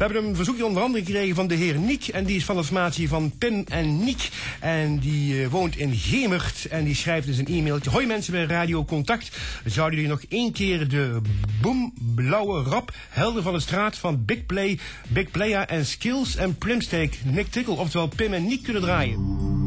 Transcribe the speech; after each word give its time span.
We 0.00 0.06
hebben 0.06 0.24
een 0.24 0.36
verzoekje 0.36 0.66
onder 0.66 0.82
andere 0.82 1.04
gekregen 1.04 1.34
van 1.34 1.46
de 1.46 1.54
heer 1.54 1.78
Niek. 1.78 2.08
En 2.08 2.24
die 2.24 2.36
is 2.36 2.44
van 2.44 2.56
de 2.56 2.64
formatie 2.64 3.08
van 3.08 3.32
Pim 3.38 3.64
en 3.68 4.04
Niek. 4.04 4.28
En 4.60 4.98
die 4.98 5.42
eh, 5.42 5.48
woont 5.48 5.76
in 5.76 5.94
Gemert. 5.94 6.66
En 6.66 6.84
die 6.84 6.94
schrijft 6.94 7.26
dus 7.26 7.38
een 7.38 7.46
e-mailtje. 7.46 7.90
Hoi 7.90 8.06
mensen 8.06 8.32
bij 8.32 8.44
Radio 8.44 8.84
Contact. 8.84 9.36
Zouden 9.64 10.00
jullie 10.00 10.14
nog 10.14 10.22
één 10.28 10.52
keer 10.52 10.88
de 10.88 11.20
boom, 11.60 11.92
blauwe 12.14 12.62
rap, 12.62 12.94
helden 13.08 13.42
van 13.42 13.52
de 13.52 13.60
straat 13.60 13.98
van 13.98 14.24
Big 14.24 14.46
Play, 14.46 14.78
Big 15.08 15.30
Playa 15.30 15.66
en 15.66 15.86
Skills 15.86 16.36
en 16.36 16.54
Plimsteak, 16.54 17.12
Nick 17.24 17.50
Tickle, 17.50 17.74
oftewel 17.74 18.08
Pim 18.08 18.32
en 18.32 18.46
Niek 18.46 18.62
kunnen 18.62 18.82
draaien? 18.82 19.59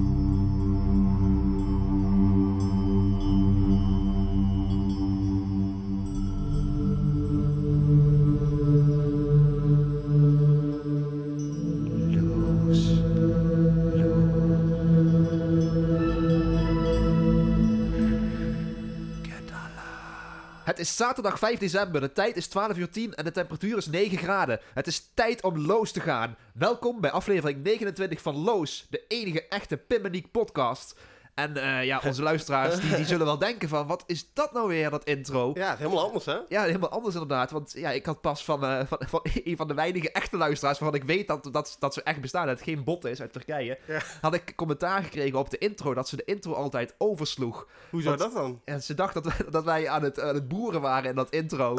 Is 20.84 20.96
zaterdag 20.96 21.40
5 21.40 21.60
december, 21.60 22.02
de 22.02 22.12
tijd 22.12 22.38
is 22.38 22.48
12 22.48 22.78
uur 22.78 22.90
10 22.90 23.14
en 23.14 23.23
de 23.23 23.32
temperatuur 23.32 23.78
is 23.78 23.86
9 23.86 24.18
graden. 24.18 24.60
Het 24.73 24.88
is 24.88 25.09
tijd 25.14 25.44
om 25.44 25.66
Loos 25.66 25.92
te 25.92 26.00
gaan. 26.00 26.36
Welkom 26.54 27.02
bij 27.02 27.12
aflevering 27.12 27.64
29 27.64 28.22
van 28.22 28.36
Loos, 28.36 28.86
de 28.90 29.04
enige 29.08 29.48
echte 29.48 29.78
Pimmeniek 29.78 30.32
podcast. 30.32 30.96
En 31.34 31.58
eh, 31.58 31.84
ja, 31.86 32.02
onze 32.05 32.22
luisteraars 32.23 32.80
die, 32.80 32.96
die 32.96 33.05
zullen 33.05 33.26
wel 33.26 33.38
denken 33.38 33.70
van, 33.70 33.88
wat 33.88 34.04
is 34.08 34.30
dat 34.34 34.54
nou 34.54 34.68
weer, 34.68 34.90
dat 34.90 35.04
intro? 35.04 35.52
Ja, 35.54 35.76
helemaal 35.78 36.04
anders, 36.04 36.26
hè? 36.26 36.38
Ja, 36.48 36.64
helemaal 36.64 36.90
anders 36.90 37.14
inderdaad. 37.14 37.52
Want 37.52 37.73
ja, 37.78 37.90
ik 37.92 38.06
had 38.06 38.22
pas 38.22 38.44
van, 38.44 38.64
eh, 38.66 38.80
van, 38.88 38.98
van 39.08 39.20
een 39.44 39.58
van 39.58 39.68
de 39.68 39.73
weinige 39.73 40.12
echte 40.12 40.38
luisteraars... 40.38 40.80
waarvan 40.80 41.00
ik 41.00 41.06
weet 41.06 41.28
dat, 41.28 41.50
dat, 41.52 41.76
dat 41.80 41.94
ze 41.94 42.04
echt 42.04 42.22
bestaan, 42.22 42.46
dat 42.48 42.56
het 42.56 42.66
geen 42.68 42.84
bot 42.84 43.06
is 43.06 43.22
uit 43.22 43.34
Turkije... 43.34 43.78
Ja. 43.88 44.02
had 44.22 44.34
ik 44.34 44.53
commentaar 44.56 45.03
gekregen 45.03 45.40
op 45.40 45.50
de 45.50 45.58
intro... 45.58 45.94
dat 45.94 46.09
ze 46.09 46.16
de 46.16 46.23
intro 46.25 46.53
altijd 46.53 46.95
oversloeg. 46.98 47.68
Hoe 47.90 48.02
zou 48.02 48.18
Want- 48.18 48.34
dat 48.34 48.44
dan? 48.44 48.62
En 48.66 48.84
ze 48.84 48.94
dacht 48.94 49.14
dat, 49.14 49.25
wij- 49.25 49.45
dat 49.52 49.64
wij 49.64 49.90
aan 49.90 50.03
het, 50.03 50.20
aan 50.20 50.36
het 50.36 50.47
boeren 50.47 50.81
waren 50.81 51.09
in 51.09 51.16
dat 51.16 51.30
intro. 51.30 51.78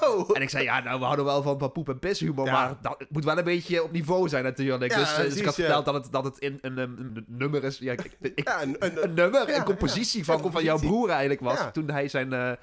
Oh. 0.00 0.30
En 0.32 0.42
ik 0.42 0.48
zei, 0.50 0.64
ja, 0.64 0.80
nou, 0.80 0.98
we 0.98 1.04
houden 1.04 1.24
wel 1.24 1.42
van, 1.42 1.58
van 1.58 1.72
poep 1.72 1.88
en 1.88 1.98
pis 1.98 2.20
humor... 2.20 2.46
Ja. 2.46 2.52
maar 2.52 2.76
dat, 2.82 3.04
moet 3.08 3.24
wel 3.24 3.38
een 3.38 3.44
beetje 3.44 3.82
op 3.82 3.92
niveau 3.92 4.28
zijn 4.28 4.44
natuurlijk. 4.44 4.92
Ja, 4.92 4.98
dus, 4.98 5.16
eh, 5.16 5.22
dus 5.22 5.36
ik 5.36 5.44
had 5.44 5.54
verteld 5.54 5.84
dat 5.84 5.94
het, 5.94 6.12
dat 6.12 6.24
het 6.24 6.38
in 6.38 6.58
een, 6.60 6.78
een, 6.78 6.98
een 6.98 7.24
nummer 7.28 7.64
is... 7.64 7.78
Ja, 7.78 7.92
ik, 7.92 8.16
ik- 8.20 8.40
Ja, 8.44 8.62
een, 8.62 8.76
een, 8.96 9.04
een 9.04 9.14
nummer, 9.14 9.54
een 9.54 9.64
compositie 9.64 10.24
van, 10.24 10.52
van 10.52 10.62
jouw 10.62 10.78
broer 10.78 11.08
eigenlijk 11.08 11.40
was. 11.40 11.58
Toen 11.72 11.90
hij 11.90 12.08
zijn... 12.08 12.58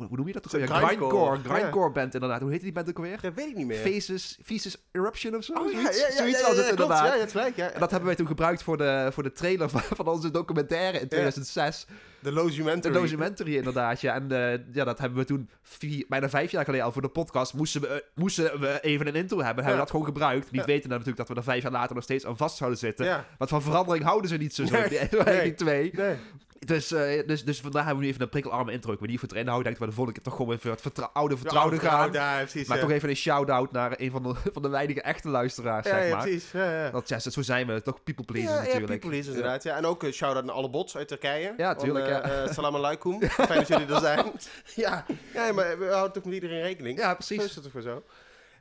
hoe, 0.00 0.08
hoe 0.08 0.16
noem 0.16 0.26
je 0.26 0.32
dat 0.32 0.42
toch? 0.42 0.52
Weer? 0.52 0.68
grindcore. 0.68 1.38
Grindcore, 1.38 1.90
band 1.90 2.14
inderdaad. 2.14 2.40
Hoe 2.40 2.50
heette 2.50 2.64
die 2.64 2.72
band 2.72 2.88
ook 2.88 2.96
alweer? 2.96 3.20
dat 3.20 3.34
weet 3.34 3.48
ik 3.48 3.56
niet 3.56 3.66
meer. 3.66 3.76
Faces, 3.76 4.38
Faces 4.44 4.76
Eruption 4.92 5.36
of 5.36 5.44
zo? 5.44 5.52
Oh, 5.52 5.58
zoiets 5.58 6.00
ja, 6.00 6.06
ja, 6.06 6.16
zoiets 6.16 6.40
ja, 6.40 6.46
was 6.46 6.56
ja, 6.56 6.62
het 6.62 6.70
inderdaad. 6.70 7.18
Ja, 7.18 7.26
gelijk. 7.26 7.56
En 7.56 7.80
dat 7.80 7.90
hebben 7.90 8.08
wij 8.08 8.14
toen 8.16 8.26
gebruikt 8.26 8.62
voor 8.62 8.76
de, 8.76 9.08
voor 9.12 9.22
de 9.22 9.32
trailer 9.32 9.70
van, 9.70 9.80
van 9.80 10.08
onze 10.08 10.30
documentaire 10.30 11.00
in 11.00 11.08
2006. 11.08 11.86
De 11.86 11.94
De 12.20 12.32
Lozumentary. 12.32 12.94
documentary 12.94 13.56
inderdaad, 13.56 14.00
ja. 14.00 14.14
En 14.14 14.32
eh, 14.32 14.58
ja, 14.72 14.84
dat 14.84 14.98
hebben 14.98 15.18
we 15.18 15.24
toen 15.24 15.48
vier, 15.62 16.04
bijna 16.08 16.28
vijf 16.28 16.50
jaar 16.50 16.64
geleden 16.64 16.86
al 16.86 16.92
voor 16.92 17.02
de 17.02 17.08
podcast. 17.08 17.54
Moesten 17.54 17.80
we, 17.80 17.86
eh, 17.86 18.00
moesten 18.14 18.60
we 18.60 18.80
even 18.80 19.06
een 19.06 19.14
intro 19.14 19.36
hebben. 19.36 19.54
Hebben 19.54 19.72
we 19.72 19.78
dat 19.78 19.90
gewoon 19.90 20.04
gebruikt. 20.04 20.50
Niet 20.50 20.64
weten 20.64 20.88
natuurlijk 20.88 21.16
dat 21.16 21.28
we 21.28 21.34
er 21.34 21.42
vijf 21.42 21.62
jaar 21.62 21.72
later 21.72 21.94
nog 21.94 22.04
steeds 22.04 22.26
aan 22.26 22.36
vast 22.36 22.56
zouden 22.56 22.78
zitten. 22.78 23.24
Want 23.38 23.50
van 23.50 23.62
verandering 23.62 24.04
houden 24.04 24.30
ze 24.30 24.36
niet 24.36 24.54
zo, 24.54 24.66
zo 24.66 24.72
Nee, 24.72 24.88
die, 25.10 25.22
nee. 25.24 25.42
die 25.42 25.54
twee. 25.54 25.90
Nee. 25.94 26.16
Dus, 26.66 26.92
eh, 26.92 27.26
dus, 27.26 27.44
dus 27.44 27.60
vandaar 27.60 27.84
hebben 27.84 27.98
we 28.00 28.04
nu 28.04 28.10
even 28.10 28.22
een 28.22 28.28
prikkelarme 28.28 28.72
intro. 28.72 28.92
Ik 28.92 28.98
weet 28.98 29.08
niet 29.08 29.18
voor 29.18 29.28
het 29.28 29.36
erin 29.36 29.48
houden. 29.48 29.72
Ik 29.72 29.78
denk 29.78 29.90
dat 29.90 29.96
we 29.96 30.04
de 30.04 30.12
volgende 30.12 30.20
keer 30.20 30.30
toch 30.30 30.60
gewoon 30.62 30.80
even 30.82 31.04
het 31.04 31.14
oude 31.14 31.36
vertrouwde 31.36 31.78
gaan. 31.78 32.12
Ja, 32.12 32.36
precies. 32.36 32.68
Maar 32.68 32.76
ja. 32.76 32.82
toch 32.82 32.92
even 32.92 33.08
een 33.08 33.16
shout-out 33.16 33.72
naar 33.72 33.94
een 33.96 34.10
van 34.10 34.22
de, 34.22 34.34
van 34.54 34.62
de 34.62 34.68
weinige 34.68 35.02
echte 35.02 35.28
luisteraars, 35.28 35.86
Ja, 35.86 35.94
zeg 35.94 36.08
ja, 36.08 36.14
maar. 36.14 36.22
precies. 36.22 36.50
Dat, 36.92 37.08
ja, 37.08 37.18
zo 37.18 37.42
zijn 37.42 37.66
we. 37.66 37.82
Toch 37.82 38.02
people 38.04 38.24
pleasers 38.24 38.52
ja, 38.52 38.58
ja, 38.60 38.64
natuurlijk. 38.64 38.92
people 38.92 39.08
pleasers 39.08 39.36
inderdaad. 39.36 39.62
Ja. 39.62 39.76
En 39.76 39.86
ook 39.86 40.02
een 40.02 40.12
shout-out 40.12 40.44
naar 40.44 40.54
alle 40.54 40.70
bots 40.70 40.96
uit 40.96 41.08
Turkije. 41.08 41.54
Ja, 41.56 41.74
tuurlijk, 41.74 42.06
eh, 42.06 42.44
eh, 42.44 42.50
salam 42.54 42.74
alaikum. 42.74 43.22
Fijn 43.28 43.58
dat 43.58 43.68
jullie 43.68 43.94
er 43.94 44.00
zijn. 44.00 44.32
ja. 44.74 45.04
ja, 45.34 45.52
maar 45.52 45.78
we 45.78 45.86
houden 45.86 46.12
toch 46.12 46.24
met 46.24 46.34
iedereen 46.34 46.62
rekening? 46.62 46.98
Ja, 46.98 47.08
Zo 47.08 47.14
precies. 47.14 47.44
is 47.44 47.54
het 47.54 47.62
toch 47.62 47.72
voor 47.72 47.82
zo? 47.82 48.02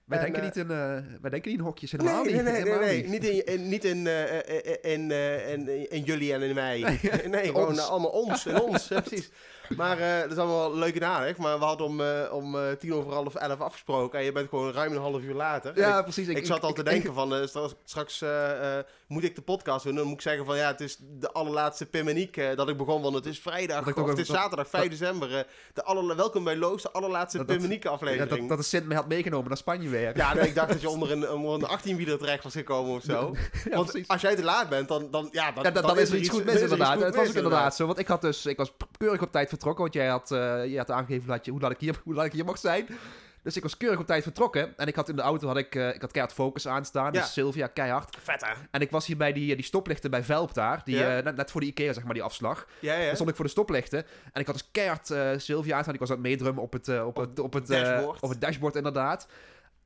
Wij, 0.09 0.17
En, 0.17 0.23
denken 0.23 0.41
eh, 0.41 0.47
niet 0.47 0.55
in, 0.55 0.71
eh, 0.71 0.77
wij 1.21 1.29
denken 1.29 1.49
niet 1.51 1.59
in 1.59 1.65
hokjes, 1.65 1.91
helemaal 1.91 2.23
Nee, 2.23 2.33
niet. 2.33 2.43
nee, 2.43 2.63
nee, 2.63 2.77
nee. 2.79 3.07
Niet 3.07 3.25
in, 3.25 3.45
in, 3.45 3.69
niet 3.69 3.85
in, 3.85 4.07
eh, 4.07 4.93
in, 4.93 5.11
in, 5.11 5.89
in 5.91 6.03
jullie 6.03 6.33
en 6.33 6.41
in 6.41 6.55
mij. 6.55 6.99
Nee, 7.27 7.45
gewoon 7.53 7.79
allemaal 7.79 8.09
ons. 8.11 8.45
In 8.45 8.61
ons, 8.61 8.87
precies. 9.03 9.29
Maar 9.77 9.99
eh, 9.99 10.21
dat 10.21 10.31
is 10.31 10.37
allemaal 10.37 10.75
leuk 10.75 10.95
en 10.95 11.03
aardig. 11.07 11.37
Maar 11.37 11.59
we 11.59 11.65
hadden 11.65 11.87
om, 11.87 12.01
om 12.31 12.77
tien 12.79 12.93
over 12.93 13.13
half 13.13 13.35
elf 13.35 13.59
afgesproken. 13.61 14.19
En 14.19 14.25
je 14.25 14.31
bent 14.31 14.49
gewoon 14.49 14.71
ruim 14.73 14.91
een 14.91 15.01
half 15.01 15.21
uur 15.21 15.33
later. 15.33 15.71
En 15.75 15.81
Ja, 15.81 15.97
ik, 15.97 16.03
precies. 16.03 16.27
ik, 16.27 16.45
zat 16.45 16.63
al 16.63 16.73
te 16.73 16.83
denken 16.83 17.13
van, 17.13 17.47
straks, 17.47 17.75
straks 17.83 18.23
moet 19.07 19.23
ik 19.23 19.35
de 19.35 19.41
podcast 19.41 19.83
doen. 19.85 19.95
Dan 19.95 20.05
moet 20.05 20.13
ik 20.13 20.21
zeggen 20.21 20.45
van, 20.45 20.57
ja, 20.57 20.67
het 20.67 20.81
is 20.81 20.97
de 20.99 21.31
allerlaatste 21.31 21.85
Pim 21.85 22.07
en 22.07 22.17
ik 22.17 22.55
dat 22.55 22.69
ik 22.69 22.77
begon. 22.77 23.01
Want 23.01 23.15
het 23.15 23.25
is 23.25 23.39
vrijdag, 23.39 23.95
of 23.97 24.07
het 24.07 24.17
is 24.19 24.27
zaterdag, 24.27 24.69
5 24.69 24.89
december. 24.89 25.45
de 25.73 25.83
aller, 25.83 26.15
welkom 26.15 26.43
bij 26.43 26.55
Loos, 26.55 26.81
de 26.81 26.91
allerlaatste 26.91 27.37
Dat- 27.37 27.45
Pim 27.47 27.63
en 27.63 27.71
ik 27.71 27.83
ja, 27.83 27.89
aflevering. 27.89 28.39
dat, 28.39 28.49
dat 28.49 28.57
de 28.57 28.63
Sint 28.63 28.85
me 28.87 28.95
had 28.95 29.07
meegenomen 29.07 29.47
naar 29.47 29.57
Spanje 29.57 29.89
weer. 29.89 29.98
Ja, 30.15 30.33
nee, 30.33 30.47
ik 30.47 30.55
dacht 30.55 30.69
dat 30.69 30.81
je 30.81 30.89
onder 30.89 31.11
een, 31.11 31.29
onder 31.29 31.53
een 31.71 31.79
18-wieler 31.79 32.17
terecht 32.17 32.43
was 32.43 32.53
gekomen 32.53 32.95
of 32.95 33.03
zo. 33.03 33.35
Ja, 33.69 33.75
Want 33.75 33.89
precies. 33.91 34.07
als 34.07 34.21
jij 34.21 34.35
te 34.35 34.43
laat 34.43 34.69
bent, 34.69 34.87
dan, 34.87 35.11
dan, 35.11 35.29
ja, 35.31 35.51
dan, 35.51 35.63
Ja, 35.63 35.71
dan, 35.71 35.83
dan 35.83 35.99
is 35.99 36.09
er 36.09 36.17
iets 36.17 36.29
goed 36.29 36.45
mis 36.45 36.55
er 36.55 36.61
inderdaad. 36.61 37.01
Het 37.01 37.15
was 37.15 37.27
ook 37.27 37.33
inderdaad 37.33 37.75
zo. 37.75 37.85
Want 37.85 37.99
ik 37.99 38.07
had 38.07 38.21
dus, 38.21 38.45
ik 38.45 38.57
was 38.57 38.71
keurig 38.97 39.21
op 39.21 39.31
tijd 39.31 39.49
vertrokken. 39.49 39.81
Want 39.81 39.93
jij 39.93 40.07
had, 40.07 40.31
eh, 40.31 40.37
jij 40.65 40.77
had 40.77 40.91
aangegeven 40.91 41.29
laat, 41.29 41.45
je, 41.45 41.51
hoe, 41.51 41.61
laat 41.61 41.71
ik 41.71 41.79
hier, 41.79 42.01
hoe 42.03 42.13
laat 42.13 42.25
ik 42.25 42.31
hier 42.31 42.45
mocht 42.45 42.59
zijn. 42.59 42.87
Dus 43.43 43.55
ik 43.57 43.63
was 43.63 43.77
keurig 43.77 43.99
op 43.99 44.05
tijd 44.07 44.23
vertrokken. 44.23 44.73
En 44.77 44.87
ik 44.87 44.95
had 44.95 45.09
in 45.09 45.15
de 45.15 45.21
auto 45.21 45.47
had 45.47 45.57
ik, 45.57 45.75
eh, 45.75 45.87
ik 45.87 46.01
had 46.01 46.11
keihard 46.11 46.35
focus 46.35 46.67
aanstaan. 46.67 47.13
Ja. 47.13 47.19
Dus 47.21 47.33
Sylvia 47.33 47.67
keihard. 47.67 48.17
Vet, 48.21 48.45
hè? 48.45 48.51
En 48.71 48.81
ik 48.81 48.91
was 48.91 49.05
hier 49.05 49.17
bij 49.17 49.33
die, 49.33 49.55
die 49.55 49.65
stoplichten 49.65 50.11
bij 50.11 50.23
Velp 50.23 50.53
daar. 50.53 50.81
Die, 50.83 50.95
Ja. 50.97 51.17
eh, 51.17 51.23
net, 51.23 51.35
net 51.35 51.51
voor 51.51 51.61
de 51.61 51.67
Ikea, 51.67 51.93
zeg 51.93 52.03
maar, 52.03 52.13
die 52.13 52.23
afslag. 52.23 52.67
Ja, 52.79 52.93
ja. 52.93 53.05
Dan 53.05 53.15
stond 53.15 53.29
ik 53.29 53.35
voor 53.35 53.45
de 53.45 53.51
stoplichten. 53.51 54.05
En 54.33 54.41
ik 54.41 54.45
had 54.45 54.55
dus 54.55 54.67
keihard 54.71 55.09
eh 55.11 55.29
Sylvia 55.37 55.75
aanstaan. 55.75 55.93
Ik 55.93 55.99
was 55.99 56.09
aan 56.09 56.15
het 56.15 56.25
meedrummen 56.25 56.63
op 56.63 56.73
het, 56.73 56.87
eh, 56.87 57.05
op 57.07 57.15
het, 57.15 57.39
op 57.39 57.53
het, 57.53 57.67
dashboard. 57.67 58.19
op 58.21 58.29
het 58.29 58.41
dashboard 58.41 58.75
inderdaad. 58.75 59.27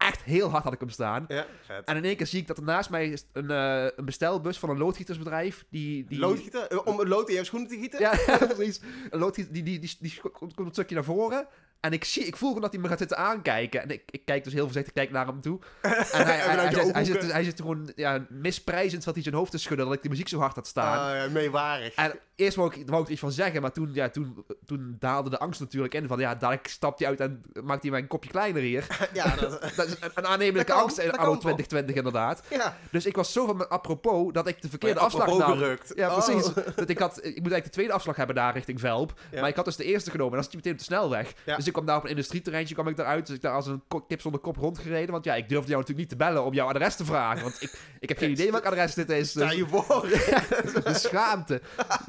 Echt 0.04 0.24
heel 0.24 0.50
hard 0.50 0.64
had 0.64 0.74
ik 0.74 0.80
hem 0.80 0.90
staan. 0.90 1.26
Ja. 1.28 1.46
En 1.86 1.96
in 1.98 2.04
één 2.04 2.16
keer 2.16 2.28
zie 2.28 2.40
ik 2.40 2.48
dat 2.48 2.58
er 2.58 2.64
naast 2.64 2.90
mij 2.90 3.08
is 3.10 3.26
een, 3.32 3.52
eh, 3.52 3.88
een 3.96 4.06
bestelbus 4.06 4.60
van 4.60 4.70
een 4.70 4.78
loodgietersbedrijf. 4.78 5.66
Die, 5.70 6.06
die, 6.06 6.20
Loodgieter? 6.20 6.68
Eh, 6.68 6.86
Om 6.86 7.00
een 7.00 7.08
lood 7.08 7.28
in 7.28 7.36
jouw 7.36 7.44
schoenen 7.44 7.70
te 7.70 7.78
gieten? 7.78 8.00
Ja, 8.00 8.12
precies. 8.56 8.82
Een 9.10 9.20
loodgieter, 9.20 9.54
die, 9.54 9.64
die, 9.64 9.80
die, 9.80 9.98
die 10.00 10.20
komt 10.42 10.58
een 10.58 10.72
stukje 10.72 10.96
naar 10.96 11.04
voren. 11.04 11.48
En 11.84 11.92
ik, 11.92 12.04
zie, 12.04 12.26
ik 12.26 12.36
voel 12.36 12.48
gewoon 12.48 12.64
dat 12.64 12.72
hij 12.72 12.82
me 12.82 12.88
gaat 12.88 12.98
zitten 12.98 13.18
aankijken. 13.18 13.82
En 13.82 13.90
ik, 13.90 14.02
ik 14.10 14.26
kijk 14.26 14.44
dus 14.44 14.54
heel 14.54 14.64
voorzichtig 14.64 14.94
kijk 14.94 15.12
naar 15.12 15.28
hem 15.28 15.42
toe. 15.42 15.60
En 15.82 15.92
hij, 15.92 16.24
hij, 16.24 16.36
hij, 16.36 16.50
vanuit 16.50 16.70
je 16.70 16.76
hij, 16.76 16.86
hij 16.86 17.02
ooghoeken. 17.02 17.22
zit, 17.22 17.32
hij 17.32 17.44
zit 17.44 17.60
gewoon 17.62 17.92
ja, 17.96 18.26
misprijzend 18.30 19.04
wat 19.04 19.14
hij 19.14 19.24
zijn 19.24 19.36
hoofd 19.36 19.52
te 19.52 19.58
schudden 19.58 19.86
dat 19.86 19.96
ik 19.96 20.04
de 20.04 20.10
muziek 20.10 20.28
zo 20.28 20.40
hard 20.40 20.56
had 20.56 20.68
staan. 20.68 21.10
Ah, 21.10 21.16
ja, 21.16 21.30
meewarig. 21.30 21.94
En 21.94 22.20
eerst 22.36 22.56
wou 22.56 22.76
ik, 22.76 22.90
wou 22.90 23.00
ik 23.02 23.06
er 23.06 23.12
iets 23.12 23.22
van 23.22 23.32
zeggen, 23.32 23.62
maar 23.62 23.72
toen, 23.72 23.90
ja, 23.94 24.10
toen, 24.10 24.46
toen 24.66 24.96
daalde 25.00 25.30
de 25.30 25.40
angst 25.40 25.60
natuurlijk 25.60 25.94
in. 25.94 26.08
Van 26.08 26.20
ja, 26.20 26.36
dadelijk 26.36 26.68
stapt 26.68 27.00
hij 27.00 27.08
uit 27.08 27.20
en 27.20 27.44
maakt 27.64 27.82
hij 27.82 27.92
mijn 27.92 28.08
kopje 28.08 28.30
kleiner 28.30 28.62
hier. 28.62 28.88
ja, 29.14 29.36
dat, 29.36 29.93
een, 30.02 30.12
een 30.16 30.26
aannemelijke 30.28 30.68
Dat 30.72 30.76
kan, 30.76 30.82
angst 30.86 30.98
in 30.98 31.06
dat 31.06 31.18
anno 31.18 31.32
kan 31.32 31.42
wel. 31.44 31.56
2020 31.56 31.96
inderdaad. 31.96 32.42
ja. 32.50 32.78
Dus 32.92 33.06
ik 33.06 33.16
was 33.16 33.32
zo 33.34 33.46
van 33.46 33.58
mijn 33.58 33.70
apropos 33.70 34.34
dat 34.34 34.48
ik 34.48 34.62
de 34.62 34.70
verkeerde 34.70 35.00
Oh 35.00 35.06
afslag 35.06 35.28
nam. 35.38 35.52
gerukt. 35.58 35.92
Ja, 35.96 36.16
Oh. 36.16 36.26
precies. 36.26 36.54
Dat 36.76 36.90
ik, 36.90 37.00
had, 37.00 37.12
ik 37.18 37.22
moet 37.24 37.34
eigenlijk 37.34 37.64
de 37.64 37.70
tweede 37.70 37.94
afslag 37.94 38.16
hebben 38.16 38.36
daar 38.36 38.54
richting 38.54 38.80
Velp. 38.80 39.14
Ja. 39.32 39.40
Maar 39.40 39.50
ik 39.50 39.56
had 39.56 39.66
dus 39.66 39.76
de 39.76 39.84
eerste 39.84 40.12
genomen 40.12 40.32
en 40.34 40.36
dan 40.42 40.44
zit 40.44 40.52
je 40.52 40.58
meteen 40.58 40.72
op 40.74 40.78
de 40.80 40.84
snelweg. 40.86 41.34
Ja. 41.46 41.56
Dus 41.56 41.68
ik 41.68 41.74
kwam 41.74 41.86
daar 41.86 41.98
op 41.98 42.04
een 42.04 42.10
industrieterreintje 42.10 42.74
kwam 42.74 42.88
ik 42.88 42.96
daaruit. 42.98 43.26
Dus 43.28 43.36
ik 43.36 43.42
daar 43.42 43.54
als 43.54 43.68
een 43.68 43.84
kip 44.08 44.22
zonder 44.22 44.42
kop 44.42 44.58
rondgereden. 44.58 45.12
Want 45.12 45.26
ja, 45.26 45.36
ik 45.36 45.50
durfde 45.50 45.70
jou 45.70 45.80
natuurlijk 45.82 46.10
niet 46.10 46.20
te 46.20 46.26
bellen 46.26 46.44
om 46.44 46.54
jouw 46.54 46.68
adres 46.68 46.96
te 46.96 47.06
vragen. 47.06 47.42
Want 47.44 47.58
ik, 47.62 47.74
ik 48.00 48.10
heb 48.10 48.18
geen 48.18 48.32
idee 48.38 48.52
welk 48.52 48.66
adres 48.66 48.94
dit 48.94 49.10
is. 49.10 49.30
Sta 49.30 49.40
Dus, 49.48 49.56
je 49.56 49.66
voor. 49.68 50.02
de 50.84 50.94
schaamte. 50.94 51.62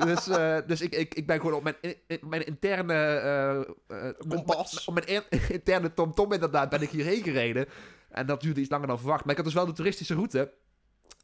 Dus, 0.05 0.29
eh, 0.29 0.57
dus 0.67 0.81
ik, 0.81 0.95
ik, 0.95 1.15
ik 1.15 1.27
ben 1.27 1.37
gewoon 1.41 1.55
op 1.55 1.63
mijn, 1.63 1.77
in- 2.07 2.19
mijn 2.29 2.47
interne... 2.47 2.95
eh, 2.95 3.61
eh, 4.09 4.15
Kompas. 4.29 4.85
Op 4.85 4.95
mijn 4.95 5.07
in- 5.07 5.41
interne 5.49 5.95
tom-tom 5.95 6.33
inderdaad 6.33 6.69
ben 6.69 6.83
ik 6.83 6.91
hierheen 6.91 7.23
gereden. 7.23 7.64
En 8.11 8.27
dat 8.27 8.41
duurde 8.41 8.61
iets 8.61 8.71
langer 8.71 8.87
dan 8.87 8.99
verwacht. 8.99 9.21
Maar 9.21 9.31
ik 9.31 9.37
had 9.37 9.45
dus 9.47 9.55
wel 9.55 9.67
de 9.67 9.73
toeristische 9.73 10.15
route. 10.15 10.53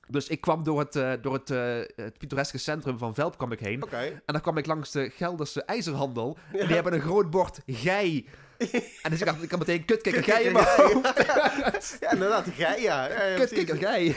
Dus 0.09 0.29
ik 0.29 0.41
kwam 0.41 0.65
door 0.65 0.79
het, 0.79 0.97
eh, 0.97 1.13
door 1.23 1.33
het, 1.33 1.51
eh, 1.51 2.05
het 2.05 2.19
pittoreske 2.19 2.59
centrum 2.59 2.99
van 2.99 3.15
Velp 3.15 3.37
kwam 3.39 3.53
ik 3.53 3.61
heen. 3.61 3.83
En 3.91 4.21
dan 4.25 4.41
kwam 4.41 4.57
ik 4.57 4.67
langs 4.67 4.91
de 4.91 5.11
Gelderse 5.11 5.63
ijzerhandel. 5.63 6.39
En 6.53 6.67
die 6.67 6.75
hebben 6.75 6.93
een 6.93 7.01
groot 7.01 7.31
bord 7.31 7.61
gei. 7.67 8.29
en 9.03 9.11
dus 9.11 9.21
ik 9.21 9.27
had, 9.29 9.43
ik 9.43 9.51
had 9.51 9.59
meteen 9.59 9.85
kutkikker 9.85 10.23
gei 10.23 10.45
in 10.45 10.53
mijn 10.53 10.67
hoofd. 10.67 11.97
Ja, 12.01 12.13
inderdaad, 12.13 12.47
gij, 12.55 12.83
ja. 12.83 13.07
ja, 13.07 13.25
ja 13.25 13.35
precies. 13.35 13.57
Kutkikker 13.57 13.77
gei. 13.77 14.17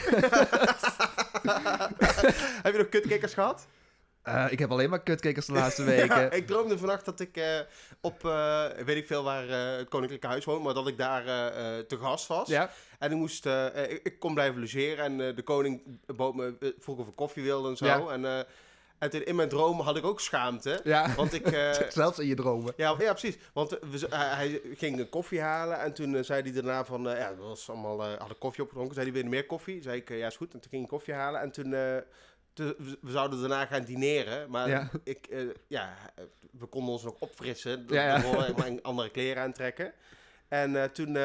Heb 2.62 2.72
je 2.72 2.78
nog 2.78 2.88
kutkikkers 2.88 3.34
gehad? 3.34 3.66
Eh, 4.24 4.46
ik 4.48 4.58
heb 4.58 4.70
alleen 4.70 4.90
maar 4.90 5.02
kutkikkers 5.02 5.46
de 5.46 5.52
laatste 5.62 5.84
weken. 5.84 6.20
Ja, 6.20 6.30
ik 6.30 6.46
droomde 6.46 6.78
vannacht 6.78 7.04
dat 7.04 7.20
ik 7.20 7.36
eh, 7.36 7.60
op, 8.00 8.24
eh, 8.24 8.64
weet 8.84 8.96
ik 8.96 9.06
veel 9.06 9.22
waar 9.22 9.48
het 9.48 9.88
Koninklijke 9.88 10.26
Huis 10.26 10.44
woont, 10.44 10.62
maar 10.62 10.74
dat 10.74 10.88
ik 10.88 10.98
daar 10.98 11.24
te 11.86 11.98
gast 12.00 12.26
was. 12.26 12.48
Ja. 12.48 12.70
En 12.98 13.10
ik 13.10 13.16
moest, 13.16 13.46
ik, 13.46 14.00
ik 14.02 14.18
kon 14.18 14.34
blijven 14.34 14.60
logeren 14.60 15.04
en 15.04 15.34
de 15.34 15.42
koning 15.42 15.82
bood 16.06 16.34
me, 16.34 16.74
vroeg 16.78 16.98
of 16.98 17.08
ik 17.08 17.16
koffie 17.16 17.42
wilde 17.42 17.68
en 17.68 17.76
zo. 17.76 17.86
Ja. 17.86 18.08
En, 18.08 18.46
En 18.98 19.10
toen 19.10 19.24
in 19.24 19.36
mijn 19.36 19.48
dromen 19.48 19.84
had 19.84 19.96
ik 19.96 20.04
ook 20.04 20.20
schaamte. 20.20 20.80
Ja, 20.84 21.14
Want 21.14 21.32
ik... 21.32 21.74
zelfs 21.88 22.18
in 22.18 22.26
je 22.26 22.34
dromen. 22.34 22.72
ja, 22.76 22.94
ja, 22.98 23.12
precies. 23.12 23.38
Want 23.52 23.70
we, 23.70 24.06
hij, 24.10 24.60
ging 24.74 24.98
een 24.98 25.08
koffie 25.08 25.40
halen 25.40 25.80
en 25.80 25.94
toen 25.94 26.24
zei 26.24 26.42
hij 26.42 26.52
daarna 26.52 26.84
van... 26.84 27.02
ja, 27.02 27.28
dat 27.28 27.46
was 27.46 27.70
allemaal... 27.70 28.04
had 28.04 28.30
ik 28.30 28.38
koffie 28.38 28.62
opgedronken. 28.62 28.94
Zei 28.94 29.10
hij, 29.10 29.22
je 29.22 29.28
meer 29.28 29.46
koffie? 29.46 29.82
Zei 29.82 29.96
ik, 29.96 30.08
ja, 30.08 30.26
is 30.26 30.36
goed. 30.36 30.54
En 30.54 30.60
toen 30.60 30.70
ging 30.70 30.82
ik 30.82 30.88
koffie 30.88 31.14
halen 31.14 31.40
en 31.40 31.50
toen... 31.50 31.74
we- 32.54 32.98
zouden 33.04 33.40
daarna 33.40 33.66
gaan 33.66 33.84
dineren, 33.84 34.50
maar 34.50 34.68
Ja. 34.68 34.90
ik, 35.04 35.26
eh, 35.26 35.40
ja, 35.66 35.94
we 36.50 36.66
konden 36.66 36.92
ons 36.92 37.02
nog 37.02 37.14
opfrissen. 37.18 37.84
Ja, 37.88 38.18
ja. 38.18 38.76
Andere 38.82 39.10
kleren 39.10 39.42
aantrekken. 39.42 39.92
En 40.48 40.76
eh, 40.82 40.84
toen 40.84 41.06
eh, 41.06 41.22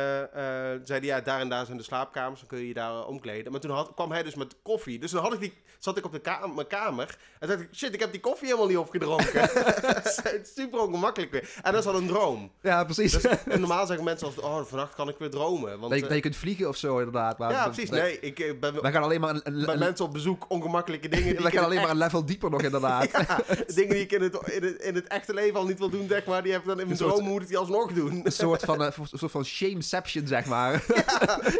zei 0.83 0.85
hij, 0.99 1.01
ja, 1.05 1.21
daar 1.21 1.39
en 1.39 1.49
daar 1.49 1.65
zijn 1.65 1.77
de 1.77 1.83
slaapkamers, 1.83 2.39
dan 2.39 2.49
kun 2.49 2.59
je 2.59 2.67
je 2.67 2.73
daar 2.73 3.05
omkleden. 3.07 3.51
Maar 3.51 3.61
toen 3.61 3.71
had, 3.71 3.93
kwam 3.93 4.11
hij 4.11 4.23
dus 4.23 4.35
met 4.35 4.55
koffie. 4.61 4.99
Dus 4.99 5.11
dan 5.11 5.23
had 5.23 5.33
ik 5.33 5.39
die, 5.39 5.53
zat 5.79 5.97
ik 5.97 6.05
op 6.05 6.11
de 6.11 6.19
ka- 6.19 6.47
mijn 6.47 6.67
kamer 6.67 7.17
en 7.39 7.47
dacht 7.47 7.59
ik, 7.59 7.67
shit, 7.73 7.93
ik 7.93 7.99
heb 7.99 8.11
die 8.11 8.19
koffie 8.21 8.45
helemaal 8.47 8.67
niet 8.67 8.77
opgedronken. 8.77 9.41
Het 10.23 10.41
is 10.43 10.53
Super 10.55 10.79
ongemakkelijk 10.79 11.31
weer. 11.31 11.49
En 11.61 11.71
dat 11.71 11.81
is 11.81 11.87
al 11.89 11.95
een 11.95 12.07
droom. 12.07 12.51
Ja, 12.61 12.83
precies. 12.83 13.11
Dus, 13.11 13.23
en 13.47 13.59
normaal 13.59 13.85
zeggen 13.85 14.05
mensen 14.05 14.27
als, 14.27 14.37
oh, 14.39 14.65
vannacht 14.65 14.95
kan 14.95 15.09
ik 15.09 15.15
weer 15.19 15.29
dromen. 15.29 15.79
Want, 15.79 15.81
dat, 15.81 15.91
je, 15.91 15.95
eh, 15.95 16.01
dat 16.01 16.15
je 16.15 16.21
kunt 16.21 16.35
vliegen 16.35 16.67
of 16.67 16.75
zo, 16.77 16.97
inderdaad. 16.97 17.37
Maar 17.37 17.51
ja, 17.51 17.63
precies. 17.67 17.89
Nee, 17.89 18.19
ik 18.19 18.39
eh, 18.39 18.59
ben 18.59 18.81
Wij 18.81 18.91
gaan 18.91 19.03
alleen 19.03 19.21
maar 19.21 19.29
een, 19.35 19.41
een, 19.43 19.65
bij 19.65 19.77
mensen 19.77 20.05
op 20.05 20.13
bezoek 20.13 20.45
ongemakkelijke 20.47 21.07
dingen. 21.07 21.33
Die 21.35 21.39
wij 21.43 21.51
gaan 21.51 21.63
alleen 21.63 21.81
maar 21.81 21.89
een 21.89 21.97
level 21.97 22.25
dieper 22.25 22.49
nog, 22.49 22.61
inderdaad. 22.61 23.05
echt- 23.05 23.75
dingen 23.75 23.89
die 23.93 24.03
ik 24.03 24.11
in 24.11 24.21
het, 24.21 24.35
in, 24.51 24.63
het, 24.63 24.81
in 24.81 24.95
het 24.95 25.07
echte 25.07 25.33
leven 25.33 25.59
al 25.59 25.65
niet 25.65 25.79
wil 25.79 25.89
doen, 25.89 26.07
zeg 26.09 26.25
maar, 26.25 26.43
die 26.43 26.51
heb 26.51 26.61
ik 26.61 26.67
dan 26.67 26.79
in 26.79 26.85
mijn 26.85 26.97
droom 26.97 27.23
moet 27.23 27.41
ik 27.41 27.47
die 27.47 27.57
alsnog 27.57 27.91
doen. 27.93 28.21
Een 28.23 28.31
soort 28.31 28.61
van, 28.63 28.83
eh, 28.83 28.97
een 29.11 29.17
soort 29.19 29.31
van 29.31 29.45
shameception, 29.45 30.27
zeg 30.27 30.45
maar. 30.45 30.83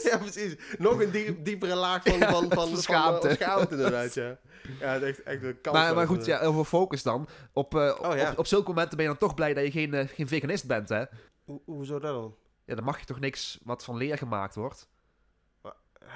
ja, 0.04 0.18
precies. 0.18 0.56
Nog 0.77 1.01
een 1.01 1.12
diep, 1.12 1.45
diepere 1.45 1.75
laag 1.75 2.04
van, 2.04 2.19
van, 2.19 2.30
van, 2.50 2.69
van, 2.69 2.77
schaamte. 2.77 3.27
van 3.27 3.36
schaamte, 3.36 4.09
inderdaad, 4.16 4.40
ja. 4.80 4.86
Ja, 4.88 4.94
het 4.94 5.02
is 5.02 5.08
echt, 5.10 5.24
echt 5.24 5.44
een 5.44 5.62
kans. 5.62 5.78
maar, 5.78 5.96
maar 5.96 6.08
goed, 6.08 6.26
ja, 6.26 6.40
over 6.40 6.66
focus 6.66 7.04
dan. 7.04 7.28
Op, 7.54 7.76
eh, 7.76 7.96
op, 8.00 8.06
Oh, 8.06 8.16
ja. 8.16 8.32
op, 8.32 8.38
op 8.38 8.48
zulke 8.48 8.70
momenten 8.70 8.98
ben 8.98 9.06
je 9.06 9.12
dan 9.12 9.20
toch 9.28 9.34
blij 9.36 9.54
dat 9.54 9.64
je 9.64 9.72
geen, 9.72 9.94
eh, 9.94 10.08
geen 10.08 10.28
veganist 10.28 10.68
bent, 10.68 10.90
hè? 10.90 11.04
Ho- 11.46 11.62
hoezo 11.66 12.00
dat 12.00 12.14
dan? 12.14 12.36
Ja, 12.66 12.76
dan 12.76 12.84
mag 12.84 13.00
je 13.00 13.06
toch 13.06 13.20
niks 13.20 13.60
wat 13.64 13.84
van 13.84 13.98
leer 13.98 14.18
gemaakt 14.18 14.56
wordt. 14.56 14.88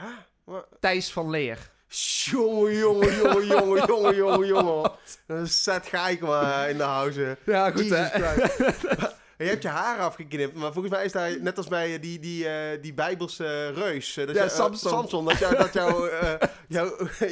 Huh? 0.01 0.09
Wat? 0.43 0.67
Thijs 0.79 1.11
van 1.11 1.29
Leer. 1.29 1.71
Jongen, 1.87 2.75
jongen, 2.75 3.15
jongen, 3.15 3.45
jongen, 3.47 3.85
jongen, 3.85 4.15
jongen, 4.15 4.47
jongen. 4.47 4.91
Een 5.27 5.47
set 5.47 5.85
geik 5.87 6.19
maar 6.21 6.69
in 6.69 6.77
de 6.77 6.83
house. 6.83 7.37
Ja, 7.45 7.71
Jesus 7.71 8.09
Christ. 8.09 8.57
Je 9.43 9.49
hebt 9.49 9.63
je 9.63 9.69
haar 9.69 9.99
afgeknipt, 9.99 10.55
maar 10.55 10.73
volgens 10.73 10.93
mij 10.93 11.05
is 11.05 11.11
daar 11.11 11.41
net 11.41 11.57
als 11.57 11.67
bij 11.67 11.99
die, 11.99 12.19
die, 12.19 12.47
eh, 12.47 12.81
die 12.81 12.93
Bijbelse 12.93 13.69
reus. 13.71 14.17
eh, 14.17 14.25
Dat 14.25 14.35
Ja, 14.35 14.43
eh, 14.43 14.49
Samson. 14.49 14.91
Samson, 14.91 15.25
dat, 15.25 15.37
jou, 15.39 15.55
dat 15.57 15.73
jou, 15.73 16.09
eh, 16.09 16.33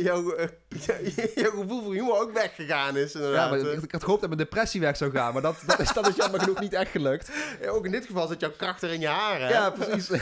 jou, 0.08 0.48
eh, 0.88 1.36
jouw 1.44 1.52
gevoel 1.52 1.84
voor 1.84 1.94
humor 1.94 2.22
ook 2.22 2.34
weggegaan 2.34 2.98
is. 2.98 3.14
Ja, 3.14 3.20
Inderdaad. 3.20 3.50
maar 3.50 3.60
ik, 3.60 3.82
ik 3.84 3.92
had 3.92 4.04
gehoopt 4.04 4.22
dat 4.22 4.30
mijn 4.30 4.42
depressie 4.42 4.82
weg 4.82 4.98
zou 4.98 5.12
gaan, 5.12 5.34
maar 5.34 5.42
dat, 5.42 5.64
dat, 5.66 5.80
is, 5.80 5.94
dat 5.94 6.08
is 6.08 6.16
jammer 6.16 6.40
genoeg 6.40 6.60
niet 6.60 6.74
echt 6.74 6.92
gelukt. 6.92 7.32
Eh, 7.62 7.74
ook 7.74 7.86
in 7.86 7.92
dit 7.92 8.06
geval 8.06 8.28
zit 8.28 8.40
jouw 8.40 8.52
kracht 8.58 8.82
er 8.82 8.90
in 8.94 9.00
je 9.00 9.08
haren. 9.08 9.48
hè? 9.48 9.54
Ja, 9.54 9.70
precies. 9.70 10.10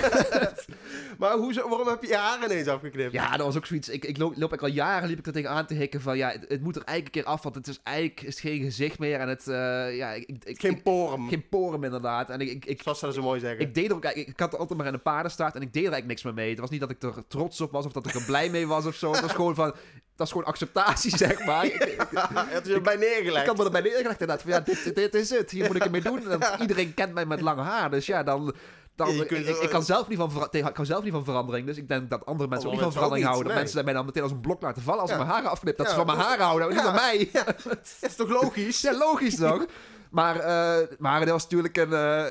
Maar 1.17 1.31
hoezo, 1.31 1.69
waarom 1.69 1.87
heb 1.87 2.01
je 2.01 2.07
je 2.07 2.15
haar 2.15 2.45
ineens 2.45 2.67
afgeknipt? 2.67 3.11
Ja, 3.11 3.37
dat 3.37 3.45
was 3.45 3.55
ook 3.57 3.65
zoiets. 3.65 3.89
Ik, 3.89 4.05
ik 4.05 4.17
loop, 4.17 4.33
loop 4.37 4.53
ik 4.53 4.61
al 4.61 4.67
jaren 4.67 5.09
liep 5.09 5.19
ik 5.19 5.25
er 5.25 5.33
tegen 5.33 5.49
aan 5.49 5.65
te 5.65 5.73
hikken 5.73 6.01
van 6.01 6.17
ja, 6.17 6.29
het, 6.29 6.45
het 6.47 6.61
moet 6.61 6.75
er 6.75 6.83
eigenlijk 6.83 7.15
een 7.15 7.21
keer 7.23 7.31
af, 7.31 7.43
want 7.43 7.55
het 7.55 7.67
is 7.67 7.79
eigenlijk 7.83 8.21
is 8.21 8.39
geen 8.39 8.63
gezicht 8.63 8.99
meer 8.99 9.19
en 9.19 9.27
het, 9.27 9.47
eh, 9.47 9.55
ja, 9.97 10.11
ik, 10.11 10.27
ik, 10.27 10.43
ik- 10.45 10.59
Geen 10.59 10.81
porum. 10.81 11.29
geen 11.29 11.49
porum 11.49 11.83
inderdaad. 11.83 12.29
En 12.29 12.39
ik, 12.41 12.49
ik, 12.49 12.65
ik, 12.65 12.81
Zoals 12.81 12.99
ze 12.99 13.05
dat 13.05 13.13
zo 13.13 13.21
mooi 13.21 13.39
zeggen. 13.39 13.59
ik 13.59 13.73
deed 13.73 13.89
er 13.89 13.95
ook, 13.95 14.03
eigenlijk- 14.03 14.33
ik 14.33 14.39
had 14.39 14.53
er 14.53 14.59
altijd 14.59 14.77
maar 14.77 14.87
in 14.87 14.93
een 14.93 15.01
paardenstaart 15.01 15.55
en 15.55 15.61
ik 15.61 15.73
deed 15.73 15.85
er 15.85 15.91
eigenlijk 15.91 16.07
niks 16.07 16.23
meer 16.23 16.43
mee. 16.43 16.49
Het 16.49 16.59
was 16.59 16.69
niet 16.69 16.79
dat 16.79 16.89
ik 16.89 17.03
er 17.03 17.13
trots 17.27 17.61
op 17.61 17.71
was 17.71 17.85
of 17.85 17.91
dat 17.91 18.05
ik 18.07 18.13
er 18.13 18.23
blij 18.25 18.49
mee 18.49 18.67
was 18.67 18.85
of 18.85 18.95
zo. 18.95 19.11
Het 19.11 19.21
was 19.21 19.31
gewoon 19.31 19.55
van, 19.55 19.75
dat 20.19 20.27
is 20.27 20.33
gewoon 20.33 20.47
acceptatie, 20.47 21.17
zeg 21.17 21.45
maar. 21.45 21.65
Ik, 21.73 21.73
ik, 21.83 22.05
het 22.47 22.67
is 22.67 22.73
erbij 22.73 22.93
ik 22.93 22.99
neergelegd. 22.99 23.47
had 23.47 23.57
me 23.57 23.63
erbij 23.63 23.81
neergelegd 23.81 24.21
inderdaad. 24.21 24.41
Van, 24.41 24.51
ja, 24.51 24.59
dit, 24.59 24.95
dit 24.95 25.13
is 25.15 25.29
het. 25.29 25.51
Hier 25.51 25.65
moet 25.67 25.75
ik 25.75 25.83
ermee 25.83 26.01
doen. 26.01 26.27
En 26.31 26.61
Iedereen 26.61 26.93
kent 26.93 27.13
mij 27.13 27.25
met 27.25 27.41
lang 27.41 27.59
haar. 27.59 27.89
Dus 27.91 28.05
ja, 28.05 28.23
dan... 28.23 28.53
dan 28.95 29.13
Ja, 29.15 29.21
ik, 29.21 29.27
kunt 29.27 29.47
ik, 29.47 29.57
ik 29.57 29.69
kan 29.69 29.83
zelf 29.83 30.07
niet 30.07 30.17
van, 30.17 30.47
ik 30.51 30.73
kan 30.73 30.85
zelf 30.85 31.03
niet 31.03 31.13
van 31.13 31.23
verandering. 31.23 31.65
Dus 31.67 31.77
ik 31.77 31.87
denk 31.87 32.09
dat 32.09 32.25
andere 32.25 32.49
mensen 32.49 32.67
ook 32.67 32.73
niet 32.73 32.83
van 32.83 32.91
verandering 32.93 33.27
houden. 33.27 33.47
Dat 33.47 33.57
mensen 33.61 33.85
mij 33.85 33.93
dan 33.93 34.05
meteen 34.05 34.23
als 34.23 34.31
een 34.31 34.39
blok 34.41 34.61
laten 34.61 34.81
vallen 34.81 35.01
als 35.01 35.09
Ja. 35.09 35.15
ik 35.15 35.21
mijn 35.21 35.33
haren 35.35 35.49
afknip. 35.51 35.77
Dat 35.77 35.85
Ja, 35.85 35.91
ze 35.91 35.97
van 35.97 36.05
mijn 36.05 36.17
haren 36.19 36.45
houden, 36.45 36.67
niet 36.69 36.77
Ja. 36.77 36.83
van 36.83 36.93
mij. 36.93 37.29
Dat 37.69 37.95
is 38.01 38.15
toch 38.15 38.29
logisch? 38.29 38.81
Ja, 38.81 38.97
logisch 38.97 39.35
toch? 39.35 39.65
Maar, 40.11 40.35
eh, 40.39 40.87
maar 40.97 41.19
dat 41.19 41.29
was 41.29 41.43
natuurlijk 41.43 41.77
een... 41.77 41.93
eh, 41.93 42.25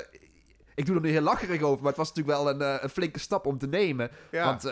ik 0.75 0.85
doe 0.85 0.95
er 0.95 1.01
nu 1.01 1.09
heel 1.09 1.21
lacherig 1.21 1.61
over, 1.61 1.79
maar 1.79 1.87
het 1.93 1.97
was 1.97 2.07
natuurlijk 2.13 2.37
wel 2.37 2.49
een, 2.49 2.61
eh, 2.61 2.75
een 2.83 2.89
flinke 2.89 3.19
stap 3.19 3.45
om 3.45 3.57
te 3.57 3.67
nemen. 3.67 4.09
Ja. 4.31 4.45
Want 4.45 4.63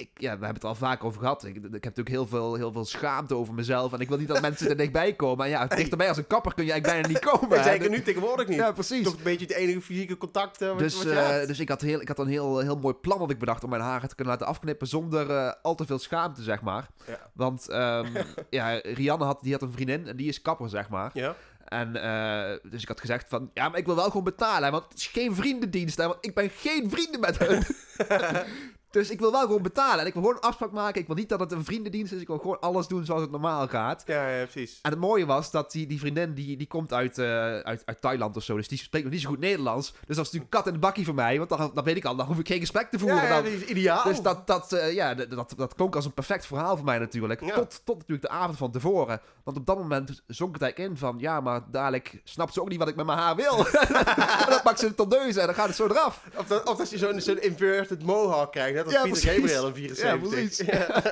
ik, 0.00 0.10
ja, 0.14 0.38
we 0.38 0.44
hebben 0.44 0.54
het 0.54 0.64
al 0.64 0.74
vaak 0.74 1.04
over 1.04 1.20
gehad. 1.20 1.44
Ik, 1.44 1.56
ik 1.56 1.62
heb 1.62 1.72
natuurlijk 1.72 2.08
heel 2.08 2.26
veel, 2.26 2.54
heel 2.54 2.72
veel 2.72 2.84
schaamte 2.84 3.34
over 3.34 3.54
mezelf. 3.54 3.92
En 3.92 4.00
ik 4.00 4.08
wil 4.08 4.18
niet 4.18 4.28
dat 4.28 4.40
mensen 4.40 4.68
er 4.68 4.76
dichtbij 4.76 5.12
komen. 5.12 5.36
Maar 5.36 5.48
ja, 5.48 5.66
dichterbij 5.66 6.08
als 6.08 6.16
een 6.16 6.26
kapper 6.26 6.54
kun 6.54 6.64
je 6.64 6.72
eigenlijk 6.72 7.02
bijna 7.02 7.18
niet 7.18 7.30
komen. 7.30 7.58
En 7.58 7.64
zeker 7.64 7.90
nu 7.90 8.02
tegenwoordig 8.02 8.46
niet. 8.46 8.56
Ja, 8.56 8.72
precies. 8.72 9.04
Toch 9.04 9.16
een 9.16 9.22
beetje 9.22 9.46
het 9.46 9.54
enige 9.54 9.80
fysieke 9.80 10.16
contact 10.16 10.58
wat, 10.58 10.78
Dus, 10.78 11.04
wat 11.04 11.12
eh, 11.12 11.46
dus 11.46 11.60
ik, 11.60 11.68
had 11.68 11.80
heel, 11.80 12.00
ik 12.00 12.08
had 12.08 12.18
een 12.18 12.28
heel, 12.28 12.58
heel 12.58 12.76
mooi 12.76 12.94
plan 12.94 13.18
dat 13.18 13.30
ik 13.30 13.38
bedacht 13.38 13.64
om 13.64 13.70
mijn 13.70 13.82
haren 13.82 14.08
te 14.08 14.14
kunnen 14.14 14.34
laten 14.34 14.48
afknippen 14.48 14.86
zonder 14.86 15.30
eh, 15.30 15.52
al 15.62 15.74
te 15.74 15.86
veel 15.86 15.98
schaamte, 15.98 16.42
zeg 16.42 16.60
maar. 16.60 16.88
Ja. 17.06 17.30
Want 17.34 17.68
ehm, 17.68 18.06
ja, 18.50 18.80
Rianne 18.82 19.24
had, 19.24 19.42
die 19.42 19.52
had 19.52 19.62
een 19.62 19.72
vriendin 19.72 20.06
en 20.06 20.16
die 20.16 20.28
is 20.28 20.42
kapper, 20.42 20.68
zeg 20.68 20.88
maar. 20.88 21.10
Ja. 21.14 21.34
En 21.64 21.96
eh, 21.96 22.70
dus 22.70 22.82
ik 22.82 22.88
had 22.88 23.00
gezegd 23.00 23.26
van, 23.28 23.50
ja, 23.54 23.68
maar 23.68 23.78
ik 23.78 23.86
wil 23.86 23.96
wel 23.96 24.04
gewoon 24.04 24.24
betalen, 24.24 24.64
hè, 24.64 24.70
want 24.70 24.84
het 24.84 24.94
is 24.94 25.06
geen 25.06 25.34
vriendendienst, 25.34 25.96
hè, 25.96 26.06
want 26.06 26.18
ik 26.20 26.34
ben 26.34 26.50
geen 26.50 26.90
vrienden 26.90 27.20
met 27.20 27.38
hun. 27.38 27.62
dus 28.90 29.10
ik 29.10 29.20
wil 29.20 29.32
wel 29.32 29.40
gewoon 29.40 29.62
betalen 29.62 30.00
en 30.00 30.06
ik 30.06 30.12
wil 30.12 30.22
gewoon 30.22 30.36
een 30.36 30.48
afspraak 30.48 30.70
maken. 30.70 31.00
Ik 31.00 31.06
wil 31.06 31.16
niet 31.16 31.28
dat 31.28 31.40
het 31.40 31.52
een 31.52 31.64
vriendendienst 31.64 32.12
is, 32.12 32.20
ik 32.20 32.26
wil 32.26 32.38
gewoon 32.38 32.60
alles 32.60 32.86
doen 32.86 33.04
zoals 33.04 33.20
het 33.20 33.30
normaal 33.30 33.68
gaat. 33.68 34.02
Ja, 34.06 34.28
ja, 34.28 34.46
precies. 34.46 34.78
En 34.82 34.90
het 34.90 35.00
mooie 35.00 35.26
was 35.26 35.50
dat 35.50 35.72
die, 35.72 35.86
die 35.86 35.98
vriendin, 35.98 36.34
die, 36.34 36.56
die 36.56 36.66
komt 36.66 36.92
uit, 36.92 37.18
eh, 37.18 37.58
uit, 37.58 37.82
uit 37.84 38.00
Thailand 38.00 38.36
of 38.36 38.42
zo. 38.42 38.56
Dus 38.56 38.68
die 38.68 38.78
spreekt 38.78 39.04
nog 39.04 39.12
niet 39.12 39.22
zo 39.22 39.28
goed 39.28 39.38
Nederlands. 39.38 39.92
Dus 40.06 40.16
dat 40.16 40.26
is 40.26 40.32
natuurlijk 40.32 40.50
kat 40.50 40.66
in 40.66 40.72
de 40.72 40.78
bakkie 40.78 41.04
voor 41.04 41.14
mij. 41.14 41.38
Want 41.38 41.48
dan, 41.48 41.70
dan 41.74 41.84
weet 41.84 41.96
ik 41.96 42.04
al, 42.04 42.16
dan 42.16 42.26
hoef 42.26 42.38
ik 42.38 42.46
geen 42.46 42.60
gesprek 42.60 42.90
te 42.90 42.98
voeren. 42.98 43.16
Ja, 43.16 43.22
ja, 43.22 43.34
dan, 43.34 43.44
dat 43.44 43.52
is 43.52 43.64
ideaal. 43.64 44.04
dus 44.04 44.20
dat, 44.20 44.46
dat, 44.46 44.72
eh, 44.72 44.92
ja, 44.92 45.14
dat, 45.14 45.30
dat, 45.30 45.54
dat 45.56 45.74
klonk 45.74 45.94
als 45.94 46.04
een 46.04 46.12
perfect 46.12 46.46
verhaal 46.46 46.76
voor 46.76 46.84
mij 46.84 46.98
natuurlijk. 46.98 47.40
Ja. 47.40 47.54
Tot, 47.54 47.80
tot 47.84 47.98
natuurlijk 47.98 48.22
de 48.22 48.34
avond 48.34 48.56
van 48.56 48.70
tevoren. 48.70 49.20
Want 49.44 49.56
op 49.56 49.66
dat 49.66 49.78
moment 49.78 50.22
zonk 50.26 50.52
het 50.52 50.62
eigenlijk 50.62 50.92
in 50.92 50.98
van... 50.98 51.18
Ja, 51.18 51.40
maar 51.40 51.60
dadelijk 51.70 52.20
snapt 52.24 52.52
ze 52.52 52.60
ook 52.60 52.68
niet 52.68 52.78
wat 52.78 52.88
ik 52.88 52.96
met 52.96 53.06
mijn 53.06 53.18
haar 53.18 53.36
wil. 53.36 53.66
en 54.44 54.46
dan 54.48 54.62
pakt 54.62 54.78
ze 54.78 54.86
het 54.86 54.96
tondeuze 54.96 55.40
en 55.40 55.46
dan 55.46 55.54
gaat 55.54 55.66
het 55.66 55.76
zo 55.76 55.86
eraf. 55.86 56.24
Of, 56.36 56.46
dat, 56.46 56.68
of 56.68 56.76
dat 56.76 56.90
je 56.90 56.98
zo'n 56.98 57.20
zo'n 57.20 57.42
inverted 57.42 58.02
mohawk 58.02 58.52
krijgt, 58.52 58.79
net 58.84 58.94
als 58.94 59.22
Ja, 59.22 59.30
precies. 59.30 59.30
Gabriel 59.30 59.66
in 59.66 59.94
74. 59.94 60.66
Ja. 60.66 61.02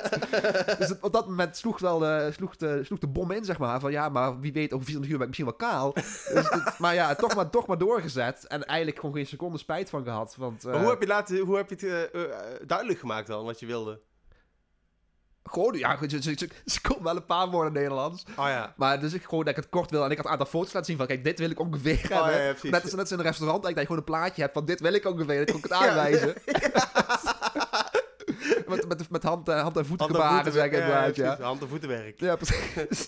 Dus 0.79 0.93
op 1.01 1.13
dat 1.13 1.27
moment 1.27 1.57
sloeg, 1.57 1.79
wel, 1.79 2.05
eh, 2.05 2.31
sloeg, 2.33 2.55
de, 2.55 2.81
sloeg 2.83 2.99
de 2.99 3.07
bom 3.07 3.31
in, 3.31 3.45
zeg 3.45 3.57
maar. 3.57 3.79
Van 3.79 3.91
ja, 3.91 4.09
maar 4.09 4.39
wie 4.39 4.53
weet, 4.53 4.73
over 4.73 4.85
24 4.85 5.11
uur 5.11 5.17
ben 5.17 5.27
ik 5.27 5.37
misschien 5.37 5.59
wel 5.59 5.69
kaal. 5.69 5.93
dus, 6.33 6.49
maar 6.83 6.93
ja, 6.93 7.15
toch 7.15 7.35
maar, 7.35 7.49
toch 7.49 7.67
maar 7.67 7.77
doorgezet. 7.77 8.47
En 8.47 8.65
eigenlijk 8.65 8.99
gewoon 8.99 9.15
geen 9.15 9.25
seconde 9.27 9.57
spijt 9.57 9.89
van 9.89 10.03
gehad. 10.03 10.35
Want, 10.37 10.65
eh, 10.65 10.71
Maar 10.71 10.81
hoe 10.81 10.89
heb 10.89 11.01
je, 11.01 11.07
laten, 11.07 11.37
hoe 11.39 11.55
heb 11.57 11.69
je 11.69 11.75
het 11.75 11.83
eh, 12.13 12.23
eh, 12.23 12.29
duidelijk 12.65 12.99
gemaakt 12.99 13.27
dan, 13.27 13.45
wat 13.45 13.59
je 13.59 13.65
wilde? 13.65 13.99
Gewoon, 15.43 15.77
ja, 15.77 15.97
ze, 16.09 16.21
ze, 16.21 16.33
ze, 16.37 16.49
ze 16.65 16.81
kon 16.81 17.03
wel 17.03 17.15
een 17.15 17.25
paar 17.25 17.49
woorden 17.49 17.73
Nederlands. 17.73 18.23
Oh 18.37 18.47
ja. 18.47 18.73
Maar 18.77 18.99
dus 18.99 19.13
ik 19.13 19.23
gewoon 19.23 19.39
dat 19.39 19.57
ik 19.57 19.63
het 19.63 19.69
kort 19.69 19.91
wil. 19.91 20.03
En 20.03 20.11
ik 20.11 20.17
had 20.17 20.25
een 20.25 20.31
aantal 20.31 20.47
foto's 20.47 20.73
laten 20.73 20.85
zien 20.85 20.97
van, 20.97 21.07
kijk, 21.07 21.23
dit 21.23 21.39
wil 21.39 21.49
ik 21.49 21.59
ongeveer 21.59 21.93
Oh, 22.03 22.09
hebben. 22.09 22.31
ja, 22.31 22.37
ja, 22.45 22.51
precies. 22.51 22.71
net, 22.71 22.81
als, 22.83 22.91
net 22.91 22.99
als 22.99 23.11
in 23.11 23.17
een 23.17 23.23
restaurant, 23.23 23.63
eigenlijk, 23.63 23.75
dat 23.75 23.81
je 23.81 23.87
gewoon 23.87 23.97
een 23.97 24.21
plaatje 24.21 24.41
hebt 24.41 24.53
van, 24.53 24.65
dit 24.65 24.79
wil 24.79 24.93
ik 24.93 25.05
ongeveer. 25.05 25.37
Dat 25.45 25.51
kon 25.51 25.57
ik 25.57 25.63
het 25.63 25.73
aanwijzen. 25.73 26.33
met, 28.69 28.87
met, 28.87 29.09
met 29.09 29.23
hand, 29.23 29.49
eh, 29.49 29.61
hand 29.61 29.77
en 29.77 29.85
voeten 29.85 30.05
Hand- 30.07 30.19
en 30.19 30.27
gebaren, 30.27 30.51
zeg 30.53 30.65
inderdaad, 30.65 31.15
ja. 31.15 31.23
precies. 31.25 31.43
Hand- 31.45 31.61
en 31.61 31.69
voetenwerk. 31.69 32.19
Ja, 32.19 32.35
precies. 32.35 33.07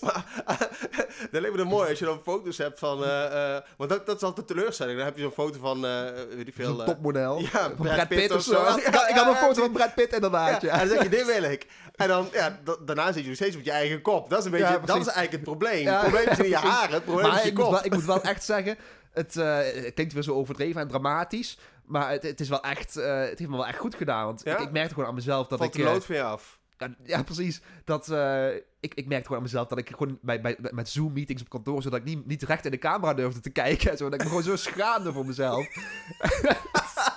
dat 1.30 1.40
lijkt 1.40 1.50
me 1.50 1.56
dan 1.56 1.66
mooi 1.66 1.88
als 1.90 1.98
je 1.98 2.04
dan 2.04 2.20
foto's 2.24 2.58
hebt 2.58 2.78
van... 2.78 3.04
eh, 3.04 3.54
eh, 3.56 3.62
want 3.76 3.90
dat, 3.90 4.06
dat 4.06 4.16
is 4.16 4.22
altijd 4.22 4.46
teleurstelling. 4.46 4.96
Dan 4.96 5.06
heb 5.06 5.16
je 5.16 5.22
zo'n 5.22 5.32
foto 5.32 5.58
van, 5.60 5.86
eh, 5.86 6.00
weet 6.36 6.48
ik 6.48 6.54
veel... 6.54 6.80
Eh, 6.80 6.86
topmodel. 6.86 7.38
ja, 7.38 7.48
van 7.48 7.72
Brad 7.76 7.94
Brad 7.94 8.08
Pitt 8.08 8.20
Pitt 8.20 8.32
of 8.32 8.42
zo. 8.42 8.52
zo. 8.52 8.60
Ik 8.60 8.66
had, 8.66 9.08
ik 9.08 9.14
had 9.14 9.24
Ja, 9.24 9.28
een 9.28 9.34
foto 9.36 9.54
ja, 9.60 9.60
van 9.66 9.72
Brad 9.72 9.94
Pitt 9.94 10.08
ja, 10.10 10.14
inderdaad, 10.16 10.62
ja. 10.62 10.72
En 10.72 10.78
dan 10.78 10.88
zeg 10.88 11.02
je, 11.02 11.08
dit 11.08 11.26
wil 11.26 11.42
ik. 11.50 11.66
En 11.96 12.08
dan, 12.08 12.28
ja, 12.32 12.58
da- 12.64 12.76
daarna 12.84 13.12
zit 13.12 13.22
je 13.22 13.26
nog 13.28 13.36
steeds 13.36 13.56
met 13.56 13.64
je 13.64 13.70
eigen 13.70 14.00
kop. 14.02 14.30
Dat 14.30 14.38
is 14.38 14.44
een 14.44 14.50
beetje, 14.50 14.66
Ja, 14.66 14.78
dat 14.78 14.96
is 14.96 15.06
eigenlijk 15.06 15.32
het 15.32 15.42
probleem. 15.42 15.82
Ja, 15.82 15.92
het 15.92 16.00
probleem 16.00 16.28
is 16.28 16.38
niet 16.38 16.46
je 16.48 16.56
haren, 16.72 16.94
het 16.94 17.04
probleem 17.04 17.26
is 17.26 17.32
Maar 17.32 17.42
je 17.42 17.48
ik 17.48 17.54
moet, 17.54 17.62
kop. 17.62 17.72
wel, 17.72 17.84
ik 17.84 17.92
moet 17.92 18.04
wel 18.04 18.22
echt 18.22 18.44
zeggen, 18.44 18.76
het, 19.12 19.36
eh, 19.36 19.56
het 19.56 19.94
klinkt 19.94 20.12
weer 20.12 20.22
zo 20.22 20.32
overdreven 20.34 20.80
en 20.80 20.88
dramatisch. 20.88 21.58
Maar 21.84 22.10
het, 22.10 22.22
het 22.22 22.40
is 22.40 22.48
wel 22.48 22.62
echt, 22.62 22.96
eh, 22.96 23.18
het 23.18 23.38
heeft 23.38 23.50
me 23.50 23.56
wel 23.56 23.66
echt 23.66 23.78
goed 23.78 23.94
gedaan. 23.94 24.24
Want 24.24 24.40
Ja? 24.44 24.56
ik, 24.56 24.60
ik 24.60 24.72
merkte 24.72 24.94
gewoon 24.94 25.08
aan 25.08 25.14
mezelf 25.14 25.46
dat 25.46 25.58
Valt 25.58 25.74
ik... 25.74 25.80
de 25.80 25.86
eh, 25.86 25.92
lood 25.92 26.04
van 26.04 26.14
je 26.14 26.22
af. 26.22 26.60
Ja, 26.78 26.94
ja, 27.04 27.22
precies. 27.22 27.60
Dat, 27.84 28.08
eh, 28.08 28.48
ik, 28.80 28.94
ik 28.94 29.06
merkte 29.06 29.22
gewoon 29.26 29.36
aan 29.36 29.42
mezelf 29.42 29.68
dat 29.68 29.78
ik 29.78 29.88
gewoon 29.90 30.18
bij, 30.22 30.40
bij, 30.40 30.56
met 30.60 30.88
Zoom-meetings 30.88 31.42
op 31.42 31.48
kantoor... 31.48 31.82
zodat 31.82 31.98
ik 31.98 32.04
niet, 32.04 32.26
niet 32.26 32.42
recht 32.42 32.64
in 32.64 32.70
de 32.70 32.78
camera 32.78 33.14
durfde 33.14 33.40
te 33.40 33.50
kijken. 33.50 33.96
Zodat 33.98 34.14
ik 34.14 34.20
me 34.20 34.26
gewoon 34.26 34.42
zo 34.42 34.56
schaamde 34.56 35.12
voor 35.12 35.26
mezelf. 35.26 35.66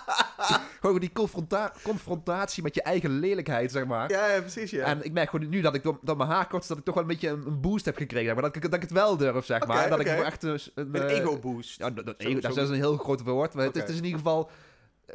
gewoon 0.81 0.99
die 0.99 1.11
confronta 1.11 1.73
confrontatie 1.83 2.63
met 2.63 2.75
je 2.75 2.81
eigen 2.81 3.19
lelijkheid, 3.19 3.71
zeg 3.71 3.85
maar. 3.85 4.11
Ja, 4.11 4.27
ja 4.27 4.39
precies, 4.39 4.71
ja. 4.71 4.85
En 4.85 5.03
ik 5.03 5.11
merk 5.11 5.29
gewoon 5.29 5.49
nu 5.49 5.61
dat 5.61 5.75
ik 5.75 5.83
door, 5.83 5.99
door 6.01 6.17
mijn 6.17 6.29
haar 6.29 6.47
kort... 6.47 6.67
dat 6.67 6.77
ik 6.77 6.83
toch 6.83 6.93
wel 6.93 7.03
een 7.03 7.09
beetje 7.09 7.29
een, 7.29 7.45
een 7.45 7.61
boost 7.61 7.85
heb 7.85 7.97
gekregen. 7.97 8.33
Maar 8.33 8.43
dat 8.43 8.55
ik, 8.55 8.61
dat 8.61 8.73
ik 8.73 8.81
het 8.81 8.91
wel 8.91 9.17
durf, 9.17 9.45
zeg 9.45 9.67
maar. 9.67 9.89
Dat 9.89 9.99
ik 9.99 10.07
echt 10.07 10.43
een... 10.43 10.59
een, 10.75 10.95
een 10.95 11.07
eh, 11.07 11.17
ego-boost. 11.17 11.79
Ja, 11.79 11.89
dat, 11.89 12.05
dat, 12.05 12.15
ego, 12.17 12.47
is 12.47 12.69
een 12.69 12.73
heel 12.73 12.97
groot 12.97 13.21
woord. 13.21 13.53
Maar 13.53 13.65
het, 13.65 13.89
is 13.89 13.97
in 13.97 14.03
ieder 14.03 14.19
geval... 14.19 14.49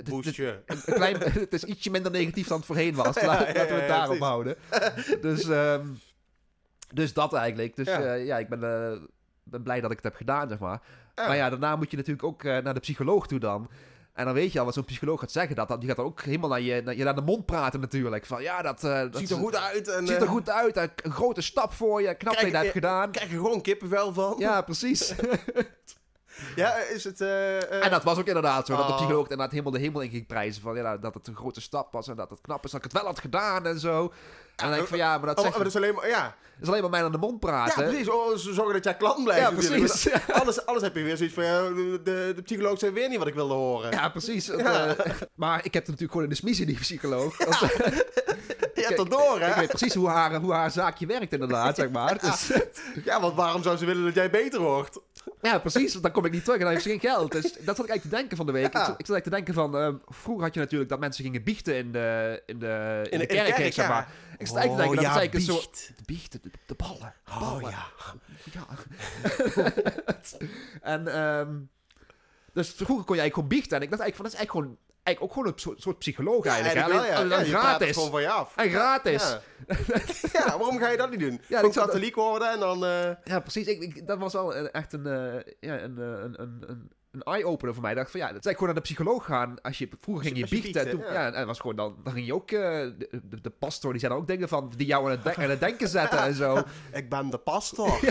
Boostje. 0.04 0.62
een 0.66 0.80
klein, 0.84 1.16
het 1.46 1.52
is 1.52 1.64
ietsje 1.64 1.90
minder 1.90 2.12
negatief 2.12 2.46
dan 2.46 2.56
het 2.56 2.66
voorheen 2.66 2.94
was. 2.94 3.20
Ja, 3.20 3.26
Laten 3.26 3.54
we 3.54 3.60
het 3.60 3.88
daarop 3.88 4.18
houden. 4.18 4.56
Dus, 5.20 5.48
ehm, 5.48 5.86
Dus 6.94 7.12
dat 7.12 7.32
eigenlijk. 7.32 7.76
Dus 7.76 7.86
Ja. 7.86 8.00
ja, 8.00 8.12
ja 8.12 8.38
ik 8.38 8.48
ben, 8.48 8.62
eh, 8.62 8.98
ben 9.42 9.62
blij 9.62 9.80
dat 9.80 9.90
ik 9.90 9.96
het 9.96 10.04
heb 10.04 10.14
gedaan, 10.14 10.48
zeg 10.48 10.58
maar. 10.58 10.80
Maar 11.14 11.36
ja, 11.36 11.50
daarna 11.50 11.76
moet 11.76 11.90
je 11.90 11.96
natuurlijk 11.96 12.26
ook 12.26 12.44
eh, 12.44 12.58
naar 12.58 12.74
de 12.74 12.80
psycholoog 12.80 13.26
toe 13.26 13.38
dan. 13.38 13.70
En 14.20 14.26
dan 14.26 14.34
weet 14.34 14.52
je 14.52 14.58
al 14.58 14.64
wat 14.64 14.74
zo'n 14.74 14.84
psycholoog 14.84 15.20
gaat 15.20 15.32
zeggen. 15.32 15.56
Dat, 15.56 15.68
dat, 15.68 15.80
die 15.80 15.88
gaat 15.88 15.96
dan 15.96 16.06
ook 16.06 16.22
helemaal 16.22 16.48
naar 16.48 16.60
je, 16.60 16.82
naar 16.84 16.96
je 16.96 17.04
naar 17.04 17.14
de 17.14 17.20
mond 17.20 17.46
praten 17.46 17.80
natuurlijk. 17.80 18.26
Van 18.26 18.42
ja, 18.42 18.62
dat, 18.62 18.84
eh, 18.84 19.00
dat 19.00 19.16
Ziet 19.16 19.30
er 19.30 19.36
goed 19.36 19.56
uit. 19.56 19.88
En, 19.88 20.06
ziet 20.06 20.16
er 20.16 20.22
eh, 20.22 20.28
goed 20.28 20.50
uit. 20.50 20.76
Een, 20.76 21.12
grote 21.12 21.40
stap 21.40 21.72
voor 21.72 22.02
je. 22.02 22.14
Knap 22.14 22.34
dat 22.34 22.44
je 22.44 22.50
dat 22.50 22.60
hebt 22.60 22.72
gedaan. 22.72 23.10
krijg 23.10 23.30
je 23.30 23.36
gewoon 23.36 23.60
kippenvel 23.60 24.12
van. 24.12 24.34
Ja, 24.38 24.62
precies. 24.62 25.14
Ja, 26.56 26.76
is 26.76 27.04
het... 27.04 27.20
eh, 27.20 27.56
eh, 27.62 27.84
en 27.84 27.90
dat 27.90 28.04
was 28.04 28.18
ook 28.18 28.26
inderdaad 28.26 28.66
zo. 28.66 28.76
Dat 28.76 28.86
de 28.86 28.92
Oh. 28.92 28.98
psycholoog 28.98 29.22
inderdaad 29.22 29.50
helemaal 29.50 29.72
de 29.72 29.78
hemel 29.78 30.00
in 30.00 30.10
ging 30.10 30.26
prijzen. 30.26 30.62
Van 30.62 30.74
ja, 30.76 30.96
dat 30.96 31.14
het 31.14 31.26
een 31.26 31.36
grote 31.36 31.60
stap 31.60 31.92
was. 31.92 32.08
En 32.08 32.16
dat 32.16 32.30
het 32.30 32.40
knap 32.40 32.64
is 32.64 32.70
dat 32.70 32.84
ik 32.84 32.90
het 32.92 33.00
wel 33.00 33.10
had 33.10 33.18
gedaan 33.20 33.66
en 33.66 33.78
zo. 33.80 34.02
En 34.02 34.66
dan 34.66 34.70
denk 34.70 34.82
ik 34.82 34.88
van 34.88 34.98
ja, 34.98 35.18
maar 35.18 35.26
dat, 35.26 35.38
oh, 35.38 35.44
maar 35.44 35.58
dat 35.58 35.66
is 35.66 35.76
alleen 35.76 35.94
maar... 35.94 36.08
Ja, 36.08 36.22
dat 36.22 36.62
is 36.62 36.68
alleen 36.68 36.80
maar 36.80 36.90
mij 36.90 37.04
aan 37.04 37.12
de 37.12 37.18
mond 37.18 37.42
ja 37.42 37.48
praten. 37.50 37.84
precies. 37.84 38.08
Oh, 38.08 38.36
zorgen 38.36 38.72
dat 38.72 38.84
jij 38.84 38.96
klant 38.96 39.24
blijft. 39.24 39.42
Ja, 39.42 39.50
precies. 39.50 40.08
Alles, 40.40 40.66
alles 40.66 40.82
heb 40.82 40.96
je 40.96 41.02
weer 41.02 41.16
zoiets 41.16 41.34
van... 41.34 41.44
Ja, 41.44 41.68
de, 41.68 42.00
de, 42.36 42.42
psycholoog 42.44 42.78
zei 42.78 42.92
weer 42.92 43.08
niet 43.08 43.18
wat 43.18 43.26
ik 43.26 43.34
wilde 43.34 43.54
horen. 43.54 43.90
Ja, 43.90 44.08
precies. 44.08 44.46
Ja. 44.46 44.86
eh, 44.96 45.10
maar 45.34 45.56
ik 45.64 45.74
heb 45.74 45.86
het 45.86 45.86
natuurlijk 45.86 46.10
gewoon 46.12 46.22
in 46.22 46.28
de 46.32 46.36
smiezen, 46.36 46.66
die 46.66 46.78
psycholoog. 46.78 47.36
Want, 47.44 47.58
je 48.74 48.82
hebt 48.86 48.96
dat 48.96 49.10
door, 49.10 49.36
Ik 49.36 49.42
hè? 49.42 49.58
weet 49.60 49.68
precies 49.68 49.94
hoe 49.94 50.08
haar, 50.08 50.34
hoe 50.34 50.52
haar 50.52 50.70
zaakje 50.70 51.06
werkt, 51.06 51.32
inderdaad, 51.32 51.76
zeg 51.76 51.90
maar. 51.90 52.18
Dus, 52.20 52.50
Ja, 53.04 53.20
want 53.20 53.34
waarom 53.36 53.62
zou 53.62 53.76
ze 53.76 53.84
willen 53.84 54.04
dat 54.04 54.14
jij 54.14 54.30
beter 54.30 54.60
wordt? 54.60 54.98
Ja, 55.42 55.58
precies. 55.58 55.92
Want 55.92 56.04
dan 56.04 56.12
kom 56.12 56.24
ik 56.24 56.32
niet 56.32 56.44
terug 56.44 56.58
en 56.58 56.62
dan 56.64 56.72
heeft 56.72 56.84
ze 56.84 56.90
geen 56.90 57.00
geld. 57.00 57.32
Dus 57.32 57.42
dat 57.42 57.52
zat 57.76 57.84
ik 57.84 57.90
eigenlijk 57.90 58.02
te 58.02 58.08
denken 58.08 58.36
van 58.36 58.46
de 58.46 58.52
week. 58.52 58.72
Ja. 58.72 58.80
Ik, 58.80 58.86
zat, 58.86 59.00
ik 59.00 59.06
zat 59.06 59.14
eigenlijk 59.14 59.24
te 59.24 59.30
denken 59.30 59.54
van... 59.54 59.76
ehm, 59.76 60.14
vroeger 60.16 60.44
had 60.44 60.54
je 60.54 60.60
natuurlijk 60.60 60.90
dat 60.90 61.00
mensen 61.00 61.24
gingen 61.24 61.42
biechten 61.42 61.74
in 61.76 61.92
de, 61.92 62.42
in 62.46 62.58
de, 62.58 63.00
in 63.04 63.10
In 63.10 63.18
de 63.18 63.26
de- 63.26 63.34
de 63.44 63.52
kerk, 63.52 63.72
ja. 63.72 63.88
maar. 63.88 64.08
Ik 64.38 64.46
zat 64.46 64.56
eigenlijk 64.56 64.90
te 64.90 64.96
denken, 64.96 64.96
dat 64.96 65.14
is 65.14 65.20
eigenlijk 65.20 65.34
een 65.34 65.54
soort... 65.54 65.92
De 65.96 66.02
biechten, 66.06 66.40
de, 66.42 66.50
de 66.66 66.74
ballen. 66.74 67.14
De 67.24 67.30
Oh, 67.32 67.58
ja. 67.60 67.86
Ja. 68.52 68.66
en, 70.94 71.06
ehm, 71.14 71.54
dus 72.52 72.68
vroeger 72.70 73.04
kon 73.04 73.16
je 73.16 73.20
eigenlijk 73.20 73.34
gewoon 73.34 73.48
biechten. 73.48 73.76
En 73.76 73.82
ik 73.82 73.90
dacht 73.90 74.02
eigenlijk 74.02 74.16
van, 74.16 74.24
dat 74.24 74.32
is 74.32 74.38
eigenlijk 74.38 74.66
gewoon... 74.66 74.88
Eigenlijk 75.10 75.22
ook 75.22 75.32
gewoon 75.32 75.52
een 75.52 75.58
soort, 75.60 75.82
soort 75.82 75.98
psycholoog 75.98 76.46
eigenlijk. 76.46 76.86
wel, 76.86 77.04
ja. 77.04 77.14
alleen 77.16 77.46
Ja, 77.46 77.58
gratis. 77.58 77.94
gewoon 77.94 78.10
van 78.10 78.20
je 78.20 78.30
af. 78.30 78.56
En 78.56 78.70
gratis. 78.70 79.22
Ja. 79.22 79.40
ja, 80.40 80.46
waarom 80.58 80.78
ga 80.78 80.88
je 80.88 80.96
dat 80.96 81.10
niet 81.10 81.20
doen? 81.20 81.32
ik 81.32 81.44
Gewoon 81.48 81.72
zat- 81.72 81.84
katholiek 81.86 82.14
worden 82.14 82.50
en 82.52 82.58
dan... 82.60 82.84
eh, 82.84 83.10
Ja, 83.24 83.40
precies. 83.40 83.66
Ik, 83.66 83.80
ik- 83.82 84.06
dat 84.06 84.18
was 84.18 84.32
wel 84.32 84.56
een- 84.56 84.70
echt 84.70 84.92
een, 84.92 85.06
eh, 85.06 85.52
ja, 85.60 85.80
een, 85.80 85.98
eh, 85.98 86.04
een, 86.04 86.34
een, 86.42 86.64
een, 86.66 86.90
een 87.12 87.22
eye-opener 87.22 87.74
voor 87.74 87.82
mij. 87.82 87.90
Ik 87.92 87.96
dacht 87.98 88.10
van 88.10 88.20
ja, 88.20 88.26
dat 88.32 88.36
is 88.38 88.44
eigenlijk 88.46 88.58
gewoon 88.58 88.74
naar 88.74 88.82
de 88.82 88.88
psycholoog 88.88 89.24
gaan. 89.24 89.60
Als 89.62 89.78
je, 89.78 89.88
vroeger 90.00 90.24
ging 90.24 90.38
je 90.38 90.48
biechten. 90.48 90.90
toen, 90.90 91.00
ja. 91.00 91.12
ja. 91.12 91.32
en 91.32 91.46
was 91.46 91.60
gewoon 91.60 91.76
dan, 91.76 91.96
dan 92.04 92.12
ging 92.12 92.26
je 92.26 92.34
ook, 92.34 92.48
de, 92.48 93.52
pastor, 93.58 93.90
die 93.90 94.00
zei 94.00 94.12
dan 94.12 94.20
ook 94.22 94.28
dingen 94.28 94.48
van, 94.48 94.72
die 94.76 94.86
jou 94.86 95.04
aan 95.04 95.10
het, 95.10 95.22
de- 95.22 95.36
aan 95.36 95.50
het 95.50 95.60
denken 95.60 95.88
zetten 95.88 96.18
en 96.18 96.34
zo. 96.34 96.62
ik 96.92 97.08
ben 97.08 97.30
de 97.30 97.38
pastor. 97.38 97.98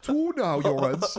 Toe 0.00 0.32
nou, 0.34 0.62
jongens. 0.62 1.16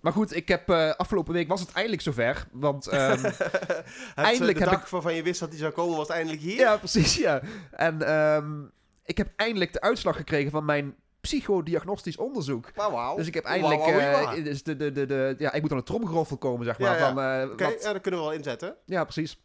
Maar 0.00 0.12
goed, 0.12 0.34
ik 0.36 0.48
heb, 0.48 0.68
eh, 0.70 0.90
afgelopen 0.90 1.32
week 1.32 1.48
was 1.48 1.60
het 1.60 1.72
eindelijk 1.72 2.02
zover. 2.02 2.46
Want, 2.52 2.86
ehm, 2.98 3.22
Het, 3.22 3.84
Eindelijk 4.14 4.58
de 4.58 4.64
heb 4.64 4.72
dag 4.72 4.90
waarvan 4.90 5.14
je 5.14 5.22
wist 5.22 5.40
dat 5.40 5.48
hij 5.48 5.58
zou 5.58 5.72
komen, 5.72 5.96
was 5.96 6.08
eindelijk 6.08 6.42
hier. 6.42 6.58
ja, 6.58 6.76
precies, 6.76 7.16
ja. 7.16 7.40
En 7.70 8.02
ehm, 8.02 8.62
ik 9.04 9.16
heb 9.18 9.28
eindelijk 9.36 9.72
de 9.72 9.80
uitslag 9.80 10.16
gekregen 10.16 10.50
van 10.50 10.64
mijn 10.64 10.94
psychodiagnostisch 11.20 12.16
onderzoek. 12.16 12.70
Maar 12.76 12.90
wauw. 12.90 13.16
Dus 13.16 13.26
ik 13.26 13.34
heb 13.34 13.44
eindelijk... 13.44 13.80
wauw, 13.80 13.98
eh, 14.34 14.44
dus 14.44 14.62
de, 14.62 14.76
de, 14.76 14.92
de, 14.92 15.06
de, 15.06 15.34
ja, 15.38 15.52
ik 15.52 15.62
moet 15.62 15.70
aan 15.70 15.76
een 15.76 15.84
tromgeroffel 15.84 16.36
komen, 16.36 16.64
zeg 16.66 16.78
maar. 16.78 16.90
Ja, 16.90 16.96
ja. 16.96 17.14
Van, 17.14 17.22
eh, 17.22 17.50
Oké, 17.52 17.64
wat- 17.64 17.82
ja, 17.82 17.92
dat 17.92 18.02
kunnen 18.02 18.20
we 18.20 18.26
wel 18.26 18.34
inzetten. 18.36 18.76
ja, 18.84 19.04
precies. 19.04 19.38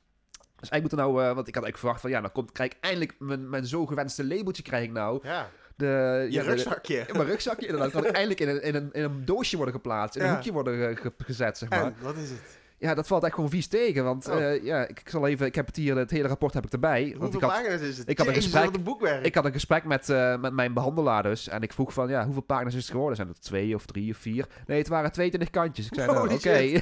Dus 0.60 0.70
ik 0.70 0.82
moet 0.82 0.92
er 0.92 0.98
nou... 0.98 1.12
eh, 1.24 1.34
want 1.34 1.48
ik 1.48 1.56
had 1.56 1.64
eigenlijk 1.64 1.78
verwacht 1.78 2.02
van... 2.02 2.10
Ja, 2.10 2.22
dan 2.22 2.32
komt, 2.32 2.52
krijg 2.52 2.72
ik 2.72 2.78
eindelijk 2.82 3.16
mijn, 3.20 3.50
mijn 3.50 3.66
zo 3.66 3.86
gewenste 3.86 4.26
labeltje 4.26 4.64
krijg 4.64 4.84
ik 4.84 4.92
nou. 4.92 5.20
Ja, 5.24 5.50
De, 5.76 5.86
je 6.30 6.32
ja, 6.32 6.44
de- 6.44 6.50
rugzakje. 6.50 6.98
in 7.08 7.16
mijn 7.18 7.28
rugzakje, 7.28 7.66
inderdaad. 7.68 7.92
Kan 7.92 8.06
ik 8.08 8.12
eindelijk 8.12 8.40
in 8.40 8.48
een, 8.50 8.62
in, 8.62 8.76
een, 8.76 8.90
in 8.94 9.04
een 9.04 9.26
doosje 9.26 9.56
worden 9.56 9.74
geplaatst. 9.76 10.16
In 10.16 10.24
een 10.24 10.30
hoekje 10.34 10.52
worden 10.52 10.98
ge- 10.98 11.12
gezet, 11.18 11.58
zeg 11.58 11.70
maar. 11.70 11.84
En, 11.84 11.96
wat 12.02 12.16
is 12.18 12.30
het? 12.30 12.40
Ja, 12.84 12.94
dat 12.94 13.08
valt 13.08 13.24
echt 13.24 13.34
gewoon 13.34 13.50
vies 13.50 13.68
tegen. 13.68 14.04
Want 14.04 14.30
Oh. 14.30 14.42
eh, 14.44 14.64
ja, 14.64 14.88
ik, 14.88 15.00
ik 15.00 15.10
zal 15.10 15.28
even... 15.28 15.46
Ik 15.46 15.56
heb 15.56 15.66
het 15.66 15.76
hier... 15.76 15.98
Het 15.98 16.12
hele 16.12 16.28
rapport 16.28 16.54
heb 16.54 16.66
ik 16.66 16.72
erbij. 16.74 17.02
Want 17.02 17.18
Hoeveel 17.22 17.36
ik 17.36 17.42
had, 17.46 17.52
pagina's 17.52 17.82
is 17.82 17.98
het? 17.98 18.10
ik 18.10 18.18
had 18.18 18.28
een 18.28 18.34
gesprek- 18.34 18.76
een 18.76 19.24
ik 19.24 19.36
had 19.36 19.46
een 19.46 19.52
gesprek 19.52 19.84
met, 19.84 20.10
eh, 20.10 20.38
met 20.40 20.54
mijn 20.54 20.74
behandelaar 20.74 21.24
dus. 21.24 21.48
En 21.48 21.62
ik 21.62 21.74
vroeg 21.74 21.94
van, 21.94 22.10
ja, 22.10 22.24
hoeveel 22.26 22.42
pagina's 22.42 22.74
is 22.76 22.82
het 22.82 22.92
geworden? 22.92 23.16
Zijn 23.16 23.28
het 23.28 23.42
twee 23.42 23.76
of 23.76 23.86
drie 23.86 24.12
of 24.12 24.18
vier? 24.18 24.48
Nee, 24.68 24.78
het 24.78 24.88
waren 24.88 25.12
22 25.12 25.50
kantjes. 25.50 25.86
Ik 25.86 25.94
zei, 25.94 26.12
nou, 26.12 26.34
oké. 26.34 26.50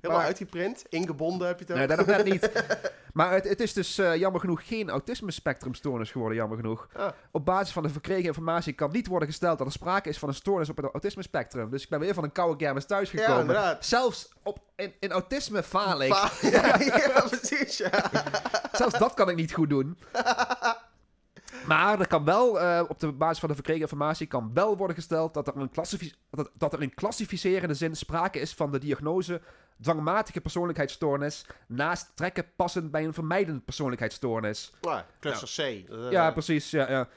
Helemaal 0.00 0.22
maar- 0.22 0.26
uitgeprint, 0.26 0.84
ingebonden 0.88 1.46
heb 1.46 1.58
je 1.58 1.64
het 1.64 1.72
ook. 1.72 1.78
nee, 1.78 1.86
dat 1.86 1.96
nog 1.96 2.06
net 2.06 2.24
niet. 2.24 2.50
Maar 3.14 3.32
het, 3.32 3.48
het 3.48 3.60
is 3.60 3.72
dus 3.72 3.98
eh, 3.98 4.16
jammer 4.16 4.40
genoeg 4.40 4.66
geen 4.66 4.90
autisme-spectrumstoornis 4.90 6.10
geworden, 6.10 6.36
jammer 6.38 6.56
genoeg. 6.56 6.88
Ah. 6.96 7.08
Op 7.30 7.44
basis 7.44 7.72
van 7.72 7.82
de 7.82 7.88
verkregen 7.88 8.24
informatie 8.24 8.72
kan 8.72 8.90
niet 8.92 9.06
worden 9.06 9.28
gesteld 9.28 9.58
dat 9.58 9.66
er 9.66 9.72
sprake 9.72 10.08
is 10.08 10.18
van 10.18 10.28
een 10.28 10.34
stoornis 10.34 10.68
op 10.68 10.76
het 10.76 10.86
autisme-spectrum. 10.92 11.70
Dus 11.70 11.82
ik 11.82 11.88
ben 11.88 12.00
weer 12.00 12.14
van 12.14 12.24
een 12.24 12.32
koude 12.32 12.56
kermis 12.56 12.82
ja, 12.82 12.88
thuisgekomen. 12.88 13.40
inderdaad. 13.40 13.84
Zelfs 13.84 14.28
op, 14.44 14.58
in, 14.76 14.94
in 15.00 15.12
autisme 15.12 15.62
faal 15.62 16.02
ik. 16.02 16.12
Ja, 16.40 16.78
ja, 16.78 17.26
precies, 17.28 17.78
ja. 17.78 18.10
Zelfs 18.72 18.98
dat 18.98 19.14
kan 19.14 19.28
ik 19.28 19.36
niet 19.36 19.52
goed 19.52 19.68
doen. 19.68 19.98
Maar 21.66 22.00
er 22.00 22.06
kan 22.06 22.24
wel, 22.24 22.60
eh, 22.60 22.84
op 22.88 23.00
de 23.00 23.12
basis 23.12 23.38
van 23.38 23.48
de 23.48 23.54
verkregen 23.54 23.82
informatie, 23.82 24.26
kan 24.26 24.50
wel 24.54 24.76
worden 24.76 24.96
gesteld 24.96 25.34
dat 25.34 25.48
er, 25.48 25.56
een 25.56 25.70
dat, 26.30 26.50
dat 26.54 26.72
er 26.72 26.82
in 26.82 26.94
klassificerende 26.94 27.74
zin 27.74 27.96
sprake 27.96 28.38
is 28.38 28.54
van 28.54 28.72
de 28.72 28.78
diagnose 28.78 29.40
dwangmatige 29.80 30.40
persoonlijkheidsstoornis, 30.40 31.46
naast 31.66 32.12
trekken 32.14 32.46
passend 32.56 32.90
bij 32.90 33.04
een 33.04 33.14
vermijdende 33.14 33.60
persoonlijkheidsstoornis. 33.60 34.72
Ja, 34.80 35.06
cluster 35.20 35.48
C. 35.48 35.88
Dat, 35.88 36.04
eh, 36.04 36.10
Ja, 36.10 36.30
precies. 36.30 36.70
Ja, 36.70 36.90
ja. 36.90 37.08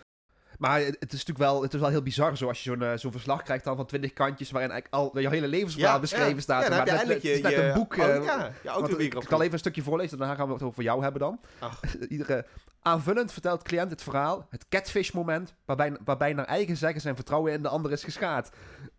Maar 0.57 0.79
het 0.79 0.95
is 0.99 1.25
natuurlijk 1.25 1.37
wel, 1.37 1.61
het 1.61 1.73
is 1.73 1.79
wel 1.79 1.89
heel 1.89 2.01
bizar 2.01 2.37
zo 2.37 2.47
als 2.47 2.63
je 2.63 2.69
zo'n 2.69 2.81
eh, 2.83 2.97
zo'n 2.97 3.11
verslag 3.11 3.43
krijgt 3.43 3.63
dan 3.63 3.75
van 3.75 3.85
20 3.85 4.13
kantjes 4.13 4.51
waarin 4.51 4.71
eigenlijk 4.71 5.03
al 5.03 5.21
jouw 5.21 5.31
hele 5.31 5.47
levensverhaal 5.47 5.93
Ja, 5.93 5.99
beschreven 5.99 6.35
ja. 6.35 6.39
staat. 6.41 6.63
Ja, 6.63 6.69
maar 6.69 6.85
je 6.85 7.05
net- 7.05 7.21
je- 7.21 7.39
net 7.41 7.53
een 7.53 7.65
je- 7.65 7.73
boek. 7.73 7.97
oh, 7.97 8.03
eh, 8.05 8.23
ja, 8.23 8.51
je 8.63 8.97
ik 8.97 9.13
zal 9.29 9.41
even 9.41 9.53
een 9.53 9.59
stukje 9.59 9.81
voorlezen, 9.81 10.17
daarna 10.17 10.35
gaan 10.35 10.47
we 10.47 10.53
het 10.53 10.63
over 10.63 10.83
jou 10.83 11.01
hebben 11.03 11.19
dan. 11.21 11.39
Ach. 11.59 11.81
Iedere, 12.09 12.45
aanvullend 12.81 13.31
vertelt 13.31 13.63
cliënt 13.63 13.91
het 13.91 14.03
verhaal, 14.03 14.47
het 14.49 14.67
catfish-moment, 14.69 15.53
waarbij, 15.65 15.97
waarbij 16.05 16.33
naar 16.33 16.45
eigen 16.45 16.77
zeggen 16.77 17.01
zijn 17.01 17.15
vertrouwen 17.15 17.53
in 17.53 17.61
de 17.61 17.69
ander 17.69 17.91
is 17.91 18.03
geschaad. 18.03 18.49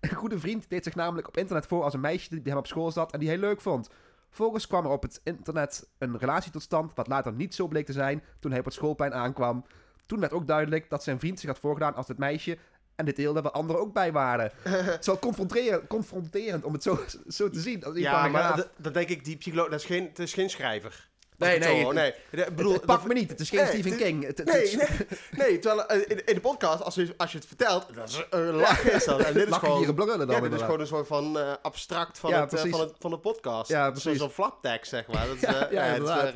Een 0.01 0.15
goede 0.15 0.39
vriend 0.39 0.71
deed 0.71 0.85
zich 0.85 0.95
namelijk 0.95 1.29
op 1.29 1.37
internet 1.37 1.67
voor 1.67 1.83
als 1.83 1.95
een 1.95 2.01
meisje 2.01 2.29
die 2.29 2.41
hem 2.45 2.57
op 2.57 2.67
school 2.67 2.91
zat 2.91 3.13
en 3.13 3.19
die 3.19 3.29
hij 3.29 3.39
leuk 3.39 3.61
vond. 3.61 3.89
Vervolgens 4.29 4.67
kwam 4.67 4.85
er 4.85 4.91
op 4.91 5.03
het 5.03 5.21
internet 5.25 5.89
een 5.99 6.19
relatie 6.19 6.53
tot 6.53 6.63
stand, 6.63 6.93
wat 6.95 7.07
later 7.09 7.33
niet 7.33 7.55
zo 7.55 7.67
bleek 7.69 7.87
te 7.87 7.93
zijn 7.93 8.23
toen 8.41 8.51
hij 8.51 8.61
op 8.61 8.67
het 8.67 8.75
schoolplein 8.75 9.15
aankwam. 9.15 9.65
Toen 10.09 10.21
werd 10.21 10.33
ook 10.33 10.47
duidelijk 10.47 10.91
dat 10.91 11.03
zijn 11.03 11.19
vriend 11.19 11.41
zich 11.41 11.49
had 11.49 11.59
voorgedaan 11.59 11.95
als 11.95 12.09
het 12.09 12.19
meisje 12.19 12.59
en 12.97 13.05
dit 13.05 13.17
deelde 13.17 13.43
waar 13.43 13.53
anderen 13.53 13.83
ook 13.83 13.93
bij 13.93 14.13
waren. 14.13 14.53
Het 14.63 15.01
is 15.01 15.07
wel 15.07 15.19
confronterend, 15.19 15.87
confronterend 15.87 16.65
om 16.65 16.73
het 16.73 16.83
zo, 16.83 16.99
zo 17.29 17.51
te 17.51 17.61
zien. 17.61 17.85
Als 17.85 17.97
Ja, 17.99 18.11
paragraaf. 18.13 18.49
maar 18.49 18.57
dat, 18.57 18.69
dat 18.77 18.95
denk 18.95 19.09
ik, 19.09 19.25
die 19.25 19.37
psycholoog, 19.37 19.69
dat 19.69 19.81
is 19.81 19.87
geen, 19.87 20.05
het 20.09 20.19
is 20.19 20.33
geen 20.35 20.51
schrijver. 20.51 21.07
Nee, 21.37 21.59
nee, 21.59 21.69
zo 21.69 21.83
hoor. 21.83 21.95
het- 21.95 22.15
nee. 22.31 22.45
Bedoel, 22.51 22.73
het, 22.73 22.77
het 22.81 22.85
pakt 22.87 22.99
dat- 23.01 23.09
me 23.09 23.15
niet, 23.15 23.31
het 23.31 23.41
is 23.41 23.49
geen 23.51 23.59
Nee, 23.59 23.69
Stephen 23.69 23.91
het- 23.91 24.01
King. 24.01 24.21
Nee, 24.45 24.77
nee, 24.77 24.89
nee, 25.31 25.59
terwijl 25.59 25.87
eh, 25.89 26.01
in, 26.17 26.25
in 26.27 26.35
de 26.35 26.41
podcast, 26.41 26.83
als 26.83 26.95
je, 26.95 27.15
als 27.17 27.33
je 27.33 27.39
het 27.39 27.47
vertelt, 27.47 27.95
dat 27.95 28.09
is 28.09 28.25
een 28.31 28.61
is 28.93 29.05
dat. 29.05 29.21
En 29.21 29.35
dit 29.35 29.49
is 29.49 29.55
gewoon, 29.57 29.79
hier 29.79 29.95
dan 29.95 30.29
ja, 30.31 30.41
dit 30.41 30.53
is 30.53 30.61
gewoon 30.61 30.81
een 30.81 30.87
soort 30.87 31.07
van 31.07 31.39
eh, 31.39 31.53
abstract 31.63 32.19
van, 32.19 32.31
Ja, 32.31 32.41
het, 32.41 32.53
eh, 32.53 32.71
van, 32.71 32.81
het, 32.81 32.93
van 32.99 33.11
de 33.11 33.19
podcast. 33.19 33.71
Ja, 33.71 33.85
Zo'n- 33.85 33.93
precies. 33.93 34.19
Zo'n 34.19 34.31
flaptekst, 34.31 34.91
zeg 34.91 35.07
maar. 35.07 35.27
Dat 35.27 35.35
is, 35.37 35.41
Ja, 35.51 35.69
ja, 35.71 35.83
het 35.83 36.03
is 36.03 36.33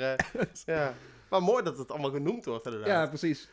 weer, 0.65 0.77
ja. 0.77 0.95
Maar 1.33 1.43
mooi 1.43 1.63
dat 1.63 1.79
het 1.79 1.91
allemaal 1.91 2.11
genoemd 2.11 2.45
wordt, 2.45 2.65
inderdaad. 2.65 2.89
Ja, 2.89 3.07
precies. 3.07 3.51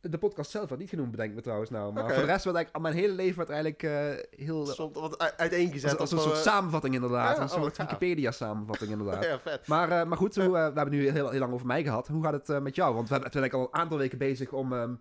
De 0.00 0.18
podcast 0.18 0.50
zelf 0.50 0.68
werd 0.68 0.80
niet 0.80 0.90
genoemd, 0.90 1.10
bedenk 1.10 1.30
ik 1.30 1.36
me 1.36 1.42
trouwens 1.42 1.70
nou. 1.70 1.92
Maar 1.92 2.02
voor 2.02 2.12
de 2.14 2.32
rest 2.32 2.44
werd 2.44 2.56
eigenlijk, 2.56 2.78
mijn 2.78 2.94
hele 2.94 3.12
leven 3.12 3.36
werd 3.36 3.50
eigenlijk 3.50 3.82
eh, 3.82 4.46
heel... 4.46 4.66
Soms 4.66 4.98
wat 4.98 5.36
uiteengezet. 5.36 5.90
Als, 5.90 6.00
als 6.00 6.12
een 6.12 6.18
soort 6.18 6.34
eh, 6.34 6.40
samenvatting 6.40 6.94
inderdaad. 6.94 7.36
ja, 7.36 7.42
een 7.42 7.48
oh, 7.48 7.52
soort 7.52 7.62
wat 7.62 7.74
gaaf. 7.74 7.86
Wikipedia-samenvatting 7.86 8.90
inderdaad. 8.90 9.24
Ja, 9.30 9.38
vet. 9.38 9.66
Maar, 9.66 9.90
eh, 9.90 10.06
maar 10.06 10.18
goed, 10.18 10.34
hoe, 10.34 10.50
we 10.50 10.58
hebben 10.58 10.90
nu 10.90 11.10
heel, 11.10 11.30
heel 11.30 11.40
lang 11.40 11.52
over 11.52 11.66
mij 11.66 11.82
gehad. 11.82 12.08
Hoe 12.08 12.24
gaat 12.24 12.46
het 12.46 12.62
met 12.62 12.74
jou? 12.74 12.94
Want 12.94 13.08
we 13.08 13.14
hebben- 13.14 13.32
eigenlijk 13.32 13.54
al 13.54 13.60
een 13.60 13.80
aantal 13.80 13.98
weken 13.98 14.18
bezig 14.18 14.52
om, 14.52 14.72
ehm, 14.72 14.94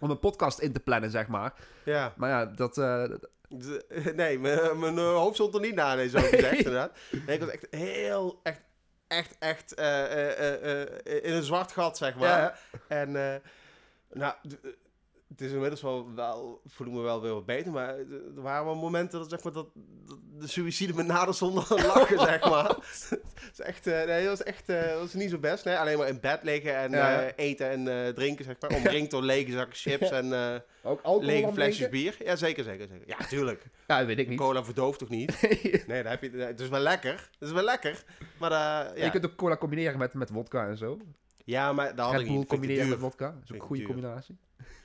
om 0.00 0.10
een 0.10 0.18
podcast 0.18 0.58
in 0.58 0.72
te 0.72 0.80
plannen, 0.80 1.10
zeg 1.10 1.28
maar. 1.28 1.54
Ja. 1.84 2.12
Maar 2.16 2.30
ja, 2.30 2.46
dat... 2.46 2.76
Nee, 4.14 4.38
mijn 4.38 4.78
mijn, 4.78 4.98
hoofd 4.98 5.34
stond 5.34 5.54
er 5.54 5.60
niet 5.60 5.74
na, 5.74 5.94
nee, 5.94 6.08
zo 6.08 6.18
gezegd, 6.18 6.56
inderdaad. 6.64 6.98
Nee, 7.26 7.36
ik 7.36 7.40
was 7.40 7.50
echt 7.50 7.66
heel, 7.70 8.40
echt, 8.42 8.60
echt, 9.12 9.36
echt 9.38 9.74
eh, 9.74 10.32
eh, 10.38 10.82
eh, 10.82 11.24
in 11.24 11.32
een 11.32 11.42
zwart 11.42 11.72
gat, 11.72 11.96
zeg 11.96 12.14
maar. 12.14 12.28
ja, 12.28 12.54
En, 12.88 13.12
nou, 14.12 14.34
het 15.32 15.40
is 15.40 15.52
inmiddels 15.52 15.82
wel, 15.82 16.14
wel, 16.14 16.60
voel 16.66 16.86
ik 16.86 16.92
me 16.92 17.00
wel 17.00 17.20
weer 17.20 17.32
wat 17.32 17.46
beter, 17.46 17.72
maar 17.72 17.98
er 17.98 18.42
waren 18.42 18.64
wel 18.64 18.74
momenten 18.74 19.18
dat, 19.18 19.30
zeg 19.30 19.42
maar, 19.42 19.52
dat, 19.52 19.68
dat 20.06 20.18
de 20.38 20.46
suïcide 20.46 20.94
met 20.94 21.06
nader 21.06 21.34
zonder 21.34 21.64
lachen, 21.94 22.18
zeg 22.18 22.50
maar. 22.50 22.68
Het 23.42 23.60
is 23.60 23.60
echt, 23.60 23.86
eh, 23.86 24.04
nee, 24.04 24.26
dat 24.26 24.38
was 24.38 24.46
echt, 24.46 24.66
dat 24.66 24.98
was 24.98 25.14
niet 25.14 25.30
zo 25.30 25.38
best, 25.38 25.64
nee. 25.64 25.76
Alleen 25.76 25.98
maar 25.98 26.08
in 26.08 26.20
bed 26.20 26.42
liggen 26.42 26.76
en 26.76 26.90
Ja, 26.90 27.22
eh, 27.22 27.46
eten 27.46 27.70
en 27.70 28.14
drinken, 28.14 28.44
zeg 28.44 28.56
maar. 28.60 28.70
Omringd 28.78 29.10
door 29.10 29.22
lege 29.22 29.52
zakken 29.52 29.76
chips 29.76 30.10
en 30.10 30.62
ook 30.82 31.22
lege 31.22 31.52
flesjes 31.52 31.88
bier. 31.88 32.16
Ja, 32.24 32.36
zeker, 32.36 32.64
zeker, 32.64 32.88
zeker. 32.88 33.06
Ja, 33.06 33.26
tuurlijk. 33.26 33.64
Ja, 33.86 33.98
dat 33.98 34.06
weet 34.06 34.18
ik 34.18 34.28
niet. 34.28 34.38
Cola 34.38 34.64
verdooft 34.64 34.98
toch 34.98 35.08
niet? 35.08 35.40
Nee, 35.86 36.02
daar 36.02 36.18
heb 36.20 36.22
je, 36.22 36.30
het 36.30 36.60
is 36.60 36.68
wel 36.68 36.80
lekker. 36.80 37.12
Het 37.12 37.48
is 37.48 37.52
wel 37.52 37.64
lekker. 37.64 38.04
Maar 38.38 38.50
ja. 38.50 39.04
Je 39.04 39.10
kunt 39.10 39.24
ook 39.24 39.36
cola 39.36 39.56
combineren 39.56 39.98
met, 39.98 40.14
met 40.14 40.30
wodka 40.30 40.66
en 40.66 40.76
zo. 40.76 40.98
Ja, 41.44 41.72
maar 41.72 41.94
dat 41.94 42.04
had 42.06 42.14
Red 42.14 42.20
ik 42.20 42.28
niet. 42.28 42.46
Combineren 42.46 42.88
met 42.88 42.98
vodka. 42.98 43.26
Dat 43.26 43.42
is 43.44 43.50
ook 43.52 43.60
een 43.60 43.66
goede 43.66 43.82
duur. 43.82 43.92
combinatie. 43.92 44.36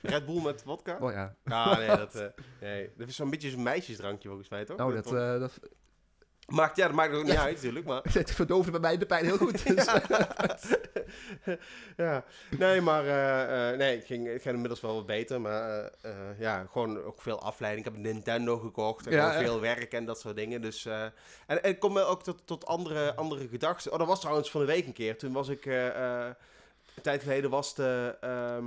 Red 0.02 0.26
Bull 0.26 0.42
met 0.42 0.62
vodka? 0.64 0.96
Oh 1.00 1.12
ja. 1.12 1.34
Ah, 1.44 1.78
nee, 1.78 1.86
dat, 1.86 2.14
eh, 2.14 2.26
nee. 2.60 2.90
dat 2.96 3.08
is 3.08 3.16
zo'n 3.16 3.30
beetje 3.30 3.50
zo'n 3.50 3.62
meisjesdrankje 3.62 4.28
volgens 4.28 4.48
mij, 4.48 4.64
toch? 4.64 4.80
Oh, 4.80 4.94
dat, 4.94 5.06
eh, 5.06 5.40
dat, 5.40 5.58
maakt, 6.46 6.76
ja, 6.76 6.86
dat 6.86 6.96
maakt 6.96 7.14
ook 7.14 7.24
niet 7.24 7.36
uit 7.36 7.54
natuurlijk, 7.54 7.86
maar... 7.86 8.02
het 8.12 8.30
verdoofde 8.30 8.70
bij 8.70 8.80
mij 8.80 8.98
de 8.98 9.06
pijn 9.06 9.24
heel 9.24 9.36
goed. 9.36 9.66
Dus. 9.66 9.86
ja, 11.96 12.24
nee, 12.58 12.80
maar 12.80 13.04
eh, 13.04 13.70
eh, 13.70 13.78
nee, 13.78 13.96
het 13.96 14.06
ging, 14.06 14.26
het 14.26 14.42
ging 14.42 14.54
inmiddels 14.54 14.80
wel 14.80 14.94
wat 14.94 15.06
beter. 15.06 15.40
Maar 15.40 15.80
eh, 15.80 16.10
eh, 16.10 16.38
ja, 16.38 16.66
gewoon 16.70 17.02
ook 17.02 17.22
veel 17.22 17.40
afleiding. 17.40 17.86
Ik 17.86 17.92
heb 17.92 18.04
een 18.04 18.12
Nintendo 18.12 18.58
gekocht 18.58 19.06
en 19.06 19.12
Ja, 19.12 19.38
veel 19.38 19.60
werk 19.60 19.92
en 19.92 20.04
dat 20.04 20.20
soort 20.20 20.36
dingen. 20.36 20.60
Dus, 20.60 20.84
eh, 20.84 21.02
en, 21.46 21.62
en 21.62 21.70
ik 21.70 21.78
kom 21.78 21.98
ook 21.98 22.22
tot, 22.22 22.46
tot 22.46 22.66
andere, 22.66 23.14
andere 23.14 23.48
gedachten. 23.48 23.92
Oh, 23.92 23.98
dat 23.98 24.06
was 24.06 24.20
trouwens 24.20 24.50
van 24.50 24.60
de 24.60 24.66
week 24.66 24.86
een 24.86 24.92
keer. 24.92 25.18
Toen 25.18 25.32
was 25.32 25.48
ik, 25.48 25.66
eh, 25.66 25.86
eh, 25.86 26.34
een 26.94 27.02
tijd 27.02 27.22
geleden 27.22 27.50
was 27.50 27.74
de, 27.74 28.16
ehm, 28.20 28.64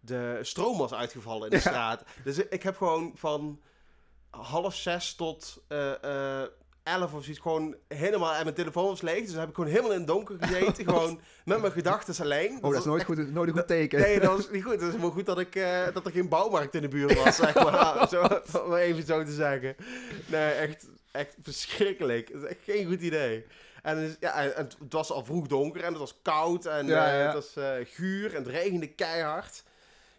de 0.00 0.38
stroom 0.42 0.78
was 0.78 0.94
uitgevallen 0.94 1.44
in 1.44 1.50
de 1.50 1.56
Ja. 1.56 1.60
straat. 1.60 2.02
Dus 2.24 2.36
ik 2.38 2.62
heb 2.62 2.76
gewoon 2.76 3.12
van 3.14 3.60
half 4.30 4.74
zes 4.74 5.14
tot 5.14 5.62
eh, 5.68 6.02
eh, 6.42 6.48
elf 6.82 7.14
of 7.14 7.22
zoiets 7.22 7.40
gewoon 7.42 7.76
helemaal... 7.88 8.34
En 8.34 8.42
mijn 8.42 8.54
telefoon 8.54 8.86
was 8.86 9.00
leeg, 9.00 9.24
dus 9.26 9.34
heb 9.34 9.48
ik 9.48 9.54
gewoon 9.54 9.70
helemaal 9.70 9.92
in 9.92 9.98
het 9.98 10.06
donker 10.06 10.36
gezeten. 10.40 10.84
gewoon 10.94 11.20
met 11.44 11.60
mijn 11.60 11.72
gedachten 11.72 12.24
alleen. 12.24 12.56
Oh, 12.56 12.70
dat 12.70 12.80
is 12.80 12.84
nooit, 12.84 13.04
goed, 13.04 13.32
nooit 13.32 13.48
een 13.48 13.56
goed 13.56 13.66
teken. 13.66 14.00
Nee, 14.00 14.20
dat 14.20 14.36
was 14.36 14.50
niet 14.50 14.62
goed. 14.62 14.72
Het 14.72 14.80
is 14.82 14.88
helemaal 14.88 15.10
goed 15.10 15.26
dat, 15.26 15.38
ik, 15.38 15.54
eh, 15.54 15.86
dat 15.92 16.06
er 16.06 16.12
geen 16.12 16.28
bouwmarkt 16.28 16.74
in 16.74 16.82
de 16.82 16.88
buurt 16.88 17.14
was, 17.24 17.36
zeg 17.36 17.54
maar. 17.54 18.08
zo, 18.10 18.28
om 18.64 18.74
even 18.74 19.06
zo 19.06 19.24
te 19.24 19.32
zeggen. 19.32 19.76
Nee, 20.26 20.50
echt, 20.50 20.86
echt 21.10 21.36
verschrikkelijk. 21.42 22.28
Het 22.28 22.42
is 22.42 22.48
echt 22.48 22.64
geen 22.64 22.86
goed 22.86 23.00
idee. 23.00 23.46
En, 23.82 24.16
ja, 24.20 24.42
en, 24.42 24.68
het 24.78 24.92
was 24.92 25.10
al 25.10 25.24
vroeg 25.24 25.46
donker 25.46 25.82
en 25.82 25.88
het 25.88 25.98
was 25.98 26.14
koud 26.22 26.66
en 26.66 26.86
Ja, 26.86 27.04
het 27.04 27.34
was 27.34 27.56
eh, 27.56 27.72
guur 27.84 28.34
en 28.34 28.42
het 28.42 28.52
regende 28.52 28.86
keihard. 28.86 29.62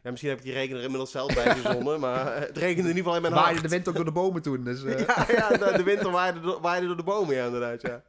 Ja, 0.01 0.10
misschien 0.10 0.29
heb 0.29 0.39
ik 0.39 0.46
die 0.46 0.53
regen 0.53 0.75
er 0.75 0.82
inmiddels 0.82 1.12
zelf 1.12 1.34
bij 1.34 1.56
gezonnen, 1.56 2.00
maar 2.06 2.36
eh, 2.36 2.39
het 2.39 2.58
regende 2.58 2.89
in 2.89 2.96
ieder 2.96 3.03
geval 3.03 3.15
in 3.15 3.22
mijn 3.22 3.34
Waaide 3.34 3.51
hart. 3.51 3.63
de 3.63 3.75
wind 3.75 3.88
ook 3.88 3.96
door 3.96 4.06
de 4.06 4.12
bomen 4.12 4.41
toen. 4.41 4.63
Dus, 4.63 4.84
eh, 4.86 5.00
Ja, 5.00 5.25
ja 5.27 5.50
de, 5.50 5.74
de 5.77 5.84
winter 5.84 6.12
waaide 6.12 6.39
door, 6.39 6.62
waaide 6.62 6.88
door 6.88 6.98
de 6.98 7.03
bomen, 7.03 7.36
ja, 7.36 7.46
inderdaad, 7.46 7.82
ja. 7.82 8.03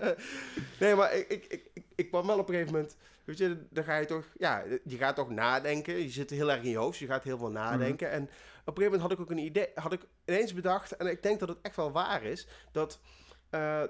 nee, 0.80 0.94
maar 0.94 1.16
ik, 1.16 1.28
ik, 1.28 1.68
ik, 1.74 1.84
ik, 1.94 2.08
kwam 2.08 2.26
wel 2.26 2.38
op 2.38 2.48
een 2.48 2.54
gegeven 2.54 2.74
moment... 2.74 2.96
Weet 3.24 3.38
je, 3.38 3.56
dan 3.70 3.84
ga 3.84 3.96
je 3.96 4.06
toch... 4.06 4.24
Ja, 4.38 4.62
je 4.84 4.96
gaat 4.96 5.16
toch 5.16 5.30
nadenken. 5.30 6.02
Je 6.02 6.08
zit 6.08 6.30
heel 6.30 6.50
erg 6.50 6.62
in 6.62 6.70
je 6.70 6.76
hoofd. 6.76 6.98
Je 6.98 7.06
gaat 7.06 7.24
heel 7.24 7.38
veel 7.38 7.50
nadenken. 7.50 8.10
En 8.10 8.22
op 8.22 8.28
een 8.28 8.82
gegeven 8.82 8.82
moment 8.84 9.00
had 9.00 9.12
ik 9.12 9.20
ook 9.20 9.30
een 9.30 9.44
idee... 9.44 9.68
Had 9.74 9.92
ik 9.92 10.00
ineens 10.24 10.54
bedacht... 10.54 10.96
En 10.96 11.06
ik 11.06 11.22
denk 11.22 11.40
dat 11.40 11.48
het 11.48 11.58
echt 11.62 11.76
wel 11.76 11.92
waar 11.92 12.22
is... 12.22 12.46
Dat... 12.72 13.00
eh, 13.50 13.82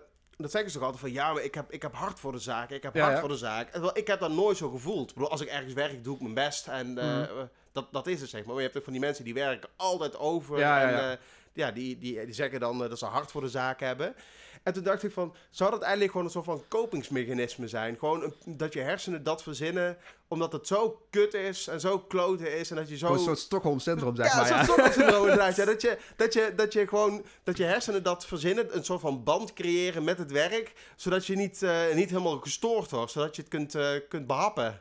dat 0.42 0.50
zeggen 0.50 0.70
ze 0.70 0.76
toch 0.78 0.86
altijd 0.86 1.04
van... 1.04 1.12
Ja, 1.12 1.32
maar 1.32 1.42
ik 1.42 1.54
heb, 1.54 1.72
ik 1.72 1.82
heb 1.82 1.94
hard 1.94 2.20
voor 2.20 2.32
de 2.32 2.38
zaak. 2.38 2.70
Ik 2.70 2.82
heb 2.82 2.94
Ja, 2.94 3.00
hard 3.02 3.14
ja. 3.14 3.20
voor 3.20 3.28
de 3.28 3.36
zaak. 3.36 3.68
En 3.70 3.80
wel, 3.80 3.96
ik 3.98 4.06
heb 4.06 4.20
dat 4.20 4.30
nooit 4.30 4.56
zo 4.56 4.70
gevoeld. 4.70 5.08
Ik 5.08 5.14
bedoel, 5.14 5.30
als 5.30 5.40
ik 5.40 5.48
ergens 5.48 5.72
werk, 5.72 6.04
doe 6.04 6.14
ik 6.14 6.20
mijn 6.22 6.34
best. 6.34 6.68
En 6.68 6.98
eh, 6.98 7.06
Mhm. 7.18 7.46
dat, 7.72 7.92
dat 7.92 8.06
is 8.06 8.20
het, 8.20 8.30
zeg 8.30 8.40
maar. 8.40 8.48
Maar 8.48 8.56
je 8.62 8.62
hebt 8.62 8.76
ook 8.76 8.84
van 8.84 8.92
die 8.92 9.02
mensen 9.02 9.24
die 9.24 9.34
werken 9.34 9.68
altijd 9.76 10.18
over. 10.18 10.58
Ja, 10.58 10.82
en, 10.82 10.90
ja. 10.90 11.10
eh, 11.12 11.16
ja, 11.52 11.70
die, 11.70 11.98
die, 11.98 12.24
die 12.24 12.34
zeggen 12.34 12.60
dan 12.60 12.82
eh, 12.82 12.88
dat 12.88 12.98
ze 12.98 13.06
hard 13.06 13.30
voor 13.30 13.40
de 13.40 13.48
zaak 13.48 13.80
hebben. 13.80 14.14
En 14.62 14.72
toen 14.72 14.82
dacht 14.82 15.02
ik 15.02 15.12
van, 15.12 15.34
zou 15.50 15.70
dat 15.70 15.80
eigenlijk 15.80 16.10
gewoon 16.10 16.26
een 16.26 16.32
soort 16.32 16.44
van 16.44 16.62
kopingsmechanisme 16.68 17.68
zijn? 17.68 17.96
Gewoon 17.98 18.22
een- 18.22 18.56
dat 18.56 18.72
je 18.72 18.80
hersenen 18.80 19.22
dat 19.22 19.42
verzinnen, 19.42 19.96
omdat 20.28 20.52
het 20.52 20.66
zo 20.66 21.02
kut 21.10 21.34
is 21.34 21.66
en 21.66 21.80
zo 21.80 21.98
kloten 21.98 22.58
is 22.58 22.70
en 22.70 22.76
dat 22.76 22.88
je 22.88 22.96
zo... 22.96 23.06
Gewoon 23.06 23.20
een 23.20 23.26
soort 23.26 23.38
Stockholm-syndroom, 23.38 24.16
zeg 24.16 24.26
ja, 24.26 24.36
maar. 24.36 24.48
Ja. 24.48 24.62
Stockholm-syndroom 24.64 25.22
inderdaad. 25.28 25.56
Ja, 25.56 25.64
dat, 25.64 25.80
je, 25.82 25.98
dat, 26.16 26.32
je, 26.32 26.52
dat 26.56 26.72
je 26.72 26.88
gewoon, 26.88 27.24
dat 27.42 27.56
je 27.56 27.64
hersenen 27.64 28.02
dat 28.02 28.26
verzinnen, 28.26 28.76
een 28.76 28.84
soort 28.84 29.00
van 29.00 29.24
band 29.24 29.52
creëren 29.52 30.04
met 30.04 30.18
het 30.18 30.30
werk, 30.30 30.72
zodat 30.96 31.26
je 31.26 31.36
niet, 31.36 31.62
eh, 31.62 31.94
niet 31.94 32.10
helemaal 32.10 32.38
gestoord 32.38 32.90
wordt, 32.90 33.12
zodat 33.12 33.36
je 33.36 33.42
het 33.42 33.50
kunt, 33.50 33.74
eh, 33.74 33.90
kunt 34.08 34.26
behappen. 34.26 34.80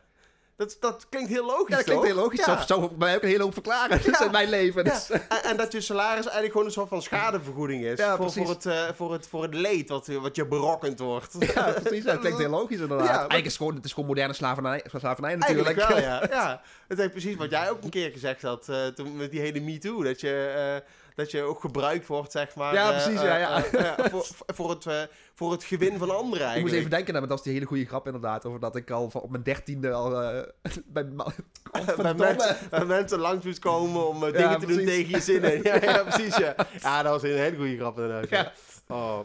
Dat, 0.61 0.77
dat 0.79 1.05
klinkt 1.09 1.29
heel 1.29 1.45
logisch, 1.45 1.67
Ja, 1.69 1.75
dat 1.75 1.83
klinkt 1.83 2.03
toch? 2.03 2.11
heel 2.13 2.21
logisch. 2.21 2.39
Ja. 2.39 2.45
Zou, 2.45 2.65
zou 2.65 2.79
bij 2.87 2.97
mij 2.97 3.15
ook 3.15 3.21
een 3.21 3.29
hele 3.29 3.43
hoop 3.43 3.53
verklaren. 3.53 4.01
Dat 4.11 4.21
in 4.21 4.31
mijn 4.31 4.49
leven. 4.49 4.83
Dus. 4.83 5.09
en, 5.09 5.21
en 5.43 5.57
dat 5.57 5.71
je 5.71 5.81
salaris 5.81 6.23
eigenlijk 6.23 6.51
gewoon 6.51 6.65
een 6.65 6.71
soort 6.73 6.89
van 6.89 7.01
schadevergoeding 7.01 7.83
is. 7.83 7.97
Ja, 7.99 8.15
voor, 8.15 8.25
precies. 8.25 8.43
voor, 8.45 8.53
het, 8.53 8.65
eh, 8.65 8.83
voor, 8.95 9.13
het, 9.13 9.27
voor 9.27 9.41
het 9.43 9.53
leed 9.53 9.89
wat, 9.89 10.07
wat 10.07 10.35
je 10.35 10.45
berokkend 10.45 10.99
wordt. 10.99 11.35
Ja, 11.39 11.71
precies. 11.83 12.03
Dat 12.03 12.19
klinkt 12.19 12.37
heel 12.37 12.49
logisch 12.49 12.79
inderdaad. 12.79 13.07
Maar- 13.07 13.15
Eigenlijk 13.15 13.45
is 13.45 13.51
het 13.51 13.57
gewoon, 13.61 13.75
het 13.75 13.85
is 13.85 13.93
gewoon 13.93 14.09
moderne 14.09 14.33
slavernij, 14.33 14.83
slavernij 14.99 15.35
natuurlijk. 15.35 15.77
Eigenlijk 15.79 16.07
wel, 16.07 16.09
ja. 16.13 16.27
ja. 16.41 16.61
Het 16.87 16.99
is 16.99 17.09
precies 17.09 17.35
wat 17.35 17.49
jij 17.49 17.69
ook 17.69 17.83
een 17.83 17.89
keer 17.89 18.11
gezegd 18.11 18.41
had 18.41 18.69
eh, 18.69 18.85
toen 18.87 19.15
met 19.17 19.31
die 19.31 19.39
hele 19.39 19.59
MeToo. 19.59 20.03
Dat 20.03 20.21
je, 20.21 20.53
eh, 20.55 20.89
dat 21.15 21.31
je 21.31 21.41
ook 21.41 21.59
gebruikt 21.59 22.07
wordt, 22.07 22.31
zeg 22.31 22.55
maar. 22.55 22.73
Ja, 22.73 22.91
eh, 22.91 23.03
precies, 23.03 23.21
eh, 23.21 23.27
ja, 23.27 23.37
ja. 23.37 23.63
eh, 23.65 23.81
ja, 23.81 24.09
voor, 24.09 24.27
voor, 24.45 24.69
het, 24.69 24.85
eh, 24.85 25.01
voor 25.33 25.51
het 25.51 25.63
gewin 25.63 25.97
van 25.97 26.15
anderen 26.15 26.55
Ik 26.55 26.61
moest 26.61 26.73
even 26.73 26.89
denken, 26.89 27.13
maar 27.13 27.27
dat 27.27 27.37
is 27.37 27.43
die 27.43 27.53
hele 27.53 27.65
goede 27.65 27.85
grap 27.85 28.05
inderdaad. 28.05 28.45
Over 28.45 28.59
dat 28.59 28.75
ik 28.75 28.91
al 28.91 29.09
van 29.09 29.21
op 29.21 29.29
mijn 29.29 29.43
dertiende 29.43 29.91
al 29.91 30.21
eh, 30.21 30.43
bij 30.85 31.05
bij, 31.97 32.13
mensen, 32.13 32.57
bij 32.69 32.85
mensen 32.85 33.19
langs 33.19 33.45
moest 33.45 33.59
komen 33.59 34.07
om 34.07 34.15
eh, 34.15 34.31
dingen 34.31 34.49
Ja, 34.49 34.57
te 34.57 34.65
doen 34.65 34.85
tegen 34.85 35.09
je 35.09 35.19
zinnen. 35.19 35.63
Ja, 35.63 35.75
ja, 35.81 36.03
precies, 36.03 36.37
ja. 36.37 36.55
Ja, 36.81 37.03
dat 37.03 37.11
was 37.11 37.23
een 37.23 37.37
hele 37.37 37.55
goede 37.55 37.77
grap 37.77 37.99
inderdaad. 37.99 38.29
Ja. 38.29 38.51
Oh. 38.87 39.19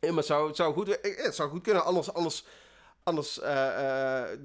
Ja, 0.00 0.08
maar 0.08 0.16
het 0.16 0.26
zou, 0.26 0.46
het 0.46 0.56
zou, 0.56 0.72
goed, 0.72 1.00
eh, 1.00 1.24
het 1.24 1.34
zou 1.34 1.50
goed 1.50 1.62
kunnen, 1.62 1.84
anders... 1.84 2.12
anders 2.14 2.44
Anders, 3.04 3.40
eh, 3.40 4.22
eh, 4.22 4.38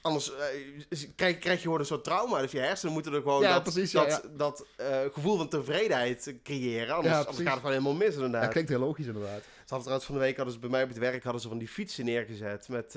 anders 0.00 0.32
eh, 0.32 1.08
krijg, 1.16 1.38
krijg 1.38 1.56
je 1.56 1.62
gewoon 1.62 1.78
een 1.78 1.86
soort 1.86 2.04
trauma. 2.04 2.40
Dus 2.40 2.50
je 2.50 2.58
hersenen 2.58 2.92
moeten 2.92 3.12
er 3.12 3.22
gewoon 3.22 3.42
Ja, 3.42 3.52
dat, 3.52 3.62
precies, 3.62 3.92
ja, 3.92 4.04
dat, 4.04 4.28
dat 4.36 4.66
gevoel 5.12 5.36
van 5.36 5.48
tevredenheid 5.48 6.34
creëren. 6.42 6.94
Anders, 6.94 7.16
anders 7.16 7.36
gaat 7.36 7.46
het 7.46 7.56
gewoon 7.56 7.70
helemaal 7.70 7.94
mis 7.94 8.14
inderdaad. 8.14 8.42
Dat 8.42 8.50
klinkt 8.50 8.70
heel 8.70 8.78
logisch 8.78 9.06
inderdaad. 9.06 9.40
Ze 9.42 9.74
hadden 9.74 9.80
trouwens 9.80 10.06
van 10.06 10.14
de 10.14 10.20
week 10.20 10.36
hadden 10.36 10.54
ze 10.54 10.60
bij 10.60 10.70
mij 10.70 10.82
op 10.82 10.88
het 10.88 10.98
werk 10.98 11.22
hadden 11.22 11.42
ze 11.42 11.48
van 11.48 11.58
die 11.58 11.68
fietsen 11.68 12.04
neergezet. 12.04 12.68
Met, 12.68 12.94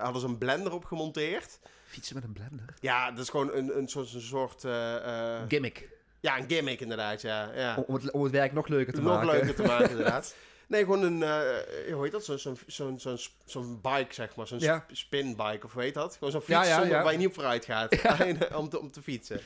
hadden 0.00 0.20
ze 0.20 0.26
een 0.26 0.38
blender 0.38 0.72
op 0.72 0.84
gemonteerd. 0.84 1.58
Fietsen 1.84 2.14
met 2.14 2.24
een 2.24 2.32
blender. 2.32 2.74
Ja, 2.80 3.10
dat 3.10 3.20
is 3.22 3.28
gewoon 3.28 3.52
een, 3.52 3.76
een, 3.78 3.88
soort, 3.88 4.12
een 4.12 4.20
soort 4.20 4.64
Gimmick. 5.48 5.88
ja, 6.20 6.38
een 6.38 6.48
gimmick 6.48 6.80
inderdaad, 6.80 7.22
ja. 7.22 7.50
ja. 7.54 7.76
Om, 7.76 7.84
om 7.86 7.94
het, 7.94 8.10
om 8.10 8.22
het 8.22 8.32
werk 8.32 8.52
nog 8.52 8.68
leuker 8.68 8.92
te 8.92 9.00
Nog 9.00 9.12
maken. 9.12 9.30
leuker 9.30 9.54
te 9.54 9.62
maken, 9.62 9.90
inderdaad. 9.90 10.34
Nee, 10.72 10.84
gewoon 10.84 11.02
een, 11.02 11.22
eh, 11.22 11.92
hoe 11.94 12.02
heet 12.02 12.12
dat? 12.12 12.24
Zo'n 12.24 12.38
zo'n 12.66 12.98
zo'n 13.00 13.18
zo'n 13.44 13.80
bike, 13.82 14.14
zeg 14.14 14.36
maar. 14.36 14.46
Zo'n 14.46 14.58
Ja. 14.58 14.84
spinbike, 14.92 15.66
of 15.66 15.72
hoe 15.72 15.82
heet 15.82 15.94
dat? 15.94 16.14
Gewoon 16.14 16.30
zo'n 16.32 16.40
fiets 16.40 16.68
Ja, 16.68 16.88
waar 17.02 17.12
je 17.12 17.18
niet 17.18 17.26
op 17.26 17.34
vooruit 17.34 17.64
gaat. 17.64 17.96
om, 18.54 18.68
te, 18.68 18.80
om 18.80 18.90
te 18.90 19.02
fietsen. 19.02 19.40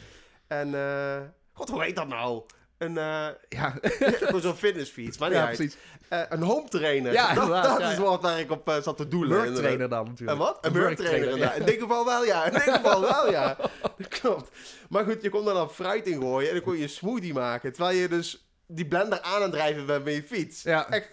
En, 0.47 0.75
eh, 0.75 1.21
god, 1.53 1.71
hoe 1.71 1.83
heet 1.83 1.97
dat 1.97 2.09
nou? 2.09 2.43
Een, 2.79 2.99
eh, 2.99 3.29
Ja, 3.49 3.75
zo'n 4.41 4.55
fitnessfiets, 4.55 5.19
maar 5.19 5.33
ja 5.33 5.47
precies. 5.47 5.77
Eh, 6.09 6.21
een 6.29 6.43
home 6.43 6.69
trainer. 6.69 7.12
Ja, 7.12 7.35
dat 7.35 7.81
is 7.81 7.99
wat 7.99 8.23
waar 8.23 8.41
ik 8.41 8.51
op 8.51 8.69
eh, 8.69 8.83
zat 8.83 8.97
te 8.97 9.09
doelen. 9.09 9.37
Work 9.39 9.55
trainer 9.55 9.89
dan 9.89 10.05
natuurlijk. 10.07 10.31
Een 10.39 10.45
wat? 10.45 10.59
Een 10.61 10.73
work 10.73 10.97
trainer. 10.97 11.57
In 11.57 11.65
dit 11.65 11.81
geval 11.81 12.05
wel, 12.05 12.25
ja. 12.25 12.45
In 12.45 12.53
dit 12.53 12.62
geval 12.62 13.01
wel, 13.01 13.31
ja. 13.31 13.57
Dat 13.97 14.09
klopt. 14.09 14.51
Maar 14.89 15.05
goed, 15.05 15.23
je 15.23 15.29
kon 15.31 15.45
daar 15.45 15.55
dan 15.55 15.71
fruit 15.71 16.07
in 16.07 16.21
gooien 16.21 16.49
en 16.49 16.55
dan 16.55 16.65
kon 16.65 16.77
je 16.77 16.83
een 16.83 16.89
smoothie 16.89 17.33
maken. 17.33 17.73
Terwijl 17.73 17.97
je 17.97 18.09
dus 18.09 18.45
die 18.66 18.87
blender 18.87 19.20
aan 19.20 19.42
het 19.42 19.52
drijven 19.52 19.87
bent 19.87 20.05
met 20.05 20.14
je 20.14 20.22
fiets. 20.22 20.62
Ja. 20.62 20.88
Echt, 20.88 21.09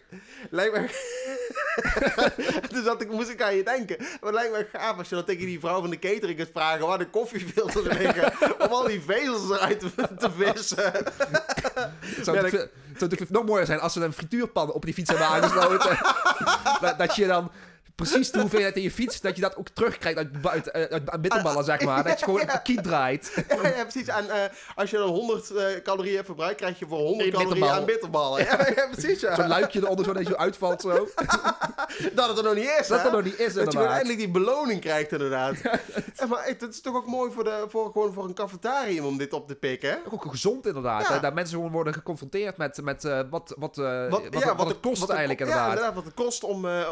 lijkt 0.49 0.73
me... 0.73 1.11
dus 2.73 2.83
dat 2.83 3.01
ik, 3.01 3.11
moest 3.11 3.29
ik 3.29 3.41
aan 3.41 3.55
je 3.55 3.63
denken. 3.63 3.95
Maar 3.99 4.33
het 4.33 4.33
lijkt 4.33 4.51
me 4.51 4.79
gaaf 4.79 4.97
als 4.97 5.09
je 5.09 5.15
dan 5.15 5.23
tegen 5.25 5.45
die 5.45 5.59
vrouw 5.59 5.81
van 5.81 5.89
de 5.89 5.99
catering 5.99 6.37
kunt 6.37 6.49
vragen 6.53 6.87
waar 6.87 6.97
de 6.97 7.09
koffiefilters 7.09 7.97
liggen. 7.97 8.33
om 8.59 8.67
al 8.67 8.87
die 8.87 9.01
vezels 9.01 9.49
eruit 9.49 9.79
te, 9.79 9.91
te 10.17 10.31
vissen. 10.31 10.91
Het 11.99 12.25
zou, 12.25 12.49
Ja, 12.51 12.67
natuurlijk 12.99 13.29
nog 13.29 13.45
mooier 13.45 13.65
zijn 13.65 13.79
als 13.79 13.93
ze 13.93 14.01
een 14.01 14.13
frituurpan 14.13 14.71
op 14.71 14.85
die 14.85 14.93
fiets 14.93 15.09
hebben 15.09 15.27
aangesloten. 15.27 15.97
dat, 16.81 16.97
dat 16.97 17.15
je 17.15 17.27
dan 17.27 17.51
precies 17.95 18.32
de 18.32 18.39
hoeveelheid 18.39 18.75
in 18.75 18.82
je 18.82 18.91
fiets, 18.91 19.21
dat 19.21 19.36
je 19.36 19.41
dat 19.41 19.56
ook 19.56 19.69
terugkrijgt 19.69 20.17
uit, 20.17 20.29
uit, 20.43 20.71
uit, 20.71 21.10
uit 21.10 21.21
bitterballen, 21.21 21.63
zeg 21.63 21.82
maar. 21.82 22.03
Dat 22.03 22.19
je 22.19 22.25
gewoon 22.25 22.41
een 22.49 22.62
kiet 22.63 22.84
draait. 22.84 23.32
Ja, 23.63 23.67
ja, 23.67 23.82
precies. 23.84 24.08
En 24.08 24.29
eh, 24.29 24.49
als 24.75 24.89
je 24.89 24.97
dan 24.97 25.10
100 25.10 25.51
eh, 25.51 25.65
calorieën 25.84 26.13
hebt 26.15 26.25
verbruikt, 26.25 26.58
krijg 26.58 26.79
je 26.79 26.86
voor 26.88 26.97
100 26.99 27.21
Eén 27.25 27.32
calorieën 27.32 27.49
bitterbal. 27.53 27.77
aan 27.79 27.86
bitterballen. 27.86 28.43
Ja, 28.45 28.67
ja 28.75 28.88
precies. 28.91 29.21
Ja. 29.21 29.36
Zo'n 29.36 29.47
luikje 29.47 29.79
eronder, 29.79 30.06
zo 30.06 30.13
dat 30.13 30.23
je 30.23 30.29
zo 30.29 30.36
uitvalt 30.36 30.82
zo. 30.82 31.08
Dat 32.13 32.27
het 32.27 32.38
er 32.38 32.43
nog 32.43 32.56
niet 32.56 32.75
is, 32.79 32.88
Dat 32.88 32.99
hè? 33.01 33.06
er 33.06 33.12
nog 33.12 33.23
niet 33.23 33.39
is, 33.39 33.53
Dat 33.53 33.53
je 33.53 33.53
gewoon 33.53 33.65
inderdaad. 33.65 33.91
eindelijk 33.95 34.19
die 34.19 34.32
beloning 34.32 34.82
krijgt, 34.82 35.12
inderdaad. 35.12 35.56
Ja, 36.15 36.25
maar 36.27 36.45
het 36.45 36.62
is 36.62 36.82
toch 36.82 36.95
ook 36.95 37.08
mooi 37.08 37.32
voor, 37.32 37.43
de, 37.43 37.65
voor, 37.69 37.91
gewoon 37.91 38.13
voor 38.13 38.23
een 38.25 38.34
cafetarium 38.34 39.06
om 39.06 39.17
dit 39.17 39.34
op 39.34 39.47
te 39.47 39.56
pikken, 39.56 39.89
hè? 39.89 39.95
Ook 40.12 40.25
gezond 40.29 40.67
inderdaad. 40.67 41.08
Hè. 41.08 41.19
Dat 41.19 41.34
mensen 41.34 41.56
gewoon 41.56 41.71
worden 41.71 41.93
geconfronteerd 41.93 42.58
met, 42.58 42.82
met 42.84 43.06
eh, 43.06 43.19
wat, 43.29 43.53
wat, 43.58 43.77
eh, 43.77 44.10
wat, 44.10 44.21
ja, 44.29 44.56
wat, 44.56 44.67
het 44.67 44.79
kost 44.79 44.99
wat 44.99 45.10
eigenlijk 45.10 45.39
Ja, 45.39 45.45
inderdaad. 45.45 45.69
inderdaad. 45.69 45.95
Wat 45.95 46.03
het 46.06 46.13
kost 46.13 46.43
om, 46.43 46.65
eh, 46.65 46.82
eh, 46.82 46.88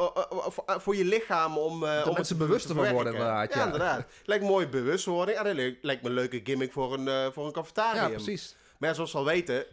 eh, 0.66 0.76
voor, 0.80 0.91
voor 0.96 1.04
je 1.04 1.10
lichaam 1.10 1.58
om... 1.58 1.84
eh, 1.84 1.90
om 1.90 1.96
het 1.98 2.06
mensen 2.14 2.38
te- 2.38 2.44
bewuster 2.46 2.76
te 2.76 2.82
van 2.84 2.94
worden, 2.94 3.14
inderdaad, 3.14 3.54
Ja, 3.54 3.60
ja. 3.60 3.66
inderdaad. 3.66 4.06
Lijkt 4.26 4.44
mooi 4.44 4.68
bewustwording. 4.68 5.38
Dat 5.40 5.56
lijkt, 5.82 6.02
me 6.04 6.10
een 6.10 6.16
leuke 6.16 6.42
gimmick 6.44 6.72
voor 6.72 6.94
een, 6.94 7.08
eh, 7.08 7.28
voor 7.32 7.46
een 7.46 7.52
cafetarium. 7.52 8.04
Ja, 8.04 8.10
precies. 8.10 8.56
Maar 8.78 8.90
ja, 8.90 8.96
zoals 8.96 9.12
we 9.12 9.18
al 9.18 9.26
weten... 9.26 9.66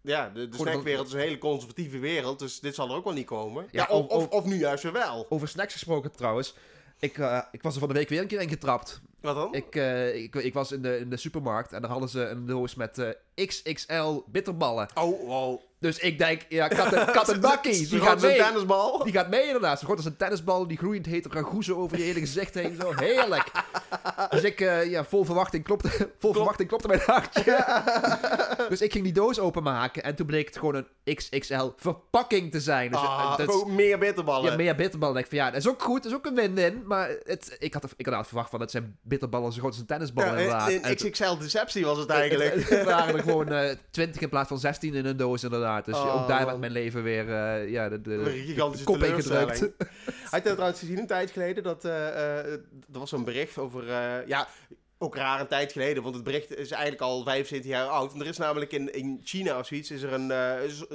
Ja, 0.00 0.30
de, 0.34 0.48
snackwereld 0.50 1.06
is 1.06 1.12
een 1.12 1.18
hele 1.18 1.38
conservatieve 1.38 1.98
wereld, 1.98 2.38
dus 2.38 2.60
dit 2.60 2.74
zal 2.74 2.88
er 2.90 2.96
ook 2.96 3.04
wel 3.04 3.12
niet 3.12 3.26
komen. 3.26 3.66
Ja, 3.70 3.86
Ja, 3.90 3.96
of, 3.96 4.28
of- 4.28 4.44
nu 4.44 4.56
juist 4.58 4.82
weer 4.82 4.92
wel. 4.92 5.26
Over 5.28 5.48
snacks 5.48 5.72
gesproken 5.72 6.10
trouwens. 6.12 6.54
Ik, 6.98 7.18
eh, 7.18 7.38
ik 7.52 7.62
was 7.62 7.72
er 7.74 7.78
van 7.80 7.88
de 7.88 7.94
week 7.94 8.08
weer 8.08 8.20
een 8.20 8.26
keer 8.26 8.40
in 8.40 8.48
getrapt. 8.48 9.00
Wat 9.20 9.34
dan? 9.34 9.54
Ik, 9.54 9.74
ik, 10.14 10.34
ik 10.34 10.54
was 10.54 10.72
in 10.72 10.82
de, 10.82 10.98
in 10.98 11.10
de 11.10 11.16
supermarkt 11.16 11.72
en 11.72 11.80
daar 11.80 11.90
hadden 11.90 12.08
ze 12.08 12.20
een 12.28 12.46
doos 12.46 12.74
met 12.74 13.16
XXL 13.34 14.20
bitterballen. 14.26 14.88
Oh, 14.94 15.26
wow. 15.26 15.60
Dus 15.86 15.98
ik 15.98 16.18
denk, 16.18 16.40
ja, 16.48 16.68
kat 17.12 17.28
die 17.88 18.00
gaat 18.00 18.20
mee. 18.20 18.36
tennisbal. 18.38 19.04
Die 19.04 19.12
gaat 19.12 19.28
mee 19.28 19.46
inderdaad. 19.46 19.78
Zo 19.78 19.84
groot 19.84 19.96
als 19.96 20.06
een 20.06 20.16
tennisbal, 20.16 20.66
die 20.66 20.76
groeiend 20.78 21.06
heet 21.06 21.26
ragoezen 21.26 21.76
over 21.76 21.98
je 21.98 22.02
hele 22.04 22.20
gezicht 22.20 22.54
heen. 22.54 22.76
Zo, 22.80 22.92
heerlijk. 22.96 23.50
Dus 24.30 24.42
ik, 24.42 24.60
eh, 24.60 24.90
ja, 24.90 25.04
vol 25.04 25.24
verwachting 25.24 25.64
klopte, 25.64 26.10
vol 26.18 26.32
verwachting 26.32 26.68
klopte 26.68 26.88
mijn 26.88 27.00
hartje. 27.06 27.64
dus 28.68 28.80
ik 28.80 28.92
ging 28.92 29.04
die 29.04 29.12
doos 29.12 29.38
openmaken 29.38 30.02
en 30.02 30.14
toen 30.14 30.26
bleek 30.26 30.46
het 30.46 30.58
gewoon 30.58 30.74
een 31.04 31.14
XXL 31.14 31.68
verpakking 31.76 32.50
te 32.50 32.60
zijn. 32.60 32.90
Dus 32.90 33.00
Ah, 33.00 33.30
eh, 33.32 33.36
dat 33.36 33.50
gewoon 33.50 33.74
meer 33.74 33.98
bitterballen. 33.98 34.50
ja, 34.50 34.56
meer 34.56 34.74
bitterballen. 34.74 35.16
Ik 35.16 35.26
van 35.26 35.38
ja, 35.38 35.50
dat 35.50 35.60
is 35.60 35.68
ook 35.68 35.82
goed, 35.82 36.02
dat 36.02 36.12
is 36.12 36.18
ook 36.18 36.26
een 36.26 36.34
win-win. 36.34 36.82
Maar 36.86 37.08
het, 37.24 37.56
ik, 37.58 37.74
had, 37.74 37.84
ik 37.84 37.88
had 37.88 37.94
inderdaad 37.96 38.26
verwacht 38.26 38.50
van, 38.50 38.60
het 38.60 38.70
zijn 38.70 38.98
bitterballen 39.02 39.52
zo 39.52 39.58
groot 39.58 39.70
als 39.70 39.80
een 39.80 39.86
tennisbal 39.86 40.24
Ja, 40.36 40.68
En- 40.70 40.94
XXL 40.96 41.36
deceptie 41.38 41.84
was 41.84 41.98
het 41.98 42.08
eigenlijk. 42.10 42.54
het- 42.54 42.68
het 42.68 42.84
waren 42.84 43.14
er 43.16 43.22
gewoon 43.22 43.48
eh 43.52 43.70
20 43.90 44.20
in 44.20 44.28
plaats 44.28 44.48
van 44.48 44.58
16 44.58 44.94
in 44.94 45.06
een 45.06 45.16
doos 45.16 45.42
inderdaad. 45.44 45.75
Dus 45.84 45.94
Oh, 45.94 46.22
ook 46.22 46.28
daar 46.28 46.46
werd 46.46 46.58
mijn 46.58 46.72
leven 46.72 47.02
weer 47.02 47.28
eh, 47.28 47.70
ja, 47.70 47.88
de, 47.88 48.00
de, 48.00 48.54
de 48.56 48.84
kop 48.84 49.02
ingedrukt. 49.02 49.60
Had 50.30 50.44
je 50.44 50.52
trouwens 50.52 50.78
gezien 50.78 50.98
een 50.98 51.06
tijd 51.06 51.30
geleden? 51.30 51.62
Dat, 51.62 51.84
eh, 51.84 52.52
er 52.52 52.60
was 52.90 53.10
zo'n 53.10 53.24
bericht 53.24 53.58
over... 53.58 53.84
ja, 54.28 54.48
ook 54.98 55.16
raar 55.16 55.40
een 55.40 55.46
tijd 55.46 55.72
geleden. 55.72 56.02
Want 56.02 56.14
het 56.14 56.24
bericht 56.24 56.56
is 56.56 56.70
eigenlijk 56.70 57.02
al 57.02 57.22
75 57.22 57.70
jaar 57.70 57.86
oud. 57.86 58.12
En 58.12 58.20
er 58.20 58.26
is 58.26 58.36
namelijk 58.36 58.72
in, 58.72 58.94
in 58.94 59.20
China 59.24 59.58
of 59.58 59.66
zoiets... 59.66 59.90
Is 59.90 60.02
er 60.02 60.12
een, 60.12 60.30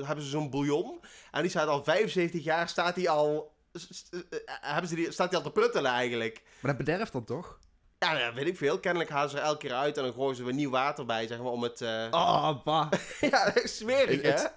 hebben 0.05 0.23
ze 0.23 0.29
zo'n 0.29 0.49
bouillon. 0.49 0.99
En 1.31 1.41
die 1.41 1.49
staat 1.49 1.67
al 1.67 1.83
75 1.83 2.43
jaar... 2.43 2.69
Staat 2.69 2.95
die 2.95 3.09
al... 3.09 3.53
hebben 4.45 4.89
ze 4.89 4.95
die, 4.95 5.11
staat 5.11 5.29
die 5.29 5.37
al 5.37 5.43
te 5.43 5.51
pruttelen 5.51 5.91
eigenlijk. 5.91 6.41
Maar 6.61 6.75
dat 6.75 6.85
bederft 6.85 7.11
dan 7.11 7.23
toch? 7.23 7.59
Ja, 8.05 8.13
nou, 8.13 8.33
weet 8.35 8.47
ik 8.47 8.57
veel. 8.57 8.79
Kennelijk 8.79 9.09
halen 9.11 9.29
ze 9.29 9.37
er 9.37 9.43
elke 9.43 9.57
keer 9.67 9.73
uit. 9.73 9.97
En 9.97 10.03
dan 10.03 10.13
gooien 10.13 10.35
ze 10.35 10.43
weer 10.43 10.53
nieuw 10.53 10.69
water 10.69 11.05
bij, 11.05 11.27
zeg 11.27 11.37
maar, 11.37 11.51
om 11.51 11.63
het... 11.63 11.81
eh, 11.81 12.07
Oh, 12.11 12.63
pa. 12.63 12.89
Ja, 13.31 13.53
echt 13.55 13.69
smerig, 13.69 14.21
hè? 14.21 14.29
Het- 14.29 14.53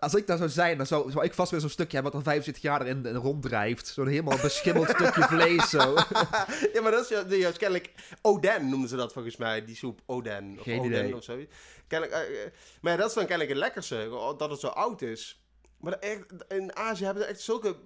Als 0.00 0.14
ik 0.14 0.26
daar 0.26 0.36
zou 0.36 0.48
zijn, 0.50 0.76
dan 0.76 0.86
zou, 0.86 1.10
zou 1.10 1.24
ik 1.24 1.34
vast 1.34 1.50
weer 1.50 1.60
zo'n 1.60 1.68
stukje 1.70 1.94
hebben 1.94 2.12
wat 2.12 2.20
al 2.24 2.30
75 2.32 2.62
jaar 2.62 2.80
erin 2.80 3.06
in 3.06 3.14
ronddrijft. 3.14 3.86
Zo'n 3.86 4.06
helemaal 4.06 4.38
beschimmeld 4.42 4.88
stukje 4.88 5.22
vlees 5.34 5.70
zo. 5.70 5.94
Ja, 6.72 6.80
maar 6.82 6.90
dat 6.90 7.02
is 7.02 7.08
ju- 7.08 7.36
juist 7.36 7.58
kennelijk... 7.58 7.92
Oden 8.22 8.68
noemden 8.68 8.88
ze 8.88 8.96
dat 8.96 9.12
volgens 9.12 9.36
mij, 9.36 9.64
die 9.64 9.76
soep. 9.76 10.00
Oden. 10.06 10.54
Of 10.58 10.62
Geen 10.64 10.78
Oden 10.80 10.90
idee. 10.98 11.16
of 11.16 11.24
zoiets. 11.24 11.54
Kennelijk, 11.86 12.16
eh, 12.18 12.42
eh, 12.44 12.50
maar 12.80 12.92
ja, 12.92 12.98
dat 12.98 13.08
is 13.08 13.14
dan 13.14 13.26
kennelijk 13.26 13.50
het 13.54 13.60
lekkerste. 13.64 14.08
Dat 14.38 14.50
het 14.50 14.60
zo 14.60 14.66
oud 14.66 15.02
is. 15.02 15.42
Maar 15.80 15.92
dat 15.92 16.02
echt, 16.02 16.24
in 16.48 16.76
Azië 16.76 17.04
hebben 17.04 17.22
ze 17.22 17.28
echt 17.28 17.40
zulke... 17.40 17.76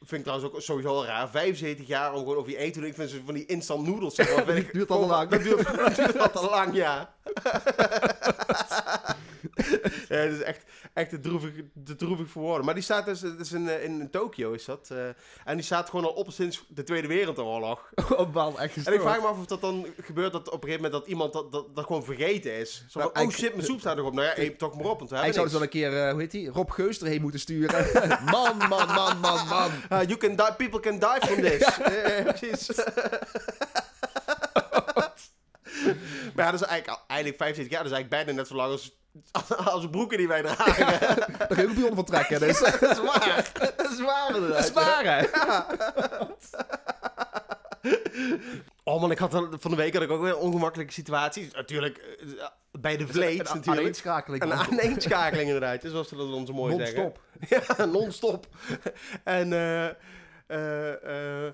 Vind 0.00 0.12
ik 0.12 0.22
trouwens 0.22 0.52
ook 0.52 0.60
sowieso 0.60 0.88
al 0.88 1.06
raar. 1.06 1.30
75 1.30 1.86
jaar 1.86 2.12
om 2.12 2.18
gewoon 2.18 2.36
over 2.36 2.50
je 2.50 2.56
eten 2.56 2.72
te 2.72 2.78
doen. 2.78 2.88
Ik 2.88 2.94
vind 2.94 3.10
ze 3.10 3.20
van 3.24 3.34
die 3.34 3.46
instant 3.46 3.86
noodles. 3.86 4.14
Zeg 4.14 4.46
maar, 4.46 4.56
ik, 4.56 4.72
duurt 4.72 4.90
al 4.90 5.06
lang. 5.06 5.30
Dat 5.30 5.42
duurt, 5.42 5.76
dat 5.76 5.94
duurt 5.94 6.36
al 6.36 6.50
lang, 6.50 6.74
ja. 6.74 7.14
ja, 10.08 10.16
het 10.16 10.32
is 10.32 10.40
echt, 10.42 10.62
echt 10.92 11.10
te 11.10 11.20
droevig, 11.20 11.52
te 11.84 11.96
droevig 11.96 12.28
voor 12.30 12.42
woorden. 12.42 12.64
Maar 12.64 12.74
die 12.74 12.82
staat 12.82 13.04
dus, 13.06 13.20
het 13.20 13.40
is 13.40 13.52
in, 13.52 13.68
eh, 13.68 13.84
in, 13.84 14.10
Tokio 14.10 14.52
is 14.52 14.64
dat. 14.64 14.88
eh, 14.92 15.06
en 15.44 15.56
die 15.56 15.62
staat 15.64 15.90
gewoon 15.90 16.04
al 16.04 16.10
op 16.10 16.30
sinds 16.32 16.64
de 16.68 16.82
Tweede 16.82 17.08
Wereldoorlog. 17.08 17.90
Oh 18.16 18.34
man, 18.34 18.48
echt 18.48 18.58
En 18.58 18.64
ik 18.64 18.72
gestoord. 18.72 19.00
vraag 19.02 19.20
me 19.20 19.26
af 19.26 19.38
of 19.38 19.46
dat 19.46 19.60
dan 19.60 19.86
gebeurt 20.02 20.32
dat 20.32 20.46
op 20.48 20.52
een 20.62 20.68
gegeven 20.68 20.82
moment 20.82 20.92
dat 21.00 21.06
iemand 21.10 21.32
dat, 21.32 21.52
dat, 21.52 21.74
dat 21.76 21.86
gewoon 21.86 22.04
vergeten 22.04 22.52
is. 22.52 22.84
Zo 22.88 23.00
van, 23.00 23.10
Nou, 23.14 23.26
oh 23.26 23.32
shit, 23.32 23.54
mijn 23.54 23.66
soep 23.66 23.80
staat 23.80 23.96
erop. 23.98 24.12
Nou 24.14 24.26
ja, 24.26 24.38
eet 24.38 24.58
toch 24.58 24.74
maar 24.76 24.84
op, 24.86 24.98
want 24.98 25.10
we 25.10 25.16
Hij 25.16 25.24
hebben 25.24 25.50
zou 25.50 25.60
dus 25.60 25.70
niks. 25.70 25.80
wel 25.80 25.82
een 25.84 25.90
keer, 25.92 26.06
eh, 26.06 26.10
hoe 26.12 26.20
heet 26.20 26.30
die? 26.30 26.48
Rob 26.48 26.70
Geus 26.70 27.00
erheen 27.02 27.20
moeten 27.22 27.40
sturen. 27.40 27.86
man, 28.24 28.56
man, 28.56 28.68
man, 28.86 29.18
man, 29.20 29.46
man. 29.48 29.70
Ah, 29.88 30.02
you 30.02 30.16
can 30.16 30.36
die, 30.36 30.52
people 30.56 30.80
can 30.80 30.98
die 30.98 31.28
from 31.28 31.40
this. 31.42 31.78
Precies. 32.24 32.70
maar 36.34 36.44
ja, 36.44 36.50
dat 36.50 36.60
is 36.60 36.66
eigenlijk, 36.66 37.02
eigenlijk 37.06 37.38
75 37.38 37.68
jaar. 37.72 37.82
Dat 37.82 37.92
is 37.92 37.98
eigenlijk 37.98 38.08
bijna 38.08 38.32
net 38.32 38.46
zo 38.48 38.54
lang 38.54 38.70
als, 38.70 39.00
als 39.72 39.90
broeken 39.90 40.18
die 40.18 40.28
wij 40.28 40.42
dragen. 40.48 40.86
Daar 41.38 41.46
kun 41.48 41.76
je 41.76 41.86
ook 41.88 41.94
van 41.94 42.04
trekken. 42.04 42.40
Dus. 42.46 42.58
dat 42.58 42.82
is 42.90 42.98
waar. 43.00 43.50
Dat 43.76 43.90
is 43.90 44.00
waar 44.00 44.34
inderdaad. 44.34 44.56
Dat 44.56 44.64
is 44.64 44.72
waar, 44.72 45.04
hè? 45.04 45.26
Oh 48.84 49.00
man, 49.00 49.10
ik 49.10 49.18
had 49.18 49.30
dan- 49.30 49.56
van 49.60 49.70
de 49.70 49.76
week 49.76 49.92
had 49.94 50.02
ik 50.02 50.10
ook 50.10 50.20
weer 50.22 50.30
een 50.30 50.36
ongemakkelijke 50.36 50.92
situatie. 50.92 51.48
Natuurlijk, 51.52 51.98
eh, 51.98 52.46
bij 52.80 52.96
de 52.96 53.06
vlees 53.06 53.38
Een 53.38 53.44
natuurlijk. 53.44 53.78
aaneenschakeling. 53.78 54.42
Een 54.42 54.52
aaneenschakeling 54.52 55.46
inderdaad, 55.46 55.80
zoals 55.84 56.08
ze 56.08 56.16
dat 56.16 56.30
dan 56.30 56.46
zo 56.46 56.52
mooi 56.52 56.76
zeggen. 56.76 57.12
Non-stop. 57.48 57.76
Ja, 57.78 57.84
non-stop. 57.84 58.46
En 59.24 59.52
eh, 59.52 59.86
eh, 60.46 61.46
eh, 61.46 61.52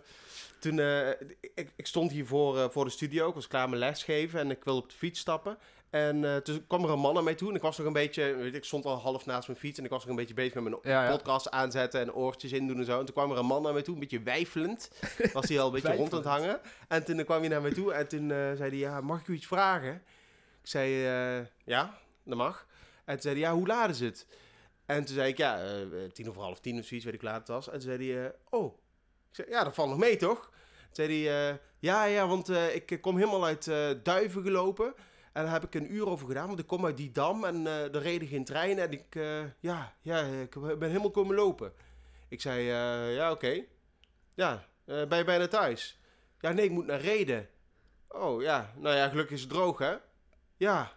toen, 0.61 0.79
eh, 0.79 1.09
ik, 1.55 1.73
ik 1.77 1.87
stond 1.87 2.11
hier 2.11 2.27
voor, 2.27 2.73
voor 2.73 2.85
de 2.85 2.91
studio, 2.91 3.29
ik 3.29 3.35
was 3.35 3.47
klaar 3.49 3.69
met 3.69 3.79
lesgeven 3.79 4.41
en 4.41 4.51
ik 4.51 4.65
wilde 4.65 4.81
op 4.83 4.91
de 4.91 4.97
fiets 4.97 5.21
stappen. 5.21 5.59
En 5.91 6.25
eh, 6.25 6.37
toen 6.37 6.67
kwam 6.67 6.85
er 6.85 6.91
een 6.91 6.99
man 6.99 7.15
naar 7.15 7.23
mij 7.23 7.35
toe 7.35 7.49
en 7.49 7.55
ik 7.55 7.63
was 7.63 7.79
nog 7.79 7.87
een 7.87 7.93
beetje, 7.93 8.35
weet 8.35 8.55
ik 8.55 8.65
stond 8.65 8.85
al 8.85 8.97
half 8.97 9.27
naast 9.27 9.49
mijn 9.49 9.61
fiets 9.61 9.79
en 9.79 9.85
ik 9.85 9.91
was 9.91 10.01
nog 10.01 10.11
een 10.11 10.17
beetje 10.17 10.35
bezig 10.35 10.55
met 10.55 10.63
mijn 10.63 10.77
Ja, 10.83 11.05
ja. 11.05 11.11
podcast 11.11 11.51
aanzetten 11.51 12.01
en 12.01 12.13
oortjes 12.13 12.53
in 12.53 12.67
doen 12.67 12.79
en 12.79 12.85
zo. 12.85 12.99
En 12.99 13.05
toen 13.05 13.15
kwam 13.15 13.31
er 13.31 13.39
een 13.39 13.47
man 13.47 13.63
naar 13.63 13.73
mij 13.73 13.83
toe, 13.83 13.95
een 13.95 14.01
beetje 14.01 14.23
wijfelend, 14.23 14.91
was 15.33 15.49
hij 15.49 15.61
al 15.61 15.67
een 15.67 15.73
beetje 15.73 15.97
rond 15.97 16.13
aan 16.13 16.19
het 16.19 16.29
hangen. 16.29 16.61
En 16.89 17.05
toen 17.05 17.25
kwam 17.25 17.41
hij 17.41 17.49
naar 17.49 17.63
mij 17.63 17.73
toe 17.73 17.93
en 17.93 18.09
toen 18.09 18.31
eh, 18.31 18.37
zei 18.37 18.59
hij, 18.59 18.77
ja, 18.77 19.01
mag 19.01 19.21
ik 19.21 19.27
u 19.29 19.35
iets 19.35 19.47
vragen? 19.47 19.95
Ik 20.63 20.69
zei, 20.69 21.07
eh, 21.07 21.47
ja, 21.65 21.99
dat 22.25 22.37
mag. 22.37 22.67
En 23.05 23.13
toen 23.13 23.23
zei 23.23 23.35
hij, 23.35 23.51
ja, 23.51 23.55
hoe 23.55 23.67
laat 23.67 23.91
is 23.91 24.01
het? 24.01 24.27
En 24.87 25.05
toen 25.05 25.15
zei 25.15 25.29
ik, 25.29 25.37
ja, 25.37 25.61
tien 26.13 26.29
over 26.29 26.43
half 26.43 26.61
tien 26.61 26.79
of 26.79 26.85
zoiets, 26.85 27.07
weet 27.07 27.15
ik 27.15 27.21
hoe 27.21 27.31
laat 27.31 27.39
het 27.39 27.49
was. 27.49 27.67
En 27.67 27.73
toen 27.73 27.83
zei 27.83 28.13
hij, 28.13 28.33
oh. 28.51 28.75
Ik 29.29 29.35
zei, 29.35 29.51
ja, 29.51 29.65
dat 29.65 29.75
valt 29.75 29.89
nog 29.89 29.99
mee, 29.99 30.17
toch? 30.17 30.41
Toen 30.41 31.07
zei 31.07 31.27
hij, 31.27 31.61
ja, 31.79 32.05
ja, 32.05 32.27
want 32.27 32.49
ik 32.51 32.99
kom 33.01 33.17
helemaal 33.17 33.45
uit 33.45 33.65
Duiven 34.03 34.43
gelopen. 34.43 34.95
En 35.39 35.45
daar 35.45 35.53
heb 35.53 35.65
ik 35.65 35.75
een 35.75 35.95
uur 35.95 36.09
over 36.09 36.27
gedaan, 36.27 36.47
want 36.47 36.59
ik 36.59 36.67
kom 36.67 36.85
uit 36.85 36.97
die 36.97 37.11
dam 37.11 37.45
en 37.45 37.67
eh 37.67 37.95
er 37.95 38.03
reden 38.03 38.29
geen 38.29 38.45
treinen. 38.45 38.85
En 38.85 38.93
ik, 38.93 39.15
eh, 39.15 39.45
ja, 39.61 39.95
ja, 40.01 40.21
ik 40.21 40.79
ben 40.79 40.89
helemaal 40.89 41.11
komen 41.11 41.35
lopen. 41.35 41.73
Ik 42.29 42.41
zei, 42.41 42.59
eh, 42.69 43.15
ja, 43.15 43.31
oké. 43.31 43.65
Ja, 44.35 44.65
eh, 44.85 45.07
ben 45.07 45.19
je 45.19 45.25
bijna 45.25 45.49
thuis? 45.49 46.01
Ja, 46.41 46.53
nee, 46.53 46.65
ik 46.65 46.71
moet 46.71 46.87
naar 46.87 47.01
Reden. 47.01 47.49
Oh, 48.09 48.43
ja, 48.43 48.73
nou 48.77 48.97
ja, 48.97 49.09
gelukkig 49.09 49.35
is 49.35 49.41
het 49.41 49.51
droog, 49.51 49.79
hè? 49.79 49.97
Ja. 50.57 50.93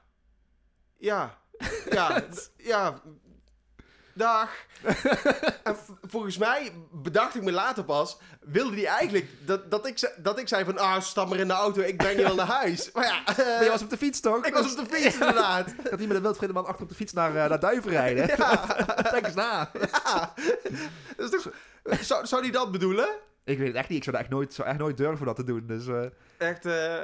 Ja. 0.97 1.41
Ja, 1.89 2.23
ja. 2.73 3.01
Dag. 4.13 4.49
en 5.63 5.75
volgens 6.07 6.37
mij 6.37 6.71
bedacht 6.91 7.35
ik 7.35 7.41
me 7.43 7.51
later 7.51 7.83
pas, 7.83 8.17
wilde 8.41 8.75
hij 8.75 8.85
eigenlijk 8.85 9.27
dat, 9.45 9.71
dat, 9.71 9.87
ik, 9.87 9.97
ze- 9.97 10.13
dat 10.17 10.39
ik 10.39 10.47
zei 10.47 10.65
van, 10.65 10.77
ah, 10.77 11.01
stap 11.01 11.29
maar 11.29 11.37
in 11.39 11.47
de 11.47 11.53
auto, 11.53 11.81
ik 11.81 11.97
breng 11.97 12.17
je 12.17 12.23
wel 12.23 12.35
naar 12.35 12.45
huis. 12.47 12.91
Maar 12.91 13.05
ja, 13.05 13.21
Maar 13.37 13.63
je 13.63 13.69
was 13.69 13.81
op 13.81 13.89
de 13.89 13.97
fiets, 13.97 14.19
toch? 14.19 14.45
ik 14.45 14.53
was 14.53 14.75
op 14.77 14.89
de 14.89 14.95
fiets 14.95 15.13
inderdaad. 15.19 15.65
Dat 15.89 15.99
hij 15.99 16.07
met 16.07 16.15
een 16.17 16.21
wildvreemde 16.21 16.53
man 16.55 16.65
achter 16.65 16.83
op 16.83 16.89
de 16.89 16.95
fiets 16.95 17.13
naar, 17.13 17.35
eh, 17.35 17.49
naar 17.49 17.59
Duiven 17.59 17.91
rijden. 17.91 18.27
Denk 19.11 19.25
eens 19.25 19.35
na. 19.35 19.71
Ja. 20.03 20.33
Dat 21.17 21.33
is 21.33 21.41
toch, 21.43 21.53
zou, 22.01 22.25
zou 22.27 22.41
hij 22.41 22.51
dat 22.51 22.71
bedoelen? 22.71 23.07
Ik 23.43 23.57
weet 23.57 23.67
het 23.67 23.75
echt 23.75 23.89
niet. 23.89 23.97
Ik 23.97 24.03
zou, 24.03 24.15
dat 24.15 24.25
echt 24.25 24.33
nooit, 24.33 24.53
zou 24.53 24.67
echt 24.67 24.77
nooit 24.77 24.97
durven 24.97 25.25
dat 25.25 25.35
te 25.35 25.43
doen. 25.43 25.67
Dus, 25.67 25.87
eh, 25.87 26.03
Echt, 26.37 26.65
eh, 26.65 26.97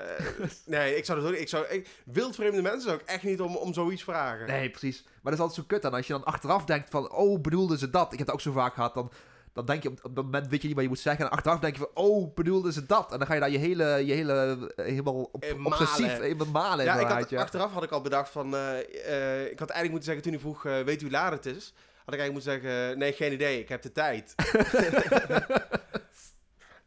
nee, 0.65 0.95
ik 0.95 1.05
zou 1.05 1.21
dat 1.21 1.29
ook 1.29 1.35
ik 1.35 1.49
zou, 1.49 1.65
ik, 1.67 1.87
Wildvreemde 2.05 2.61
mensen 2.61 2.81
zou 2.81 2.97
ik 2.97 3.05
echt 3.05 3.23
niet 3.23 3.41
om, 3.41 3.55
om 3.55 3.73
zoiets 3.73 4.03
vragen. 4.03 4.47
nee, 4.47 4.69
precies. 4.69 5.03
Maar 5.03 5.13
dat 5.23 5.33
is 5.33 5.39
altijd 5.39 5.59
zo 5.59 5.63
kut 5.67 5.81
dan. 5.81 5.93
Als 5.93 6.07
je 6.07 6.13
dan 6.13 6.23
achteraf 6.23 6.65
denkt 6.65 6.89
van... 6.89 7.11
Oh, 7.11 7.41
bedoelden 7.41 7.77
ze 7.77 7.89
dat? 7.89 8.11
Ik 8.11 8.17
heb 8.17 8.27
dat 8.27 8.35
ook 8.35 8.41
zo 8.41 8.51
vaak 8.51 8.73
gehad. 8.73 8.93
Dan, 8.93 9.11
dan 9.53 9.65
denk 9.65 9.83
je 9.83 9.89
op, 9.89 9.99
op 10.03 10.15
dat 10.15 10.23
moment 10.23 10.47
weet 10.47 10.61
je 10.61 10.67
niet 10.67 10.75
wat 10.75 10.85
je 10.85 10.89
moet 10.89 10.99
zeggen. 10.99 11.25
En 11.25 11.31
achteraf 11.31 11.59
denk 11.59 11.75
je 11.75 11.79
van... 11.79 12.03
Oh, 12.03 12.33
bedoelden 12.33 12.73
ze 12.73 12.85
dat? 12.85 13.11
En 13.11 13.17
dan 13.17 13.27
ga 13.27 13.33
je 13.33 13.39
daar 13.39 13.49
je 13.49 13.57
hele... 13.57 14.05
Je 14.05 14.13
hele 14.13 14.69
eh, 14.75 14.85
helemaal 14.85 15.29
op, 15.31 15.45
malen. 15.57 15.65
obsessief... 15.65 16.19
Helemaal 16.19 16.47
malen 16.47 16.85
Ja, 16.85 16.99
ik 16.99 17.07
had, 17.07 17.29
ja. 17.29 17.41
achteraf 17.41 17.71
had 17.71 17.83
ik 17.83 17.91
al 17.91 18.01
bedacht 18.01 18.29
van... 18.29 18.47
ik 18.47 19.59
had 19.59 19.69
eigenlijk 19.69 19.89
moeten 19.89 20.03
zeggen 20.03 20.23
toen 20.23 20.31
hij 20.31 20.41
vroeg... 20.41 20.63
weet 20.63 21.01
u 21.01 21.03
hoe 21.03 21.11
laat 21.11 21.31
het 21.31 21.45
is? 21.45 21.73
Had 22.05 22.13
ik 22.13 22.19
eigenlijk 22.19 22.31
moeten 22.31 22.71
zeggen... 22.71 22.97
nee, 22.97 23.13
geen 23.13 23.33
idee. 23.33 23.59
Ik 23.59 23.69
heb 23.69 23.81
de 23.81 23.91
tijd. 23.91 24.35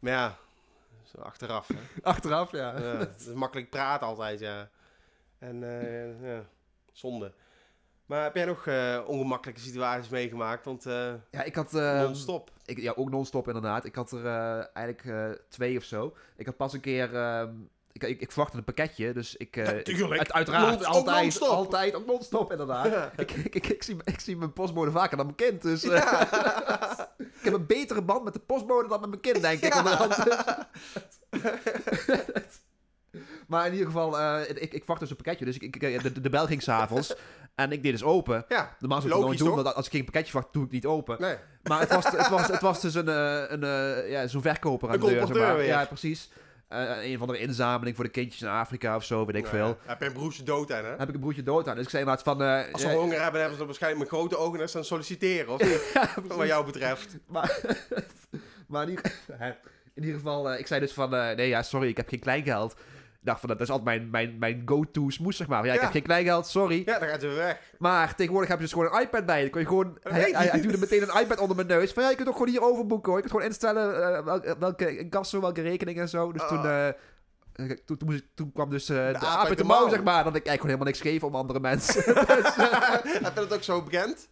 maar 0.01 0.11
ja... 0.11 0.37
Zo 1.03 1.17
achteraf, 1.21 1.67
hè. 1.67 1.75
Achteraf, 2.11 2.51
ja. 2.51 2.79
Ja, 2.79 3.07
is 3.17 3.25
makkelijk 3.25 3.69
praten 3.69 4.07
altijd, 4.07 4.39
ja. 4.39 4.69
En 5.39 5.63
eh, 5.63 6.33
ja, 6.33 6.43
zonde. 6.91 7.33
Maar 8.05 8.23
heb 8.23 8.35
jij 8.35 8.45
nog 8.45 8.67
eh, 8.67 9.01
ongemakkelijke 9.05 9.61
situaties 9.61 10.09
meegemaakt? 10.09 10.65
Want 10.65 10.85
eh 10.85 11.13
Ja, 11.31 11.43
ik 11.43 11.55
had... 11.55 11.73
eh, 11.73 12.01
non-stop. 12.01 12.51
Ik, 12.65 12.77
ja, 12.77 12.93
ook 12.95 13.09
non-stop 13.09 13.47
inderdaad. 13.47 13.85
Ik 13.85 13.95
had 13.95 14.11
er 14.11 14.25
eigenlijk 14.73 15.39
twee 15.49 15.77
of 15.77 15.83
zo. 15.83 16.15
Ik 16.35 16.45
had 16.45 16.57
pas 16.57 16.73
een 16.73 16.79
keer... 16.79 17.09
ik, 17.93 18.03
ik, 18.03 18.21
ik 18.21 18.31
verwachtte 18.31 18.57
een 18.57 18.63
pakketje, 18.63 19.13
dus 19.13 19.35
ik... 19.35 19.55
ik- 19.55 19.83
tuurlijk. 19.83 20.19
uit- 20.19 20.33
uiteraard, 20.33 20.79
Non- 20.79 20.85
altijd, 20.85 21.39
altijd, 21.41 21.95
ook 21.95 22.05
non-stop 22.05 22.51
inderdaad. 22.51 22.85
Ja. 22.85 23.11
ik, 23.17 23.31
ik, 23.31 23.55
ik, 23.55 23.67
ik 23.67 23.83
zie, 23.83 23.97
ik 24.03 24.19
zie 24.19 24.37
mijn 24.37 24.53
postbode 24.53 24.91
vaker 24.91 25.17
dan 25.17 25.25
mijn 25.25 25.37
kind, 25.37 25.61
dus... 25.61 25.83
eh, 25.83 26.21
ik 27.17 27.43
heb 27.43 27.53
een 27.53 27.65
betere 27.65 28.01
band 28.01 28.23
met 28.23 28.33
de 28.33 28.39
postbode 28.39 28.87
dan 28.87 28.99
met 28.99 29.09
mijn 29.09 29.21
kind, 29.21 29.41
denk 29.41 29.61
ik. 29.61 29.73
maar 33.47 33.65
in 33.65 33.71
ieder 33.71 33.87
geval, 33.87 34.19
eh, 34.19 34.49
ik, 34.49 34.57
ik 34.57 34.69
verwachtte 34.79 34.99
dus 35.05 35.09
een 35.09 35.15
pakketje, 35.15 35.45
dus 35.45 35.57
ik, 35.57 35.75
ik, 35.75 36.03
de, 36.03 36.21
de 36.21 36.29
bel 36.29 36.45
ging 36.45 36.61
s'avonds. 36.61 37.15
En 37.55 37.71
ik 37.71 37.83
deed 37.83 37.91
dus 37.91 38.03
open. 38.03 38.45
Ja, 38.47 38.75
Normaal 38.79 39.01
zou 39.01 39.13
ik 39.13 39.19
het 39.19 39.27
nooit 39.27 39.39
doen, 39.39 39.63
want 39.63 39.75
als 39.75 39.85
ik 39.85 39.91
geen 39.91 40.03
pakketje 40.03 40.31
verwacht, 40.31 40.53
doe 40.53 40.65
ik 40.65 40.71
niet 40.71 40.85
open. 40.85 41.15
nee. 41.19 41.35
Maar 41.63 41.79
het 41.79 41.93
was, 41.93 42.05
het 42.11 42.29
was, 42.29 42.47
het 42.47 42.61
was 42.61 42.81
dus 42.81 42.93
een, 42.95 43.07
een, 43.53 43.63
eh, 43.63 44.09
ja, 44.11 44.27
zo'n 44.27 44.41
verkoper 44.41 44.87
aan 44.89 44.93
Een 44.93 44.99
de 44.99 45.05
deur. 45.07 45.27
zeg 45.27 45.37
maar. 45.37 45.63
Ja, 45.63 45.85
precies. 45.85 46.29
Eh, 46.71 47.11
een 47.11 47.17
van 47.17 47.27
de 47.27 47.39
inzameling 47.39 47.95
voor 47.95 48.05
de 48.05 48.11
kindjes 48.11 48.41
in 48.41 48.47
Afrika 48.47 48.95
of 48.95 49.03
zo, 49.03 49.25
weet 49.25 49.35
ik 49.35 49.47
veel. 49.47 49.67
Ja, 49.67 49.77
Heb 49.85 49.99
je 49.99 50.05
een 50.05 50.13
broertje 50.13 50.43
dood 50.43 50.71
aan, 50.71 50.85
hè? 50.85 50.95
Heb 50.97 51.07
ik 51.09 51.13
een 51.13 51.19
broertje 51.19 51.43
dood 51.43 51.67
aan. 51.67 51.75
Dus 51.75 51.83
ik 51.83 51.89
zei 51.89 52.03
inderdaad 52.03 52.25
van... 52.25 52.41
eh, 52.43 52.71
Als 52.73 52.81
ze 52.81 52.87
honger 52.87 53.21
hebben, 53.21 53.33
hebben 53.39 53.51
ze 53.51 53.57
dan 53.57 53.65
waarschijnlijk 53.65 54.01
met 54.03 54.19
grote 54.19 54.37
ogen 54.37 54.59
naar 54.59 54.69
staan 54.69 54.83
solliciteren, 54.85 55.53
of 55.53 55.61
niet? 55.61 55.91
ja, 55.93 56.09
precies. 56.13 56.35
Wat 56.35 56.47
jou 56.47 56.65
betreft. 56.65 57.17
Maar, 57.27 57.59
maar 58.67 58.83
in, 58.83 58.89
ieder, 58.89 59.13
in 59.95 60.03
ieder 60.03 60.13
geval, 60.15 60.51
eh, 60.51 60.59
ik 60.59 60.67
zei 60.67 60.79
dus 60.79 60.93
van, 60.93 61.15
eh, 61.15 61.35
nee 61.35 61.47
ja, 61.47 61.63
sorry, 61.63 61.87
ik 61.87 61.97
heb 61.97 62.09
geen 62.09 62.19
kleingeld. 62.19 62.75
Dacht 63.23 63.39
van, 63.39 63.49
dat 63.49 63.61
is 63.61 63.69
altijd 63.69 63.85
mijn, 63.85 64.09
mijn, 64.09 64.37
mijn 64.39 64.61
go-to 64.65 65.09
smoes, 65.09 65.37
zeg 65.37 65.47
maar. 65.47 65.65
Ja, 65.65 65.69
ik 65.71 65.77
Ja. 65.77 65.83
heb 65.83 65.91
geen 65.91 66.01
kleingeld, 66.01 66.47
sorry. 66.47 66.81
Ja, 66.85 66.99
dan 66.99 67.07
gaat 67.07 67.21
ze 67.21 67.27
weer 67.27 67.35
weg. 67.35 67.59
Maar 67.77 68.15
tegenwoordig 68.15 68.49
heb 68.49 68.57
je 68.57 68.63
dus 68.63 68.73
gewoon 68.73 68.93
een 68.95 69.01
iPad 69.01 69.25
bij 69.25 69.35
je. 69.37 69.41
Dan 69.41 69.51
kon 69.51 69.61
je 69.61 69.67
gewoon, 69.67 69.97
hij, 70.03 70.23
weet 70.23 70.35
hij, 70.35 70.43
je. 70.45 70.49
hij 70.51 70.61
duwde 70.61 70.77
meteen 70.77 71.01
een 71.01 71.21
iPad 71.21 71.39
onder 71.39 71.55
mijn 71.55 71.67
neus. 71.67 71.91
Van 71.93 72.03
ja, 72.03 72.09
je 72.09 72.15
kunt 72.15 72.27
ook 72.27 72.33
gewoon 72.35 72.49
hier 72.49 72.61
overboeken 72.63 73.11
hoor. 73.11 73.21
Je 73.21 73.27
kunt 73.27 73.31
gewoon 73.33 73.47
instellen 73.51 74.15
eh, 74.17 74.23
welke, 74.25 74.55
welke 74.59 74.97
incasso, 74.97 75.41
welke 75.41 75.61
rekening 75.61 75.99
en 75.99 76.09
zo. 76.09 76.31
Dus 76.31 76.41
Ah. 76.41 76.47
toen... 76.47 76.65
eh, 76.65 76.87
toen, 77.85 77.97
toen, 77.97 78.07
moest 78.07 78.19
ik- 78.19 78.27
toen 78.35 78.51
kwam 78.51 78.69
dus 78.69 78.89
eh, 78.89 78.95
de, 78.95 79.25
aap 79.25 79.47
uit 79.47 79.57
de 79.57 79.63
mouw, 79.63 79.89
zeg 79.89 80.03
maar. 80.03 80.23
Dat 80.23 80.35
ik 80.35 80.45
eigenlijk 80.47 80.59
gewoon 80.61 80.67
helemaal 80.71 80.85
niks 80.93 81.01
geef 81.01 81.23
om 81.23 81.35
andere 81.35 81.59
mensen. 81.59 82.03
Heb 83.23 83.33
je 83.33 83.47
dat 83.47 83.53
ook 83.53 83.63
zo 83.63 83.81
bekend? 83.83 84.29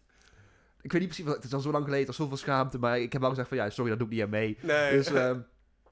ik 0.82 0.92
weet 0.92 1.02
niet 1.02 1.10
precies, 1.10 1.26
wat- 1.26 1.36
het 1.36 1.44
is 1.46 1.54
al 1.54 1.60
zo 1.60 1.72
lang 1.72 1.84
geleden, 1.84 2.04
er 2.06 2.10
is 2.12 2.16
zoveel 2.16 2.38
schaamte. 2.38 2.78
Maar 2.80 3.00
ik 3.00 3.12
heb 3.12 3.22
wel 3.22 3.30
gezegd 3.30 3.48
van 3.48 3.58
ja, 3.58 3.70
sorry, 3.70 3.90
dat 3.90 4.00
doe 4.00 4.08
ik 4.08 4.14
niet 4.14 4.24
aan 4.24 4.30
mee. 4.30 4.58
Nee. 4.62 4.92
Dus, 4.92 5.08
ehm, 5.12 5.40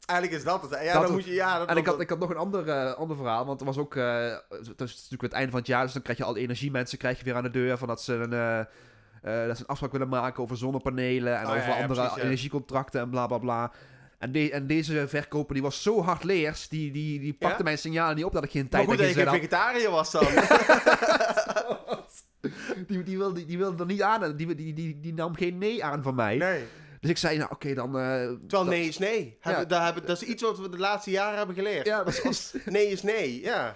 Eigenlijk 0.07 0.39
is 0.39 0.45
dat 0.45 0.61
het. 0.61 0.79
Ja, 0.83 0.93
Dat 0.93 1.01
dan 1.01 1.11
moet 1.11 1.25
je... 1.25 1.33
Ja, 1.33 1.57
dat, 1.59 1.69
En 1.69 1.77
ik 1.77 1.85
had, 1.85 1.99
ik 2.01 2.09
had 2.09 2.19
nog 2.19 2.29
een 2.29 2.37
ander, 2.37 2.69
eh, 2.69 2.93
ander 2.93 3.17
verhaal, 3.17 3.45
want 3.45 3.59
er 3.59 3.65
was 3.65 3.77
ook, 3.77 3.95
eh, 3.95 4.31
het 4.49 4.81
is 4.81 4.93
natuurlijk 4.95 5.21
het 5.21 5.31
einde 5.31 5.49
van 5.51 5.59
het 5.59 5.67
jaar, 5.67 5.83
dus 5.83 5.93
dan 5.93 6.01
krijg 6.01 6.17
je 6.17 6.23
al 6.23 6.37
energiemensen 6.37 6.97
krijg 6.97 7.17
je 7.17 7.23
weer 7.23 7.35
aan 7.35 7.43
de 7.43 7.49
deur 7.49 7.77
van 7.77 7.87
dat 7.87 8.01
ze 8.01 8.13
een, 8.13 8.33
eh, 8.33 9.45
dat 9.47 9.57
ze 9.57 9.63
een 9.63 9.69
afspraak 9.69 9.91
willen 9.91 10.09
maken 10.09 10.43
over 10.43 10.57
zonnepanelen 10.57 11.37
en 11.39 11.45
Oh, 11.45 11.51
over 11.51 11.67
ja, 11.67 11.81
andere 11.81 12.01
precies, 12.07 12.23
energiecontracten 12.23 13.01
en 13.01 13.09
bla 13.09 13.27
bla 13.27 13.37
bla. 13.37 13.71
En, 14.19 14.31
de- 14.31 14.51
en 14.51 14.67
deze 14.67 15.07
verkoper 15.07 15.53
die 15.53 15.63
was 15.63 15.83
zo 15.83 16.03
hardleers, 16.03 16.67
die, 16.67 16.91
die, 16.91 17.19
die 17.19 17.33
pakte 17.33 17.63
mijn 17.63 17.77
signalen 17.77 18.15
niet 18.15 18.25
op 18.25 18.33
dat 18.33 18.43
ik 18.43 18.51
geen 18.51 18.61
Maar 18.61 18.69
tijd 18.71 18.85
goed 18.85 18.97
dat 18.97 19.13
je 19.13 19.29
vegetariër 19.29 19.91
was 19.91 20.11
dan. 20.11 20.23
had. 20.25 22.25
Die, 22.87 23.03
die, 23.03 23.17
wilde, 23.17 23.45
die 23.45 23.57
wilde 23.57 23.77
er 23.83 23.85
niet 23.85 24.01
aan, 24.01 24.35
die, 24.35 24.55
die, 24.55 24.73
die, 24.73 24.99
die 24.99 25.13
nam 25.13 25.35
geen 25.35 25.57
nee 25.57 25.83
aan 25.83 26.03
van 26.03 26.15
mij. 26.15 26.37
nee. 26.37 26.63
Dus 26.99 27.09
ik 27.09 27.17
zei, 27.17 27.37
nou 27.37 27.51
oké, 27.51 27.73
dan... 27.73 27.87
eh, 27.99 28.01
Terwijl 28.13 28.37
dat- 28.47 28.65
nee 28.65 28.87
is 28.87 28.97
nee. 28.97 29.37
Hebben, 29.41 29.61
Ja. 29.63 29.67
daar 29.67 29.85
hebben, 29.85 30.05
dat 30.05 30.21
is 30.21 30.27
iets 30.27 30.43
wat 30.43 30.59
we 30.59 30.69
de 30.69 30.77
laatste 30.77 31.11
jaren 31.11 31.37
hebben 31.37 31.55
geleerd. 31.55 31.85
Ja, 31.85 31.99
als 32.25 32.53
nee 32.65 32.87
is 32.87 33.01
nee, 33.03 33.41
ja. 33.41 33.75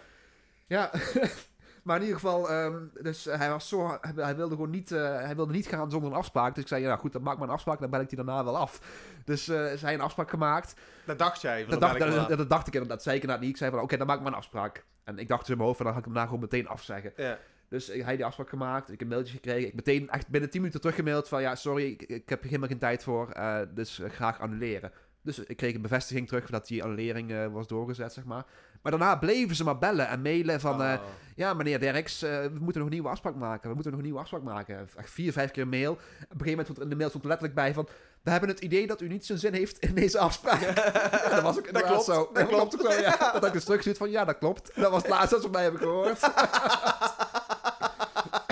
Ja, 0.68 0.92
maar 1.84 1.96
in 1.96 2.02
ieder 2.02 2.20
geval, 2.20 2.50
ehm, 2.50 2.76
dus 3.02 3.26
hij 3.26 3.50
was 3.50 3.68
zo, 3.68 3.98
hij, 4.16 4.36
wilde 4.36 4.56
gewoon 4.56 4.70
niet, 4.70 4.92
eh, 4.92 5.16
hij 5.16 5.36
wilde 5.36 5.54
niet 5.54 5.68
gaan 5.68 5.92
zonder 5.92 6.12
een 6.12 6.18
afspraak. 6.18 6.54
Dus 6.54 6.64
ik 6.64 6.70
zei, 6.70 6.82
ja 6.82 6.96
goed, 6.96 7.12
dan 7.14 7.22
maak 7.22 7.38
maar 7.38 7.48
een 7.48 7.54
afspraak, 7.54 7.80
dan 7.80 7.90
bel 7.90 8.00
ik 8.02 8.08
die 8.10 8.18
daarna 8.26 8.44
wel 8.44 8.58
af. 8.58 8.80
Dus 9.26 9.48
eh 9.48 9.66
zij 9.76 9.94
een 9.94 10.02
afspraak 10.02 10.30
gemaakt. 10.30 10.74
Dat 11.06 11.20
dacht 11.20 11.42
jij. 11.42 11.66
Dat 11.66 11.80
dacht, 11.82 12.00
dat, 12.00 12.38
dat 12.38 12.50
dacht 12.50 12.68
ik 12.68 12.74
inderdaad, 12.74 13.04
zei 13.04 13.16
ik 13.16 13.22
inderdaad 13.22 13.46
niet. 13.46 13.54
Ik 13.54 13.60
zei 13.62 13.72
van, 13.72 13.80
oké, 13.82 13.98
dan 13.98 14.08
maak 14.08 14.16
ik 14.18 14.24
maar 14.24 14.32
een 14.32 14.38
afspraak. 14.38 14.86
En 15.04 15.18
ik 15.20 15.28
dacht 15.28 15.40
dus 15.42 15.50
in 15.50 15.56
mijn 15.56 15.68
hoofd, 15.68 15.78
van, 15.82 15.86
dan 15.86 15.94
ga 15.96 16.00
ik 16.02 16.06
hem 16.06 16.14
daarna 16.16 16.30
gewoon 16.30 16.44
meteen 16.50 16.68
afzeggen. 16.68 17.14
Ja. 17.16 17.38
Dus 17.72 17.88
hij 17.88 18.16
die 18.16 18.26
afspraak 18.26 18.50
gemaakt, 18.50 18.84
ik 18.84 18.90
heb 19.00 19.02
een 19.02 19.08
mailtje 19.08 19.34
gekregen. 19.34 19.68
Ik 19.68 19.74
meteen, 19.76 20.10
echt 20.10 20.28
binnen 20.28 20.50
10 20.50 20.60
minuten 20.62 20.82
teruggemaild 20.82 21.28
van, 21.28 21.42
ja, 21.42 21.56
sorry, 21.56 21.86
ik, 21.86 22.02
ik 22.02 22.30
heb 22.30 22.44
helemaal 22.44 22.68
geen 22.68 22.78
tijd 22.78 23.04
voor, 23.04 23.30
eh, 23.32 23.58
dus 23.74 24.02
graag 24.08 24.40
annuleren. 24.40 24.92
Dus 25.24 25.40
ik 25.40 25.58
kreeg 25.58 25.76
een 25.76 25.82
bevestiging 25.82 26.28
terug 26.28 26.50
dat 26.50 26.68
die 26.68 26.84
annulering 26.84 27.32
eh, 27.32 27.48
was 27.48 27.68
doorgezet, 27.68 28.14
zeg 28.14 28.24
maar. 28.24 28.46
Maar 28.82 28.92
daarna 28.92 29.16
bleven 29.16 29.56
ze 29.56 29.64
maar 29.64 29.78
bellen 29.78 30.08
en 30.08 30.22
mailen 30.22 30.60
van... 30.60 30.82
eh, 30.84 30.94
Oh. 30.94 31.00
ja, 31.36 31.54
meneer 31.54 31.80
Derks, 31.80 32.20
we 32.20 32.52
moeten 32.60 32.76
nog 32.82 32.84
een 32.90 32.94
nieuwe 32.94 33.10
afspraak 33.10 33.36
maken. 33.36 33.68
We 33.70 33.74
moeten 33.74 33.92
nog 33.92 34.00
een 34.00 34.06
nieuwe 34.06 34.20
afspraak 34.22 34.44
maken. 34.44 34.88
Echt 34.98 35.10
vier, 35.12 35.32
vijf 35.32 35.52
keer 35.52 35.64
een 35.64 35.70
mail. 35.70 35.92
Op 35.92 36.00
een 36.00 36.28
gegeven 36.28 36.50
moment 36.50 36.64
stond 36.66 36.78
er 36.78 36.84
in 36.84 36.90
de 36.90 36.96
mail 36.96 37.10
stond 37.10 37.24
er 37.24 37.30
letterlijk 37.30 37.60
bij 37.60 37.74
van... 37.74 37.88
We 38.22 38.32
hebben 38.32 38.50
het 38.50 38.60
idee 38.60 38.88
dat 38.88 39.02
u 39.02 39.08
niet 39.08 39.26
zo'n 39.26 39.38
zin 39.38 39.54
heeft 39.54 39.80
in 39.80 39.96
deze 39.96 40.20
afspraak. 40.20 40.62
Ja, 41.22 41.30
dat 41.30 41.42
was 41.42 41.58
ook 41.58 41.68
inderdaad 41.68 41.92
klopt, 41.92 42.06
zo. 42.06 42.30
dat 42.34 42.48
klopt. 42.48 42.82
ook 42.86 42.92
zo, 42.92 43.00
ja. 43.02 43.32
Dat 43.32 43.46
ik 43.46 43.54
dus 43.54 43.62
teruggestuurd 43.64 43.98
van, 43.98 44.10
ja, 44.12 44.26
dat 44.26 44.38
klopt. 44.38 44.72
Dat 44.76 44.92
was 44.92 45.02
het 45.02 45.12
laatste 45.12 45.36
wat 45.36 45.44
ze 45.44 45.50
mij 45.50 45.64
hebben 45.64 45.82
gehoord. 45.82 46.20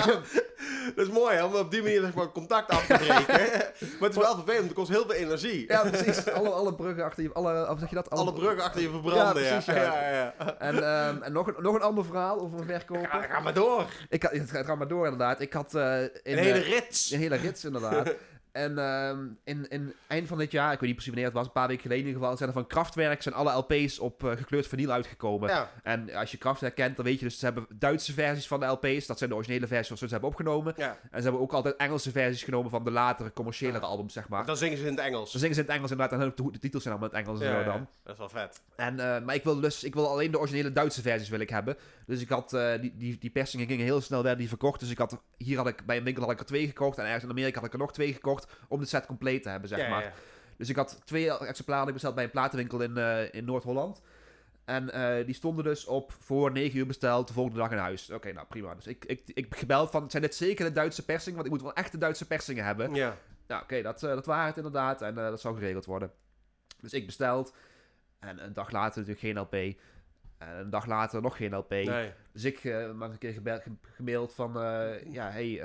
Dat 0.95 1.07
is 1.07 1.13
mooi, 1.13 1.35
hè, 1.35 1.43
om 1.43 1.55
op 1.55 1.71
die 1.71 1.81
manier 1.81 2.01
zeg 2.01 2.13
maar, 2.13 2.31
contact 2.31 2.69
af 2.69 2.85
te 2.85 2.93
breken. 2.93 3.47
maar 3.99 4.09
het 4.09 4.17
is 4.17 4.23
wel 4.23 4.35
vervelend, 4.35 4.45
want 4.45 4.63
het 4.63 4.73
kost 4.73 4.89
heel 4.89 5.01
veel 5.01 5.13
energie. 5.13 5.65
Ja, 5.67 5.89
precies. 5.89 6.31
Alle, 6.31 6.49
alle 6.49 6.75
bruggen 6.75 7.03
achter 7.03 7.23
je... 7.23 7.33
Alle, 7.33 7.69
of 7.69 7.79
zeg 7.79 7.89
je 7.89 7.95
dat? 7.95 8.09
Alle 8.09 8.33
bruggen 8.33 8.63
achter 8.63 8.81
je 8.81 8.89
verbranden, 8.89 9.43
ja. 9.43 9.49
Precies, 9.49 9.65
ja. 9.65 10.09
ja. 10.09 10.33
En, 10.59 10.83
ehm, 10.83 11.21
en 11.21 11.31
nog, 11.31 11.47
een, 11.47 11.55
nog 11.57 11.75
een 11.75 11.81
ander 11.81 12.05
verhaal 12.05 12.39
over 12.39 12.59
een 12.59 12.65
verkoper. 12.65 13.07
Ga, 13.07 13.21
ga 13.21 13.39
maar 13.39 13.53
door. 13.53 13.85
Ik 14.09 14.23
had, 14.23 14.31
het 14.31 14.49
gaat 14.51 14.77
maar 14.77 14.87
door 14.87 15.03
inderdaad. 15.03 15.41
Ik 15.41 15.53
had... 15.53 15.75
eh, 15.75 16.01
in, 16.01 16.09
Een 16.23 16.37
hele 16.37 16.59
eh, 16.59 16.69
rits. 16.69 17.11
Een 17.11 17.19
hele 17.19 17.35
rits, 17.35 17.65
inderdaad. 17.65 18.13
en 18.51 18.77
ehm, 18.77 19.27
in, 19.43 19.69
in 19.69 19.93
eind 20.07 20.27
van 20.27 20.37
dit 20.37 20.51
jaar, 20.51 20.73
ik 20.73 20.79
weet 20.79 20.87
niet 20.89 20.91
precies 20.93 21.13
wanneer 21.13 21.25
het 21.29 21.37
was, 21.37 21.45
een 21.45 21.51
paar 21.51 21.67
weken 21.67 21.81
geleden 21.81 22.03
in 22.03 22.09
ieder 22.09 22.21
geval, 22.21 22.37
zijn 22.37 22.49
er 22.49 22.55
van 22.55 22.67
Kraftwerk 22.67 23.21
zijn 23.21 23.35
alle 23.35 23.53
LP's 23.53 23.99
op 23.99 24.23
eh, 24.23 24.31
gekleurd 24.31 24.67
vinyl 24.67 24.91
uitgekomen. 24.91 25.49
Ja, 25.49 25.71
En 25.83 26.13
als 26.13 26.31
je 26.31 26.37
Kraftwerk 26.37 26.75
kent, 26.75 26.95
dan 26.95 27.05
weet 27.05 27.19
je 27.19 27.25
dus, 27.25 27.39
ze 27.39 27.45
hebben 27.45 27.65
Duitse 27.69 28.13
versies 28.13 28.47
van 28.47 28.59
de 28.59 28.65
LP's, 28.65 29.05
dat 29.07 29.17
zijn 29.17 29.29
de 29.29 29.35
originele 29.35 29.67
versies 29.67 29.85
zoals 29.87 29.99
ze 30.01 30.07
ze 30.07 30.11
hebben 30.13 30.29
opgenomen. 30.29 30.73
ja. 30.77 30.87
En 31.11 31.17
ze 31.17 31.23
hebben 31.23 31.41
ook 31.41 31.53
altijd 31.53 31.75
Engelse 31.75 32.11
versies 32.11 32.43
genomen 32.43 32.69
van 32.71 32.83
de 32.83 32.91
latere, 32.91 33.33
commerciëlere 33.33 33.85
albums, 33.85 34.13
zeg 34.13 34.27
maar. 34.29 34.45
Dan 34.45 34.57
zingen 34.57 34.77
ze 34.77 34.83
in 34.85 34.89
het 34.95 34.99
Engels. 35.05 35.31
Dan 35.31 35.39
zingen 35.41 35.55
ze 35.55 35.61
in 35.61 35.67
het 35.67 35.75
Engels 35.75 35.91
inderdaad, 35.91 36.19
en 36.19 36.33
de, 36.35 36.51
de 36.51 36.59
titels 36.59 36.83
zijn 36.83 36.95
allemaal 36.95 37.11
in 37.13 37.17
het 37.19 37.27
Engels 37.27 37.41
en 37.43 37.53
zo 37.53 37.59
ja. 37.59 37.65
dan. 37.77 37.87
Dat 38.03 38.13
is 38.13 38.19
wel 38.19 38.29
vet. 38.29 38.61
En, 38.75 38.99
eh, 38.99 39.21
maar 39.25 39.35
ik 39.35 39.43
wil 39.43 39.59
dus 39.59 39.83
ik 39.83 39.93
wil 39.93 40.07
alleen 40.09 40.31
de 40.31 40.39
originele 40.39 40.71
Duitse 40.71 41.01
versies 41.01 41.29
wil 41.29 41.39
ik 41.39 41.49
hebben. 41.49 41.77
Dus 42.05 42.21
ik 42.21 42.29
had 42.29 42.53
eh, 42.53 42.81
die, 42.81 42.93
die, 42.97 43.17
die 43.19 43.29
persingen 43.29 43.67
gingen 43.67 43.85
heel 43.85 44.01
snel 44.01 44.21
werden 44.21 44.39
die 44.39 44.47
verkocht. 44.47 44.79
Dus 44.79 44.89
ik 44.89 44.97
had 44.97 45.11
er- 45.11 45.19
hier 45.37 45.57
had 45.57 45.67
ik 45.67 45.85
bij 45.85 45.97
een 45.97 46.03
winkel 46.03 46.23
had 46.23 46.31
ik 46.31 46.39
er 46.39 46.45
twee 46.45 46.67
gekocht 46.67 46.97
en 46.97 47.05
ergens 47.05 47.23
in 47.23 47.29
Amerika 47.29 47.57
had 47.57 47.67
ik 47.67 47.73
er 47.73 47.79
nog 47.79 47.93
twee 47.93 48.13
gekocht 48.13 48.38
om 48.67 48.79
de 48.79 48.85
set 48.85 49.05
compleet 49.05 49.43
te 49.43 49.49
hebben 49.49 49.69
zeg 49.69 49.79
ja, 49.79 49.89
maar. 49.89 50.03
ja. 50.03 50.11
Dus 50.57 50.69
ik 50.69 50.75
had 50.75 51.01
twee 51.03 51.37
exemplaren 51.37 51.93
besteld 51.93 52.15
bij 52.15 52.23
een 52.23 52.29
platenwinkel 52.29 52.81
in, 52.81 52.97
eh, 52.97 53.33
in 53.33 53.45
Noord-Holland. 53.45 54.01
En 54.65 54.91
eh, 54.91 55.25
die 55.25 55.35
stonden 55.35 55.63
dus 55.63 55.85
op 55.85 56.11
voor 56.19 56.51
9 56.51 56.77
uur 56.79 56.85
besteld, 56.85 57.27
de 57.27 57.33
volgende 57.33 57.59
dag 57.59 57.71
in 57.71 57.77
huis. 57.77 58.09
Oké, 58.09 58.31
nou 58.31 58.47
prima. 58.47 58.75
Dus 58.75 58.87
ik, 58.87 59.05
ik, 59.05 59.21
ik 59.33 59.55
gebeld 59.55 59.91
van, 59.91 60.09
zijn 60.09 60.23
dit 60.23 60.35
zeker 60.35 60.65
de 60.65 60.71
Duitse 60.71 61.05
persingen? 61.05 61.35
Want 61.35 61.45
ik 61.45 61.53
moet 61.53 61.61
wel 61.61 61.73
echte 61.73 61.97
Duitse 61.97 62.27
persingen 62.27 62.63
hebben. 62.63 62.93
Ja. 62.93 63.17
Nou, 63.47 63.63
oké, 63.63 63.81
dat, 63.81 64.03
eh, 64.03 64.09
dat 64.09 64.25
waren 64.25 64.45
het 64.45 64.57
inderdaad. 64.57 65.01
En 65.01 65.15
dat 65.15 65.41
zou 65.41 65.55
geregeld 65.55 65.85
worden. 65.85 66.11
Dus 66.79 66.93
ik 66.93 67.05
besteld. 67.05 67.53
En 68.19 68.43
een 68.43 68.53
dag 68.53 68.71
later 68.71 68.99
natuurlijk 69.05 69.19
geen 69.19 69.39
LP. 69.39 69.77
En 70.37 70.57
een 70.57 70.69
dag 70.69 70.85
later 70.85 71.21
nog 71.21 71.37
geen 71.37 71.55
LP. 71.55 71.69
Nee. 71.69 72.13
Dus 72.31 72.43
ik 72.43 72.63
uh, 72.63 72.91
maar 72.91 73.09
een 73.09 73.17
keer 73.17 73.61
gemaild 73.95 74.33
van... 74.33 74.61
eh, 74.61 75.11
ja, 75.11 75.29
hey, 75.29 75.61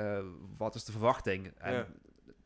wat 0.56 0.74
is 0.74 0.84
de 0.84 0.92
verwachting? 0.92 1.52
En 1.58 1.72
Ja. 1.72 1.87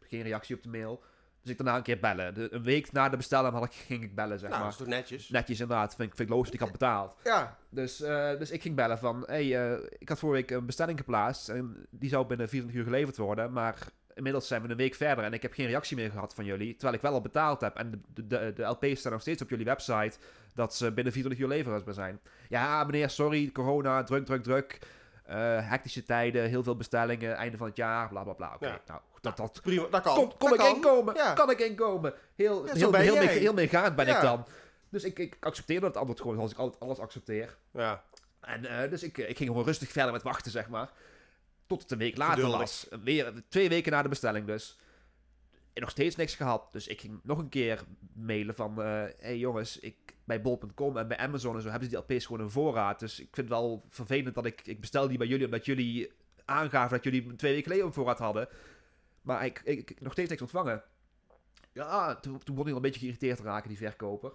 Geen 0.09 0.23
reactie 0.23 0.57
op 0.57 0.63
de 0.63 0.69
mail. 0.69 1.03
Dus 1.43 1.51
ik 1.51 1.57
daarna 1.57 1.77
een 1.77 1.83
keer 1.83 1.99
bellen. 2.01 2.35
De, 2.35 2.49
een 2.53 2.63
week 2.63 2.93
na 2.93 3.09
de 3.09 3.17
bestelling 3.17 3.53
had 3.53 3.65
ik, 3.65 3.73
ging 3.73 4.03
ik 4.03 4.15
bellen, 4.15 4.39
zeg 4.39 4.51
Nou, 4.51 4.53
dat 4.53 4.61
maar. 4.63 4.71
is 4.71 4.77
toch 4.77 4.87
netjes? 5.01 5.29
Netjes 5.29 5.61
inderdaad. 5.61 5.95
Vind, 5.95 6.09
ik- 6.11 6.17
vind 6.17 6.29
ik 6.29 6.35
logisch, 6.35 6.51
ik 6.53 6.61
had 6.61 6.73
betaald. 6.73 7.15
Ja. 7.25 7.57
Dus, 7.71 8.01
eh, 8.01 8.39
dus 8.39 8.51
ik 8.51 8.63
ging 8.63 8.75
bellen 8.77 8.99
van... 8.99 9.23
Hey, 9.27 9.73
eh, 9.73 9.79
ik 9.99 10.09
had 10.09 10.19
vorige 10.19 10.41
week 10.41 10.51
een 10.51 10.67
bestelling 10.67 10.99
geplaatst. 10.99 11.49
En 11.49 11.87
die 11.91 12.09
zou 12.09 12.27
binnen 12.27 12.49
24 12.49 12.81
uur 12.87 12.93
geleverd 12.93 13.17
worden. 13.17 13.53
Maar 13.53 13.77
inmiddels 14.15 14.47
zijn 14.47 14.63
we 14.63 14.69
een 14.69 14.77
week 14.77 14.95
verder. 14.95 15.25
En 15.25 15.33
ik 15.33 15.43
heb 15.43 15.53
geen 15.53 15.67
reactie 15.67 15.97
meer 15.97 16.11
gehad 16.11 16.35
van 16.35 16.45
jullie. 16.45 16.73
Terwijl 16.73 16.95
ik 16.95 17.01
wel 17.03 17.13
al 17.13 17.21
betaald 17.21 17.61
heb. 17.61 17.77
En 17.77 18.03
de, 18.15 18.27
de, 18.27 18.53
de 18.55 18.63
LP's 18.63 18.99
staan 18.99 19.13
nog 19.13 19.21
steeds 19.21 19.43
op 19.43 19.51
jullie 19.51 19.65
website. 19.65 20.19
Dat 20.55 20.75
ze 20.75 20.93
binnen 20.93 21.13
24 21.13 21.43
uur 21.45 21.49
leverbaar 21.57 21.95
zijn. 21.95 22.21
Ja, 22.49 22.85
meneer, 22.85 23.11
sorry. 23.11 23.51
Corona, 23.53 24.03
druk, 24.03 24.25
druk, 24.27 24.43
druk. 24.43 24.79
Eh, 25.25 25.69
hectische 25.71 26.03
tijden, 26.03 26.49
heel 26.49 26.63
veel 26.63 26.77
bestellingen. 26.77 27.35
Einde 27.37 27.57
van 27.57 27.67
het 27.67 27.77
jaar, 27.77 28.09
bla, 28.09 28.23
bla, 28.23 28.33
bla. 28.33 28.55
Oké, 28.55 28.67
Ja. 28.67 28.81
nou, 28.87 29.01
dat... 29.21 29.37
dat 29.37 29.61
Prima, 29.63 29.87
dat 29.91 30.03
kan. 30.03 30.15
Kon, 30.15 30.37
kon 30.37 30.49
dat 30.51 30.59
ik 30.59 30.65
kan. 30.65 30.75
inkomen? 30.75 31.15
Ja. 31.15 31.33
Kan 31.33 31.51
ik 31.51 31.59
inkomen? 31.59 32.15
Heel, 32.35 32.67
Ja, 32.67 32.75
heel, 32.75 32.93
heel, 32.95 33.17
mee, 33.17 33.29
heel 33.29 33.53
meegaand 33.53 33.97
ben 33.97 34.09
ik 34.09 34.21
dan. 34.21 34.47
Dus 34.89 35.05
ik, 35.05 35.19
ik 35.19 35.37
accepteerde 35.41 35.87
het 35.87 35.97
antwoord 35.97 36.21
gewoon 36.21 36.35
zoals 36.35 36.53
ik 36.53 36.59
altijd 36.59 36.83
alles 36.83 36.99
accepteer. 36.99 37.57
Ja. 37.73 38.05
En 38.41 38.65
eh, 38.65 38.91
dus 38.91 39.03
ik, 39.03 39.19
ik 39.19 39.37
ging 39.37 39.49
gewoon 39.49 39.65
rustig 39.65 39.91
verder 39.91 40.13
met 40.13 40.23
wachten, 40.23 40.51
zeg 40.51 40.69
maar. 40.69 40.91
Tot 41.67 41.83
het 41.83 41.91
een 41.91 41.99
week 41.99 42.17
later 42.17 42.35
Geduldig. 42.35 42.61
was. 42.61 42.87
Weer, 43.03 43.33
twee 43.49 43.69
weken 43.69 43.93
na 43.93 44.03
de 44.03 44.09
bestelling 44.09 44.47
dus. 44.47 44.79
En 45.73 45.81
nog 45.81 45.91
steeds 45.91 46.17
niks 46.17 46.35
gehad. 46.35 46.73
Dus 46.73 46.87
ik 46.87 47.01
ging 47.01 47.21
nog 47.23 47.39
een 47.39 47.49
keer 47.49 47.83
mailen 48.13 48.55
van... 48.55 48.83
eh 48.83 49.05
hey 49.19 49.39
jongens, 49.39 49.79
ik, 49.79 49.97
bij 50.25 50.43
bol.com 50.43 50.97
en 50.97 51.09
bij 51.09 51.17
Amazon 51.17 51.55
en 51.57 51.63
zo 51.63 51.69
hebben 51.71 51.91
ze 51.91 51.97
die 51.97 52.15
LP's 52.15 52.27
gewoon 52.27 52.43
in 52.43 52.51
voorraad. 52.51 53.01
Dus 53.01 53.21
ik 53.21 53.29
vind 53.33 53.49
het 53.49 53.59
wel 53.59 53.85
vervelend 53.89 54.35
dat 54.35 54.47
ik... 54.47 54.61
Ik 54.65 54.81
bestel 54.81 55.09
die 55.09 55.19
bij 55.19 55.27
jullie 55.27 55.45
omdat 55.45 55.65
jullie 55.65 56.13
aangaven 56.45 56.91
dat 56.91 57.05
jullie 57.05 57.37
twee 57.37 57.53
weken 57.53 57.71
geleden 57.71 57.89
op 57.89 57.95
voorraad 57.95 58.19
hadden. 58.19 58.49
Maar 59.29 59.45
ik, 59.45 59.61
ik, 59.65 60.01
nog 60.01 60.13
steeds 60.13 60.29
niks 60.31 60.43
ontvangen. 60.43 60.83
Ja, 61.73 62.15
toen, 62.15 62.39
toen 62.39 62.55
begon 62.55 62.63
hij 62.63 62.71
al 62.71 62.77
een 62.77 62.83
beetje 62.83 63.01
geïrriteerd 63.01 63.37
te 63.37 63.43
raken, 63.43 63.69
die 63.69 63.79
verkoper. 63.79 64.33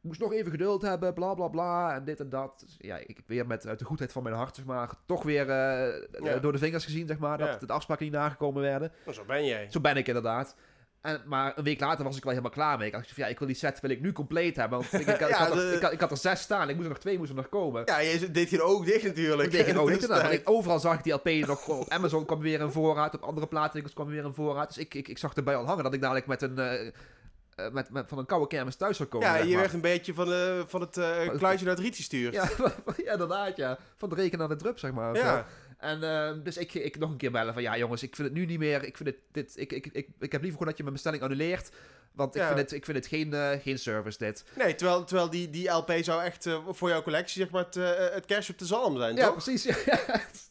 Moest 0.00 0.20
nog 0.20 0.32
even 0.32 0.50
geduld 0.50 0.82
hebben, 0.82 1.14
bla 1.14 1.34
bla 1.34 1.48
bla, 1.48 1.94
en 1.94 2.04
dit 2.04 2.20
en 2.20 2.28
dat. 2.28 2.60
Dus 2.60 2.76
ja, 2.78 2.96
ik, 2.96 3.20
weer 3.26 3.46
met 3.46 3.66
uit 3.66 3.78
de 3.78 3.84
goedheid 3.84 4.12
van 4.12 4.22
mijn 4.22 4.34
hart, 4.34 4.54
zeg 4.56 4.64
maar, 4.64 4.90
toch 5.06 5.22
weer 5.22 5.50
eh, 5.50 6.02
Ja. 6.24 6.38
door 6.38 6.52
de 6.52 6.58
vingers 6.58 6.84
gezien, 6.84 7.06
zeg 7.06 7.18
maar, 7.18 7.38
dat 7.38 7.60
Ja. 7.60 7.66
de 7.66 7.72
afspraken 7.72 8.04
niet 8.04 8.14
nagekomen 8.14 8.62
werden. 8.62 8.92
Nou, 9.04 9.16
zo 9.16 9.24
ben 9.24 9.44
jij. 9.46 9.70
Zo 9.70 9.80
ben 9.80 9.96
ik 9.96 10.06
inderdaad. 10.06 10.56
En, 11.04 11.22
maar 11.26 11.52
een 11.56 11.64
week 11.64 11.80
later 11.80 12.04
was 12.04 12.16
ik 12.16 12.22
wel 12.22 12.32
helemaal 12.32 12.52
klaar 12.54 12.78
mee. 12.78 12.86
Ik 12.86 12.92
dacht, 12.92 13.06
van, 13.12 13.22
ja, 13.24 13.28
ik 13.30 13.38
wil 13.38 13.46
die 13.48 13.56
set 13.56 13.80
wil 13.80 13.90
ik 13.90 14.00
nu 14.00 14.12
compleet 14.12 14.56
hebben. 14.56 14.78
Want 14.78 14.92
ik, 14.92 15.00
ik, 15.00 15.08
ik, 15.20 15.28
Ja, 15.28 15.36
had, 15.36 15.48
er, 15.50 15.56
de- 15.56 15.72
ik, 15.76 15.82
had, 15.82 15.92
ik 15.92 16.00
had 16.00 16.10
er 16.10 16.16
zes 16.16 16.40
staan. 16.40 16.68
Ik 16.68 16.74
moest 16.74 16.86
er 16.86 16.92
nog 16.92 17.02
twee 17.02 17.18
moesten 17.18 17.36
er 17.36 17.42
nog 17.42 17.50
komen. 17.62 17.82
Ja, 17.84 17.98
je 17.98 18.30
deed 18.30 18.48
geen 18.48 18.62
oog 18.62 18.84
dicht 18.84 19.04
natuurlijk. 19.04 19.42
Dat 19.52 19.60
deed 19.64 19.74
ik 19.74 19.78
ook 19.80 19.90
inderdaad. 19.90 20.22
eh, 20.22 20.32
ik- 20.32 20.48
overal 20.50 20.78
zag 20.80 20.94
ik 20.94 21.02
die 21.04 21.12
LP 21.12 21.46
nog. 21.46 21.68
Op 21.68 21.90
Amazon 21.90 22.24
kwam 22.24 22.40
weer 22.40 22.60
in 22.60 22.70
voorraad. 22.70 23.14
Op 23.14 23.22
andere 23.22 23.46
platenwinkels 23.46 23.94
kwam 23.94 24.06
weer 24.08 24.24
in 24.24 24.34
voorraad. 24.34 24.68
Dus 24.68 24.78
ik, 24.78 24.94
ik, 24.94 25.08
ik 25.08 25.18
zag 25.18 25.34
erbij 25.34 25.56
al 25.56 25.66
hangen 25.66 25.84
dat 25.84 25.94
ik 25.94 26.00
dadelijk 26.00 26.26
met 26.26 26.42
een, 26.42 26.58
eh, 26.58 26.86
eh, 26.86 27.72
met, 27.72 27.90
met, 27.90 28.04
van 28.08 28.18
een 28.18 28.26
koude 28.26 28.46
kermis 28.46 28.76
thuis 28.76 28.96
zou 28.96 29.08
komen. 29.08 29.28
Ja, 29.28 29.36
je 29.36 29.56
werd 29.56 29.72
een 29.72 29.80
beetje 29.80 30.14
van, 30.14 30.26
de, 30.26 30.64
van 30.66 30.80
het 30.80 30.96
eh 30.96 31.28
kluitje 31.36 31.64
naar 31.66 31.74
het 31.74 31.82
rietje 31.84 32.02
stuurt. 32.02 32.34
Ja, 32.34 32.48
ja, 33.04 33.12
inderdaad, 33.12 33.56
ja. 33.56 33.78
Van 33.96 34.08
de 34.08 34.14
reken 34.14 34.38
naar 34.38 34.48
de 34.48 34.56
drup, 34.56 34.78
zeg 34.78 34.92
maar. 34.92 35.16
Ja. 35.16 35.46
En 35.78 36.02
eh, 36.02 36.32
dus 36.44 36.56
ik, 36.56 36.74
ik 36.74 36.98
nog 36.98 37.10
een 37.10 37.16
keer 37.16 37.30
bellen 37.30 37.52
van, 37.54 37.62
ja 37.62 37.76
jongens, 37.76 38.02
ik 38.02 38.16
vind 38.16 38.28
het 38.28 38.36
nu 38.36 38.46
niet 38.46 38.58
meer, 38.58 38.84
ik 38.84 38.96
vind 38.96 39.08
het, 39.08 39.18
dit, 39.32 39.52
ik, 39.56 39.72
ik, 39.72 39.86
ik, 39.92 40.08
ik 40.18 40.32
heb 40.32 40.40
liever 40.42 40.50
gewoon 40.50 40.66
dat 40.66 40.76
je 40.76 40.82
mijn 40.82 40.94
bestelling 40.94 41.22
annuleert, 41.22 41.70
want 42.12 42.34
ik 42.34 42.40
Ja. 42.40 42.46
vind 42.46 42.60
het, 42.60 42.72
ik 42.72 42.84
vind 42.84 42.96
het 42.96 43.06
geen, 43.06 43.34
eh, 43.34 43.50
geen 43.62 43.78
service 43.78 44.18
dit. 44.18 44.44
Nee, 44.56 44.74
terwijl, 44.74 45.04
terwijl 45.04 45.30
die, 45.30 45.50
die 45.50 45.68
LP 45.70 45.92
zou 46.00 46.22
echt 46.22 46.46
eh, 46.46 46.58
voor 46.68 46.88
jouw 46.88 47.02
collectie 47.02 47.42
zeg 47.42 47.50
maar 47.50 47.64
het, 47.64 47.76
eh, 47.76 47.90
het 48.14 48.26
cash 48.26 48.50
op 48.50 48.58
de 48.58 48.66
zalm 48.66 48.96
zijn, 48.98 49.16
Ja, 49.16 49.24
toch? 49.26 49.32
precies. 49.42 49.62
Ja. 49.62 49.76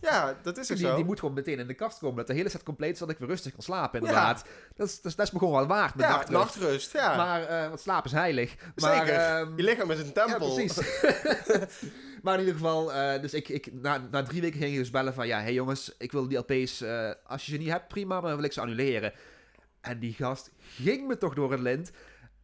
Ja, 0.02 0.38
dat 0.44 0.58
is 0.58 0.72
ook 0.72 0.78
Die, 0.78 0.86
zo. 0.88 0.96
die 0.96 1.06
moet 1.06 1.20
gewoon 1.20 1.36
meteen 1.36 1.60
in 1.60 1.68
de 1.68 1.74
kast 1.74 2.00
komen, 2.00 2.18
dat 2.18 2.28
de 2.28 2.34
hele 2.34 2.50
set 2.50 2.64
compleet 2.64 2.92
is, 2.92 2.98
zodat 2.98 3.14
ik 3.14 3.20
weer 3.20 3.30
rustig 3.30 3.52
kan 3.54 3.62
slapen, 3.64 4.00
inderdaad. 4.00 4.46
Dat, 4.76 4.88
is, 4.88 4.96
dat, 4.96 5.06
is, 5.12 5.16
dat 5.16 5.26
is 5.26 5.32
me 5.32 5.40
gewoon 5.40 5.54
wel 5.54 5.68
waard, 5.68 5.96
met 5.96 6.06
ja, 6.06 6.12
nachtrust. 6.12 6.40
nachtrust, 6.44 6.94
ja. 6.94 7.16
Maar, 7.16 7.68
want 7.68 7.80
slaap 7.82 8.06
is 8.06 8.12
heilig. 8.12 8.56
Maar, 8.76 8.96
Zeker. 9.06 9.20
ehm, 9.20 9.56
je 9.58 9.64
lichaam 9.64 9.92
is 9.92 10.00
een 10.00 10.06
Ja, 10.06 10.26
tempel. 10.26 10.54
precies. 10.54 10.78
maar 12.24 12.34
in 12.34 12.40
ieder 12.40 12.56
geval, 12.56 12.94
eh, 12.94 13.22
dus 13.22 13.34
ik, 13.34 13.50
ik, 13.50 13.74
na, 13.74 14.08
na 14.12 14.24
drie 14.24 14.42
weken 14.42 14.60
ging 14.60 14.72
ik 14.72 14.78
dus 14.78 14.90
bellen 14.90 15.14
van... 15.14 15.28
Ja, 15.28 15.40
hey 15.42 15.54
jongens, 15.54 15.96
ik 15.98 16.12
wil 16.12 16.28
die 16.28 16.38
LP's... 16.38 16.82
eh, 16.82 17.12
als 17.26 17.46
je 17.46 17.52
ze 17.52 17.58
niet 17.58 17.70
hebt, 17.70 17.88
prima, 17.88 18.14
maar 18.14 18.28
dan 18.30 18.36
wil 18.36 18.46
ik 18.46 18.52
ze 18.54 18.62
annuleren. 18.62 19.14
En 19.82 20.00
die 20.00 20.14
gast 20.14 20.52
ging 20.58 21.08
me 21.08 21.18
toch 21.18 21.34
door 21.34 21.52
het 21.52 21.60
lint. 21.60 21.92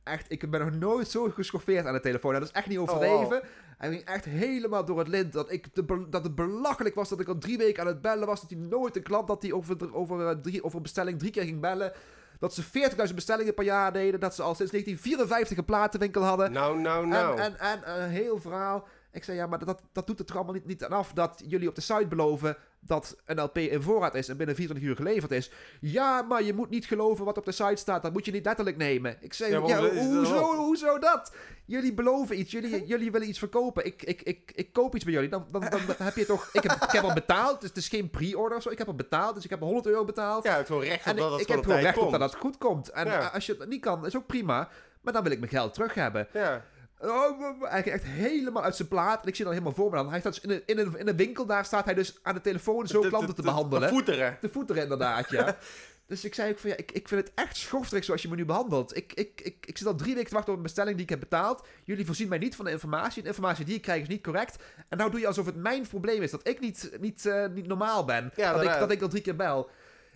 Echt, 0.04 0.32
ik 0.32 0.52
ben 0.52 0.60
nog 0.60 0.76
nooit 0.76 1.08
zo 1.08 1.30
geschoffeerd 1.30 1.86
aan 1.86 1.94
de 1.94 2.00
telefoon. 2.00 2.34
Dat 2.34 2.42
is 2.42 2.52
echt 2.52 2.68
niet 2.68 2.78
overdreven. 2.78 3.42
Hij 3.78 3.90
ging 3.90 4.04
echt 4.04 4.26
helemaal 4.26 4.86
door 4.86 5.00
het 5.00 5.08
lint. 5.08 5.34
Dat, 5.34 5.52
ik 5.52 5.68
dat 6.10 6.24
het 6.24 6.36
belachelijk 6.36 6.96
was 6.96 7.10
dat 7.10 7.20
ik 7.20 7.28
al 7.28 7.38
drie 7.38 7.58
weken 7.58 7.82
aan 7.82 7.88
het 7.88 8.02
bellen 8.02 8.28
was. 8.28 8.42
Dat 8.42 8.50
hij 8.50 8.60
nooit 8.60 8.96
een 8.96 9.04
klant 9.04 9.28
dat 9.28 9.42
hij 9.42 9.52
over, 9.52 9.94
over, 9.94 10.28
eh, 10.28 10.36
drie, 10.36 10.64
over 10.64 10.82
bestelling 10.82 11.20
drie 11.20 11.32
keer 11.32 11.44
ging 11.44 11.60
bellen. 11.60 11.94
Dat 12.40 12.54
ze 12.54 12.64
40.000 12.64 13.16
bestellingen 13.16 13.54
per 13.54 13.64
jaar 13.64 13.94
deden. 13.94 14.20
Dat 14.20 14.36
ze 14.36 14.42
al 14.42 14.56
sinds 14.56 14.72
1954 14.72 15.58
een 15.58 15.66
platenwinkel 15.66 16.22
hadden. 16.22 16.52
Nou, 16.52 16.80
nou, 16.80 17.08
nou. 17.08 17.40
En, 17.40 17.60
en, 17.60 17.84
en 17.84 18.02
een 18.02 18.10
heel 18.10 18.40
verhaal. 18.40 18.88
Ik 19.12 19.24
zei, 19.24 19.38
ja, 19.38 19.48
maar 19.48 19.66
dat, 19.66 19.82
dat 19.92 20.08
doet 20.08 20.20
het 20.20 20.30
er 20.30 20.36
allemaal 20.36 20.54
niet, 20.54 20.66
niet 20.66 20.84
aan 20.84 20.92
af 20.92 21.14
dat 21.14 21.44
jullie 21.48 21.68
op 21.70 21.76
de 21.76 21.82
site 21.82 22.08
beloven 22.08 22.58
dat 22.80 23.18
een 23.26 23.42
LP 23.42 23.58
in 23.58 23.82
voorraad 23.82 24.16
is 24.16 24.28
en 24.30 24.38
binnen 24.38 24.56
24 24.56 24.90
uur 24.90 24.96
geleverd 24.96 25.32
is. 25.32 25.52
Ja, 25.82 26.22
maar 26.22 26.44
je 26.44 26.54
moet 26.54 26.70
niet 26.70 26.86
geloven 26.86 27.26
wat 27.26 27.38
op 27.38 27.46
de 27.46 27.52
site 27.52 27.76
staat. 27.76 28.02
Dat 28.04 28.14
moet 28.14 28.26
je 28.26 28.32
niet 28.32 28.46
letterlijk 28.46 28.78
nemen. 28.78 29.18
Ik 29.20 29.34
zei, 29.34 29.52
Ja, 29.68 29.80
hoezo, 29.90 30.56
hoezo 30.56 31.00
dat? 31.00 31.34
Jullie 31.66 31.94
beloven 31.94 32.40
iets. 32.40 32.52
Jullie, 32.52 32.86
jullie 32.92 33.12
willen 33.12 33.28
iets 33.28 33.40
verkopen. 33.40 33.86
Ik, 33.86 34.04
ik, 34.04 34.22
ik, 34.22 34.52
ik 34.56 34.74
koop 34.74 34.96
iets 34.96 35.04
bij 35.04 35.14
jullie. 35.14 35.30
Dan, 35.30 35.48
dan, 35.52 35.62
dan 35.62 35.82
heb 35.98 36.16
je 36.16 36.26
toch... 36.26 36.50
Ik 36.54 36.64
heb, 36.64 36.72
ik 36.84 36.92
heb 36.92 37.04
al 37.04 37.14
betaald. 37.14 37.60
Dus 37.60 37.70
het 37.70 37.78
is 37.78 37.88
geen 37.88 38.10
pre-order 38.10 38.58
of 38.58 38.64
zo. 38.64 38.70
Ik 38.70 38.78
heb 38.78 38.88
al 38.88 38.96
betaald. 38.96 39.36
Dus 39.36 39.44
ik 39.44 39.50
heb 39.50 39.60
al 39.62 39.66
100 39.68 39.88
euro 39.88 40.06
betaald. 40.06 40.44
ja, 40.44 40.58
het 40.58 40.68
gewoon 40.68 40.84
recht 40.84 41.02
op 41.02 41.06
en 41.08 41.16
dat 41.16 41.32
ik, 41.32 41.38
het 41.40 41.42
ik 41.50 41.56
heb 41.56 41.64
gewoon 41.64 41.80
recht 41.82 41.98
op 41.98 42.12
dat 42.12 42.22
het 42.22 42.36
goed 42.36 42.58
komt. 42.58 42.90
En 42.90 43.06
Ja. 43.06 43.28
als 43.28 43.46
je 43.46 43.56
het 43.60 43.70
niet 43.70 43.82
kan, 43.82 44.06
is 44.06 44.16
ook 44.16 44.26
prima. 44.26 44.70
Maar 45.02 45.14
dan 45.14 45.24
wil 45.24 45.32
ik 45.32 45.40
mijn 45.40 45.52
geld 45.52 45.74
terug 45.74 45.94
hebben. 45.94 46.28
Ja. 46.34 46.66
Oh, 47.02 47.62
hij 47.62 47.84
ging 47.84 47.96
echt 47.96 48.04
helemaal 48.04 48.64
uit 48.64 48.76
zijn 48.76 48.88
plaat. 48.88 49.22
En 49.22 49.28
ik 49.28 49.36
zie 49.36 49.44
dan 49.44 49.54
helemaal 49.54 49.76
voor 49.76 49.90
me 49.90 49.96
dan. 49.96 50.10
Hij 50.10 50.20
staat 50.20 50.34
dus 50.34 50.44
in 50.44 50.50
een, 50.50 50.64
in, 50.66 50.78
een, 50.78 50.98
in 50.98 51.08
een 51.08 51.16
winkel, 51.16 51.46
daar 51.46 51.66
staat 51.66 51.86
hij 51.86 51.94
dus 51.94 52.20
aan 52.22 52.34
de 52.34 52.42
telefoon 52.42 52.88
zo 52.88 53.02
klanten 53.02 53.36
te 53.36 53.42
behandelen. 53.42 53.82
De 53.82 53.96
voeteren. 53.96 54.38
De 54.42 54.50
voeten 54.50 54.76
inderdaad, 54.76 55.30
ja. 55.30 55.58
dus 56.08 56.26
ik 56.26 56.34
zei 56.34 56.52
ook 56.52 56.60
van 56.60 56.70
ja, 56.70 56.78
ik, 56.78 56.92
ik 56.92 57.08
vind 57.08 57.22
het 57.22 57.32
echt 57.36 57.58
schofterig 57.58 58.04
zoals 58.04 58.22
je 58.22 58.30
me 58.30 58.36
nu 58.36 58.46
behandelt. 58.46 58.98
Ik, 58.98 59.14
ik, 59.14 59.42
ik, 59.44 59.66
ik 59.66 59.78
zit 59.78 59.88
al 59.88 59.96
drie 59.96 60.14
weken 60.14 60.30
te 60.30 60.36
wachten 60.36 60.52
op 60.52 60.58
een 60.58 60.66
bestelling 60.66 60.96
die 60.96 61.04
ik 61.04 61.10
heb 61.10 61.20
betaald. 61.20 61.68
Jullie 61.84 62.06
voorzien 62.06 62.30
mij 62.30 62.38
niet 62.38 62.56
van 62.56 62.66
de 62.66 62.72
informatie. 62.72 63.22
De 63.22 63.28
informatie 63.28 63.66
die 63.66 63.76
ik 63.76 63.82
krijg 63.82 64.02
is 64.02 64.08
niet 64.08 64.24
correct. 64.24 64.64
En 64.90 64.98
nou 64.98 65.12
doe 65.12 65.20
je 65.20 65.28
alsof 65.28 65.46
het 65.46 65.56
mijn 65.56 65.88
probleem 65.88 66.22
is. 66.22 66.32
Dat 66.32 66.48
ik 66.48 66.60
niet, 66.60 66.98
niet, 67.00 67.26
eh, 67.26 67.46
niet 67.48 67.68
normaal 67.68 68.06
ben. 68.06 68.24
Ja, 68.24 68.30
dat, 68.32 68.38
ik, 68.40 68.46
inderdaad. 68.48 68.80
dat 68.80 68.92
ik 68.92 69.02
al 69.02 69.08
drie 69.08 69.22
keer 69.22 69.36
bel. 69.36 69.70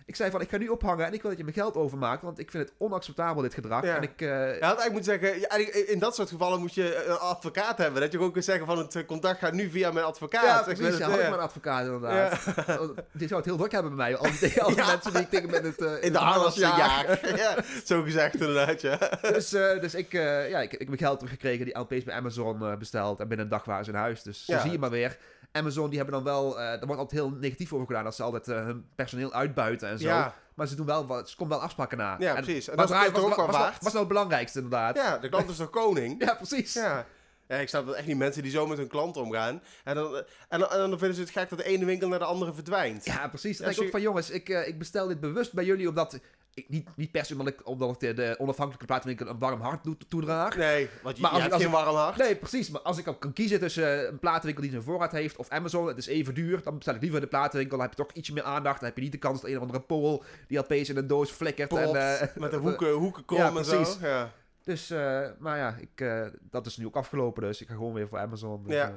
Ik 0.06 0.16
zei 0.16 0.30
van, 0.30 0.40
ik 0.40 0.50
ga 0.50 0.56
nu 0.56 0.68
ophangen 0.68 1.06
en 1.06 1.12
ik 1.12 1.20
wil 1.20 1.30
dat 1.30 1.38
je 1.38 1.44
mijn 1.44 1.56
geld 1.56 1.76
overmaakt. 1.76 2.22
Want 2.22 2.38
ik 2.38 2.50
vind 2.50 2.68
het 2.68 2.74
onacceptabel, 2.78 3.42
dit 3.42 3.54
gedrag. 3.54 3.84
Ja. 3.84 3.96
En 3.96 4.02
ik... 4.02 4.20
Je 4.20 4.26
had 4.60 4.60
eigenlijk 4.78 4.92
moeten 4.92 5.12
zeggen, 5.20 5.40
ja, 5.40 5.72
in 5.86 5.98
dat 5.98 6.14
soort 6.14 6.28
gevallen 6.28 6.60
moet 6.60 6.74
je 6.74 7.04
een 7.06 7.18
advocaat 7.18 7.78
hebben. 7.78 8.00
Dat 8.00 8.10
je 8.12 8.16
gewoon 8.16 8.32
kunt 8.32 8.44
zeggen 8.44 8.66
van 8.66 8.78
het 8.78 8.94
eh, 8.94 9.06
contact 9.06 9.38
gaat 9.38 9.52
nu 9.52 9.70
via 9.70 9.90
mijn 9.92 10.06
advocaat. 10.06 10.44
Ja, 10.44 10.58
Ik 10.58 10.64
precies. 10.64 10.82
weet 10.84 10.98
Ja, 10.98 11.04
had 11.10 11.18
ik 11.18 11.22
ja. 11.26 11.32
een 11.32 11.38
advocaat 11.38 11.84
inderdaad. 11.84 12.44
Die 13.12 13.28
zou 13.28 13.40
het 13.40 13.44
heel 13.44 13.56
druk 13.56 13.72
hebben 13.72 13.96
bij 13.96 14.06
mij. 14.10 14.16
Al 14.16 14.30
die, 14.40 14.60
al 14.62 14.68
die 14.68 14.76
Ja. 14.76 14.86
mensen 14.86 15.12
die 15.12 15.22
ik 15.22 15.30
tegen 15.30 15.50
ben 15.50 15.64
het... 15.64 15.80
eh, 15.82 16.02
In 16.02 16.12
de 16.12 16.18
harnas 16.18 16.54
jaag. 16.54 17.20
ja. 17.22 17.36
ja, 17.36 17.56
zo 17.84 18.02
gezegd 18.02 18.34
inderdaad, 18.34 18.80
ja. 18.80 18.98
Dus, 19.22 19.48
dus 19.80 19.94
ik, 19.94 20.12
ja, 20.12 20.60
ik, 20.60 20.72
ik 20.72 20.78
heb 20.78 20.86
mijn 20.88 21.00
geld 21.00 21.18
teruggekregen, 21.18 21.64
die 21.64 21.78
LP's 21.78 22.04
bij 22.04 22.14
Amazon 22.14 22.76
besteld. 22.78 23.20
En 23.20 23.28
binnen 23.28 23.46
een 23.46 23.52
dag 23.52 23.64
waren 23.64 23.84
ze 23.84 23.90
in 23.90 23.96
huis. 23.96 24.22
Dus 24.22 24.46
Ja. 24.46 24.56
zo 24.56 24.62
zie 24.62 24.72
je 24.72 24.78
maar 24.78 24.90
weer. 24.90 25.16
Amazon, 25.52 25.88
die 25.88 25.98
hebben 25.98 26.14
dan 26.14 26.24
wel... 26.24 26.60
er 26.60 26.86
wordt 26.86 27.00
altijd 27.00 27.20
heel 27.20 27.30
negatief 27.30 27.72
over 27.72 27.86
gedaan. 27.86 28.04
Dat 28.04 28.14
ze 28.14 28.22
altijd 28.22 28.46
hun 28.46 28.86
personeel 28.94 29.32
uitbuiten 29.32 29.93
en 29.94 30.00
zo. 30.00 30.06
Ja, 30.06 30.34
Maar 30.54 30.66
ze 30.66 30.74
doen 30.74 30.86
wel 30.86 31.06
wat... 31.06 31.30
Ze 31.30 31.36
komen 31.36 31.56
wel 31.56 31.64
afspraken 31.64 31.98
na. 31.98 32.16
ja 32.18 32.36
En 32.36 32.44
precies. 32.44 32.68
En 32.68 32.76
dat 32.76 32.90
is 32.90 32.96
ook 32.96 33.12
wel 33.16 33.28
was, 33.28 33.36
was, 33.36 33.56
waard. 33.56 33.82
was 33.82 33.92
nou 33.92 33.98
het 33.98 34.08
belangrijkste 34.08 34.58
inderdaad. 34.58 34.96
Ja, 34.96 35.18
de 35.18 35.28
klant 35.28 35.50
is 35.50 35.56
toch 35.56 35.70
koning? 35.70 36.20
Ja, 36.24 36.34
precies. 36.34 36.72
Ja. 36.72 37.06
Ja, 37.48 37.56
ik 37.56 37.68
snap 37.68 37.86
dat 37.86 37.94
echt 37.94 38.06
niet 38.06 38.16
mensen 38.16 38.42
die 38.42 38.50
zo 38.50 38.66
met 38.66 38.78
hun 38.78 38.88
klant 38.88 39.16
omgaan. 39.16 39.62
En 39.84 39.94
dan, 39.94 40.22
en 40.48 40.58
dan, 40.58 40.70
en 40.70 40.78
dan 40.78 40.98
vinden 40.98 41.14
ze 41.14 41.20
het 41.20 41.30
gek 41.30 41.48
dat 41.48 41.58
de 41.58 41.64
ene 41.64 41.84
winkel 41.84 42.08
naar 42.08 42.18
de 42.18 42.24
andere 42.24 42.52
verdwijnt. 42.52 43.04
Ja, 43.04 43.28
precies. 43.28 43.58
Denk 43.58 43.76
ik 43.76 43.82
ook 43.82 43.90
van 43.90 44.00
jongens, 44.00 44.30
ik, 44.30 44.48
eh, 44.48 44.68
ik 44.68 44.78
bestel 44.78 45.06
dit 45.06 45.20
bewust 45.20 45.52
bij 45.52 45.64
jullie 45.64 45.88
omdat... 45.88 46.18
Ik, 46.54 46.68
niet, 46.68 46.88
niet 46.96 47.10
per 47.10 47.24
se 47.24 47.32
omdat 47.32 47.46
ik, 47.46 47.66
omdat 47.68 47.90
ik 47.90 48.00
de, 48.00 48.12
de 48.14 48.34
onafhankelijke 48.38 48.86
platenwinkel 48.86 49.26
een 49.26 49.38
warm 49.38 49.60
hart 49.60 49.82
toe- 49.82 49.96
toedraag. 50.08 50.56
Nee, 50.56 50.88
want 51.02 51.16
je, 51.16 51.22
Maar 51.22 51.30
je 51.30 51.36
als 51.36 51.44
ik- 51.46 51.50
hebt 51.50 51.52
als 51.52 51.62
geen 51.62 51.84
warm 51.84 51.96
hart. 51.96 52.16
Nee, 52.16 52.36
precies. 52.36 52.70
Maar 52.70 52.80
als 52.80 52.98
ik 52.98 53.06
al 53.06 53.14
kan 53.14 53.32
kiezen 53.32 53.58
tussen 53.60 54.08
een 54.08 54.18
platenwinkel 54.18 54.62
die 54.62 54.70
zijn 54.70 54.82
voorraad 54.82 55.12
heeft 55.12 55.36
of 55.36 55.48
Amazon, 55.48 55.86
het 55.86 55.98
is 55.98 56.06
even 56.06 56.34
duur, 56.34 56.62
dan 56.62 56.74
bestel 56.74 56.94
ik 56.94 57.00
liever 57.00 57.20
de 57.20 57.26
platenwinkel. 57.26 57.76
Dan 57.78 57.86
heb 57.86 57.96
je 57.96 58.02
toch 58.04 58.12
ietsje 58.14 58.32
meer 58.32 58.42
aandacht. 58.42 58.78
Dan 58.78 58.88
heb 58.88 58.96
je 58.96 59.02
niet 59.02 59.12
de 59.12 59.18
kans 59.18 59.40
dat 59.40 59.50
een 59.50 59.56
of 59.56 59.62
andere 59.62 59.80
Pool 59.80 60.24
die 60.48 60.58
LP's 60.58 60.88
in 60.88 60.96
een 60.96 61.06
doos 61.06 61.30
flikkert. 61.30 61.72
En, 61.72 61.94
eh, 61.96 62.20
met 62.36 62.50
de 62.50 62.56
hoeken, 62.66 62.92
hoeken 62.92 63.24
krom 63.24 63.38
Ja, 63.40 63.52
en 63.56 63.64
zo. 63.64 63.76
precies. 63.76 63.98
Ja, 64.00 64.32
Dus, 64.64 64.90
eh, 64.90 65.26
maar 65.38 65.58
ja, 65.58 65.76
ik, 65.80 66.00
eh, 66.00 66.26
dat 66.50 66.66
is 66.66 66.76
nu 66.76 66.86
ook 66.86 66.96
afgelopen, 66.96 67.42
dus 67.42 67.60
ik 67.60 67.68
ga 67.68 67.74
gewoon 67.74 67.92
weer 67.92 68.08
voor 68.08 68.18
Amazon. 68.18 68.62
Dus, 68.64 68.74
ja. 68.74 68.92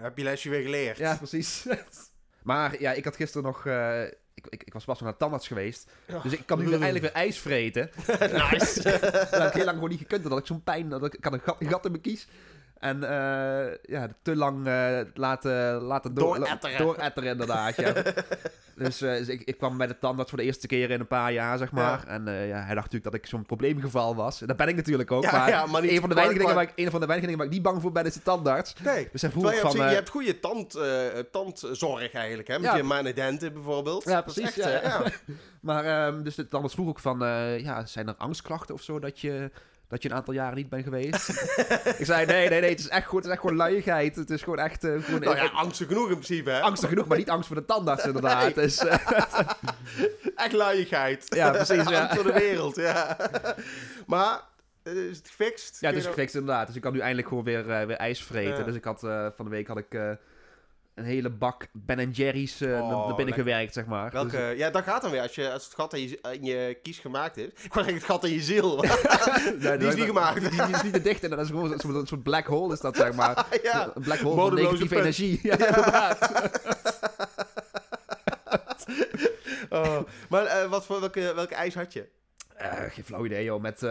heb 0.00 0.16
je 0.18 0.24
lesje 0.24 0.50
weer 0.50 0.62
geleerd. 0.62 0.98
ja, 0.98 1.16
precies. 1.16 1.66
maar 2.42 2.80
ja, 2.80 2.92
ik 2.92 3.04
had 3.04 3.16
gisteren 3.16 3.46
nog... 3.46 3.66
ik, 4.36 4.46
ik, 4.48 4.62
ik 4.62 4.72
was 4.72 4.84
pas 4.84 4.94
nog 4.94 5.02
naar 5.02 5.12
de 5.12 5.18
tandarts 5.18 5.46
geweest. 5.46 5.90
Dus 6.22 6.32
ik 6.32 6.42
kan 6.46 6.58
nu 6.58 6.64
weer 6.64 6.82
eindelijk 6.82 7.04
weer 7.04 7.22
ijs 7.22 7.38
vreten. 7.38 7.90
nice. 8.06 8.82
dat 9.00 9.30
heb 9.30 9.46
ik 9.46 9.52
heel 9.52 9.64
lang 9.64 9.76
gewoon 9.76 9.90
niet 9.90 9.98
gekund. 9.98 10.24
Had 10.24 10.38
ik 10.38 10.46
zo'n 10.46 10.62
pijn. 10.62 10.88
Dat 10.88 11.04
ik, 11.04 11.14
ik 11.14 11.24
had 11.24 11.32
een 11.32 11.40
gat, 11.40 11.56
een 11.60 11.68
gat 11.68 11.84
in 11.84 11.90
mijn 11.90 12.02
kies. 12.02 12.26
En 12.78 13.02
eh, 13.02 13.74
ja, 13.82 14.08
te 14.22 14.36
lang 14.36 14.66
eh, 14.66 14.98
laten, 15.14 15.82
laten 15.82 16.14
door, 16.14 16.36
Dooretteren. 16.36 16.78
dooretteren, 16.78 17.30
inderdaad. 17.30 17.76
Ja. 17.76 17.92
dus 18.84 19.00
eh, 19.00 19.16
dus 19.16 19.28
ik, 19.28 19.42
ik 19.44 19.58
kwam 19.58 19.76
bij 19.76 19.86
de 19.86 19.98
tandarts 19.98 20.30
voor 20.30 20.38
de 20.38 20.44
eerste 20.44 20.66
keer 20.66 20.90
in 20.90 21.00
een 21.00 21.06
paar 21.06 21.32
jaar, 21.32 21.58
zeg 21.58 21.72
maar. 21.72 22.06
En 22.06 22.24
ja, 22.24 22.56
hij 22.56 22.74
dacht 22.74 22.92
natuurlijk 22.92 23.04
dat 23.04 23.14
ik 23.14 23.26
zo'n 23.26 23.46
probleemgeval 23.46 24.14
was. 24.14 24.40
En 24.40 24.46
dat 24.46 24.56
ben 24.56 24.68
ik 24.68 24.76
natuurlijk 24.76 25.10
ook. 25.10 25.22
Ja, 25.22 25.66
maar 25.66 25.82
een, 25.82 26.00
van 26.00 26.08
de 26.08 26.14
weinige 26.14 26.38
dingen 26.38 26.54
waar 26.54 26.64
ik, 26.64 26.72
een 26.74 26.90
van 26.90 27.00
de 27.00 27.06
weinige 27.06 27.26
dingen 27.30 27.36
waar 27.36 27.46
ik 27.46 27.52
niet 27.52 27.62
bang 27.62 27.82
voor 27.82 27.92
ben, 27.92 28.04
is 28.04 28.14
de 28.14 28.22
tandarts. 28.22 28.74
Nee. 28.82 29.08
Dus 29.12 29.22
hij 29.22 29.30
vroeg 29.30 29.52
je, 29.52 29.60
van... 29.60 29.76
je 29.76 29.82
hebt 29.82 30.08
goede 30.08 30.40
tand, 30.40 30.78
tandzorg 31.32 32.12
eigenlijk, 32.12 32.48
hè? 32.48 32.58
Met 32.58 32.76
je 32.76 32.82
manedenten 32.82 33.52
bijvoorbeeld. 33.52 34.04
Ja, 34.04 34.20
precies, 34.20 34.58
echt. 34.58 34.98
Maar 35.60 35.84
ehm, 35.84 36.22
dus 36.22 36.34
de 36.34 36.48
tandarts 36.48 36.74
vroeg 36.74 36.88
ook 36.88 36.98
van, 36.98 37.18
ja, 37.58 37.86
zijn 37.86 38.08
er 38.08 38.14
angstklachten 38.16 38.74
of 38.74 38.82
zo 38.82 38.98
dat 38.98 39.20
je, 39.20 39.50
dat 39.88 40.02
je 40.02 40.10
een 40.10 40.14
aantal 40.14 40.34
jaren 40.34 40.56
niet 40.56 40.68
bent 40.68 40.84
geweest? 40.84 41.28
ik 41.98 42.04
zei, 42.04 42.26
nee, 42.26 42.48
nee, 42.48 42.60
nee, 42.60 42.70
het 42.70 42.78
is 42.78 42.88
echt 42.88 43.06
goed, 43.06 43.16
het 43.16 43.26
is 43.26 43.30
echt 43.32 43.40
gewoon 43.40 43.56
luiigheid. 43.56 44.16
Het 44.16 44.30
is 44.30 44.42
gewoon 44.42 44.58
echt, 44.58 44.84
eh, 44.84 45.02
gewoon 45.02 45.20
Nou 45.20 45.36
ja, 45.36 45.44
angstig 45.44 45.86
genoeg 45.86 46.08
in 46.08 46.12
principe, 46.12 46.50
hè? 46.50 46.60
angstig 46.60 46.88
genoeg, 46.88 47.06
maar 47.06 47.18
niet 47.18 47.30
angst 47.30 47.46
voor 47.46 47.56
de 47.56 47.64
tandarts 47.64 48.04
inderdaad. 48.12 48.42
Nee. 48.42 48.54
Dus, 48.54 48.78
eh, 48.78 48.98
Echt 50.36 50.52
luiigheid. 50.52 51.26
ja, 51.28 51.50
precies, 51.50 51.88
ja. 51.88 52.14
Voor 52.14 52.24
de 52.24 52.32
wereld, 52.32 52.76
ja. 52.76 53.16
maar, 54.06 54.40
eh, 54.82 54.92
is 54.96 55.16
het 55.16 55.28
gefixt? 55.28 55.80
Ja, 55.80 55.88
het 55.88 55.98
is 55.98 56.06
gefixt 56.06 56.34
inderdaad. 56.34 56.66
Dus 56.66 56.76
ik 56.76 56.82
kan 56.82 56.92
nu 56.92 56.98
eindelijk 56.98 57.28
gewoon 57.28 57.44
weer, 57.44 57.70
eh, 57.70 57.86
weer 57.86 57.96
ijs 57.96 58.24
vreten. 58.24 58.58
Ja. 58.58 58.62
Dus 58.62 58.74
ik 58.74 58.84
had, 58.84 59.00
van 59.36 59.44
de 59.44 59.48
week 59.48 59.66
had 59.66 59.78
ik 59.78 60.18
een 60.96 61.04
hele 61.04 61.30
bak 61.30 61.66
Ben 61.72 62.10
Jerry's 62.10 62.62
Oh, 62.62 62.68
naar- 62.68 63.06
naar 63.06 63.14
binnen 63.14 63.34
gewerkt, 63.34 63.72
zeg 63.72 63.86
maar. 63.86 64.12
Welke, 64.12 64.30
Dus- 64.30 64.58
ja, 64.58 64.70
dat 64.70 64.82
gaat 64.82 65.02
dan 65.02 65.10
weer. 65.10 65.20
Als, 65.20 65.34
je, 65.34 65.52
als 65.52 65.64
het 65.64 65.74
gat 65.74 65.94
in 65.94 66.00
je, 66.08 66.18
in 66.32 66.44
je 66.44 66.78
kies 66.82 66.98
gemaakt 66.98 67.36
is. 67.36 67.46
Ik 67.64 67.72
het 67.94 68.04
gat 68.04 68.24
in 68.24 68.32
je 68.32 68.40
ziel. 68.40 68.76
Nee, 69.58 69.76
die 69.78 69.88
is 69.88 69.94
niet 69.94 70.04
gemaakt. 70.04 70.40
Die, 70.40 70.50
die 70.66 70.74
is 70.74 70.82
niet 70.82 70.92
te 70.92 71.02
dicht 71.02 71.22
en 71.24 71.30
dat 71.30 71.38
is 71.38 71.46
gewoon 71.48 71.72
een 71.72 72.06
soort, 72.06 72.22
black 72.22 72.46
hole 72.46 72.72
is 72.72 72.80
dat, 72.80 72.96
zeg 72.96 73.12
maar. 73.12 73.46
ja. 73.62 73.90
Een 73.94 74.02
black 74.02 74.18
hole 74.18 74.40
van 74.40 74.54
negatieve 74.54 74.96
energie. 74.96 75.40
Ja, 75.42 75.52
inderdaad. 75.52 76.30
Oh. 79.70 79.98
Maar 80.28 80.44
eh, 80.44 80.68
wat 80.68 80.86
voor, 80.86 81.00
welke, 81.00 81.32
welke 81.34 81.54
ijs 81.54 81.74
had 81.74 81.92
je? 81.92 82.08
Eh, 82.56 82.82
geen 82.90 83.04
flauw 83.04 83.24
idee, 83.24 83.44
joh. 83.44 83.60
Met 83.60 83.82
uh, 83.82 83.90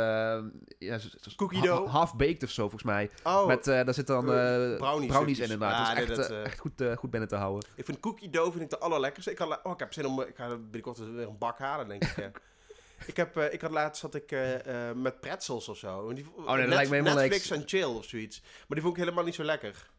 ja, 0.80 1.00
Cookie 1.36 1.60
ha- 1.60 1.66
dough? 1.66 1.92
half-baked 1.92 2.44
of 2.44 2.50
zo, 2.50 2.62
volgens 2.62 2.84
mij. 2.84 3.10
Oh, 3.24 3.48
Met, 3.48 3.68
eh, 3.68 3.86
daar 3.86 3.94
zitten 3.94 4.16
dan 4.16 4.26
brownie 4.26 4.78
brownies 4.78 5.12
stukjes. 5.16 5.38
in, 5.38 5.44
inderdaad. 5.44 5.98
Ja, 5.98 6.06
dat 6.06 6.18
is 6.18 6.18
nee, 6.18 6.18
echt, 6.18 6.30
dat, 6.30 6.46
echt 6.46 6.60
goed, 6.60 6.84
goed 6.98 7.10
binnen 7.10 7.30
te 7.30 7.36
houden. 7.36 7.70
ik 7.76 7.86
vind 7.86 8.00
cookie 8.00 8.30
dough 8.30 8.52
vind 8.52 8.64
ik 8.64 8.70
de 8.70 8.78
allerlekkerste. 8.78 9.32
Ik, 9.32 9.38
had, 9.38 9.60
oh, 9.64 9.72
ik 9.72 9.80
heb 9.80 9.94
zin 9.94 10.06
om... 10.06 10.22
Ik 10.22 10.36
ga 10.36 10.48
binnenkort 10.58 10.98
weer 10.98 11.28
een 11.28 11.38
bak 11.38 11.60
halen, 11.60 11.88
denk 11.88 12.04
ik. 12.04 12.16
ja. 12.16 12.32
ik, 13.12 13.18
heb, 13.18 13.38
ik 13.38 13.62
had 13.62 13.72
laatst 13.72 14.02
zat 14.02 14.16
ik 14.16 14.32
eh, 14.32 14.92
met 14.96 15.20
pretzels 15.20 15.70
of 15.70 15.78
zo. 15.78 16.14
Die, 16.14 16.26
Oh, 16.36 16.58
dat 16.58 16.68
lijkt 16.68 16.90
me 16.90 16.96
helemaal 16.96 17.16
Netflix 17.16 17.50
niks. 17.50 17.62
en 17.62 17.68
chill 17.70 17.96
of 17.98 18.06
zoiets. 18.06 18.42
Maar 18.42 18.64
die 18.68 18.82
vond 18.82 18.94
ik 18.98 19.04
helemaal 19.04 19.24
niet 19.24 19.36
zo 19.36 19.44
lekker. 19.44 19.90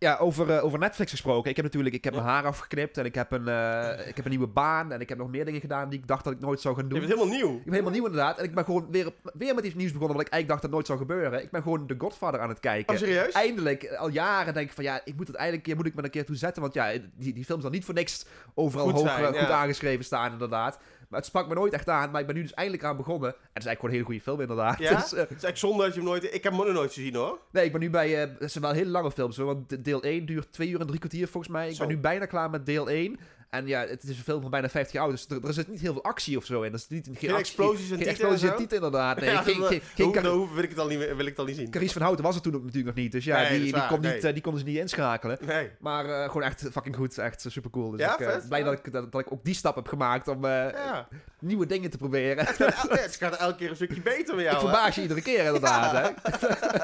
Ja, 0.00 0.16
over, 0.16 0.50
eh, 0.50 0.64
over 0.64 0.78
Netflix 0.78 1.10
gesproken. 1.10 1.50
Ik 1.50 1.56
heb 1.56 1.64
natuurlijk 1.64 1.94
ik 1.94 2.04
heb 2.04 2.14
mijn 2.14 2.26
haar 2.26 2.44
afgeknipt 2.44 2.98
en 2.98 3.04
ik 3.04 3.14
heb, 3.14 3.32
een, 3.32 3.48
eh, 3.48 4.08
ik 4.08 4.16
heb 4.16 4.24
een 4.24 4.30
nieuwe 4.30 4.46
baan 4.46 4.92
en 4.92 5.00
ik 5.00 5.08
heb 5.08 5.18
nog 5.18 5.30
meer 5.30 5.44
dingen 5.44 5.60
gedaan 5.60 5.88
die 5.88 5.98
ik 5.98 6.06
dacht 6.06 6.24
dat 6.24 6.32
ik 6.32 6.40
nooit 6.40 6.60
zou 6.60 6.74
gaan 6.74 6.84
Je 6.84 6.90
doen. 6.90 6.98
bent 6.98 7.12
helemaal 7.12 7.34
nieuw. 7.36 7.56
Ik 7.56 7.64
ben 7.64 7.72
helemaal 7.72 7.92
nieuw 7.92 8.04
inderdaad. 8.04 8.38
En 8.38 8.44
ik 8.44 8.54
ben 8.54 8.64
gewoon 8.64 8.86
weer, 8.90 9.12
weer 9.34 9.54
met 9.54 9.64
iets 9.64 9.74
nieuws 9.74 9.92
begonnen 9.92 10.16
wat 10.16 10.26
ik 10.26 10.32
eigenlijk 10.32 10.48
dacht 10.48 10.62
dat 10.62 10.70
nooit 10.70 10.86
zou 10.86 10.98
gebeuren. 10.98 11.42
Ik 11.42 11.50
ben 11.50 11.62
gewoon 11.62 11.86
The 11.86 11.94
Godfather 11.98 12.40
aan 12.40 12.48
het 12.48 12.60
kijken. 12.60 12.94
Oh, 12.94 13.00
serieus? 13.00 13.32
Eindelijk, 13.32 13.94
al 13.94 14.08
jaren 14.08 14.54
denk 14.54 14.68
ik 14.68 14.74
van 14.74 14.84
ja, 14.84 15.00
ik 15.04 15.16
moet 15.16 15.26
het 15.26 15.36
eindelijk 15.36 15.66
een 15.66 15.72
keer, 15.72 15.82
moet 15.82 15.90
ik 15.90 15.94
me 15.94 16.04
een 16.04 16.10
keer 16.10 16.26
toe 16.26 16.36
zetten. 16.36 16.62
Want 16.62 16.74
ja, 16.74 16.92
die, 17.16 17.32
die 17.32 17.44
film 17.44 17.60
zal 17.60 17.70
niet 17.70 17.84
voor 17.84 17.94
niks 17.94 18.26
overal 18.54 18.84
Goed 18.84 18.94
hoog, 18.94 19.08
zijn, 19.08 19.20
eh, 19.20 19.26
goed 19.26 19.48
ja. 19.48 19.48
aangeschreven 19.48 20.04
staan 20.04 20.32
inderdaad. 20.32 20.78
Maar 21.08 21.18
het 21.18 21.28
sprak 21.28 21.48
me 21.48 21.54
nooit 21.54 21.72
echt 21.72 21.88
aan. 21.88 22.10
Maar 22.10 22.20
ik 22.20 22.26
ben 22.26 22.36
nu 22.36 22.42
dus 22.42 22.54
eindelijk 22.54 22.84
aan 22.84 22.96
begonnen. 22.96 23.28
En 23.28 23.36
het 23.52 23.62
is 23.62 23.66
eigenlijk 23.66 23.78
gewoon 23.78 23.90
een 23.90 23.96
hele 23.96 24.04
goede 24.06 24.20
film 24.22 24.40
inderdaad. 24.40 24.78
Ja? 24.78 24.94
Dus, 25.00 25.12
eh, 25.12 25.18
Het 25.28 25.36
is 25.36 25.42
echt 25.44 25.58
zonde 25.58 25.82
dat 25.84 25.94
je 25.94 26.00
hem 26.00 26.08
nooit... 26.08 26.24
Ik 26.24 26.42
heb 26.42 26.52
hem 26.52 26.64
nog 26.64 26.72
nooit 26.74 26.92
gezien 26.92 27.14
hoor. 27.14 27.38
nee, 27.52 27.64
ik 27.64 27.72
ben 27.72 27.80
nu 27.80 27.90
bij, 27.90 28.22
eh 28.22 28.30
het 28.38 28.50
zijn 28.52 28.64
wel 28.64 28.72
hele 28.72 28.90
lange 28.90 29.10
films 29.10 29.36
hoor. 29.36 29.46
Want 29.46 29.68
de- 29.68 29.82
deel 29.82 30.02
1 30.02 30.26
duurt 30.26 30.52
2 30.52 30.68
uur 30.68 30.80
en 30.80 30.86
drie 30.86 30.98
kwartier 30.98 31.28
volgens 31.28 31.52
mij. 31.52 31.68
Ik 31.68 31.74
Zo. 31.74 31.86
ben 31.86 31.94
nu 31.94 32.00
bijna 32.00 32.26
klaar 32.26 32.50
met 32.50 32.66
deel 32.66 32.90
1. 32.90 33.18
En 33.50 33.66
ja, 33.66 33.86
het 33.86 34.02
is 34.02 34.16
een 34.18 34.24
film 34.24 34.40
van 34.40 34.50
bijna 34.50 34.68
50 34.68 34.92
jaar 34.94 35.02
oud. 35.02 35.12
Dus 35.12 35.26
er, 35.38 35.46
er 35.46 35.52
zit 35.52 35.68
niet 35.68 35.80
heel 35.80 35.92
veel 35.92 36.02
actie 36.04 36.36
of 36.36 36.44
zo 36.44 36.62
in. 36.62 36.68
Er 36.68 36.74
is 36.78 36.88
niet, 36.88 37.04
geen, 37.06 37.16
Geen 37.16 37.28
actie- 37.30 37.44
explosies 37.44 37.90
en 37.90 37.96
geen 37.98 38.06
explosies 38.06 38.50
en 38.50 38.56
tieten 38.56 38.76
inderdaad. 38.76 39.20
Nee, 39.20 39.30
Ja, 39.38 39.42
geen, 39.42 39.62
geen, 39.62 39.82
geen 39.94 40.26
hoe- 40.26 40.54
wil 40.54 40.62
ik 40.62 40.68
het 40.70 40.78
al 40.78 40.86
niet, 40.86 40.98
wil 40.98 41.18
ik 41.18 41.26
het 41.26 41.38
al 41.38 41.44
niet 41.44 41.56
zien. 41.56 41.70
Carice 41.70 41.92
van 41.92 42.02
Houten 42.02 42.24
was 42.24 42.34
er 42.36 42.42
toen 42.42 42.52
natuurlijk 42.52 42.86
nog 42.86 42.94
niet. 42.94 43.12
Dus 43.12 43.24
ja, 43.24 43.40
Nee, 43.40 43.50
die, 43.50 43.60
die, 43.60 43.72
waar, 43.72 43.88
kon 43.88 44.00
nee. 44.00 44.14
niet, 44.14 44.24
eh, 44.24 44.32
die 44.32 44.42
konden 44.42 44.60
ze 44.60 44.66
niet 44.66 44.76
inschakelen. 44.78 45.38
Nee. 45.40 45.70
Maar 45.80 46.04
eh, 46.04 46.24
gewoon 46.26 46.42
echt 46.42 46.68
fucking 46.72 46.96
goed. 46.96 47.18
Echt 47.18 47.44
super 47.48 47.70
cool. 47.70 47.90
Dus 47.90 48.00
Ja, 48.00 48.12
ik 48.12 48.18
ben 48.18 48.32
vet, 48.32 48.48
blij 48.48 48.58
ja. 48.58 48.64
dat 48.64 48.74
ik, 48.74 48.92
dat, 48.92 49.12
dat 49.12 49.20
ik 49.20 49.32
ook 49.32 49.44
die 49.44 49.54
stap 49.54 49.74
heb 49.74 49.86
gemaakt 49.88 50.28
om 50.28 50.44
eh, 50.44 50.98
nieuwe 51.40 51.66
dingen 51.66 51.90
te 51.90 51.96
proberen. 51.96 52.46
Het 52.46 52.56
gaat, 52.56 52.90
het 53.00 53.16
gaat 53.16 53.36
elke 53.36 53.56
keer 53.56 53.70
een 53.70 53.76
stukje 53.76 54.00
beter 54.00 54.34
met 54.34 54.44
jou. 54.44 54.56
ik 54.56 54.62
verbaas 54.62 54.94
je 54.94 55.02
iedere 55.02 55.22
keer 55.22 55.44
inderdaad. 55.44 55.92
Ja. 55.92 56.14
Hè? 56.22 56.36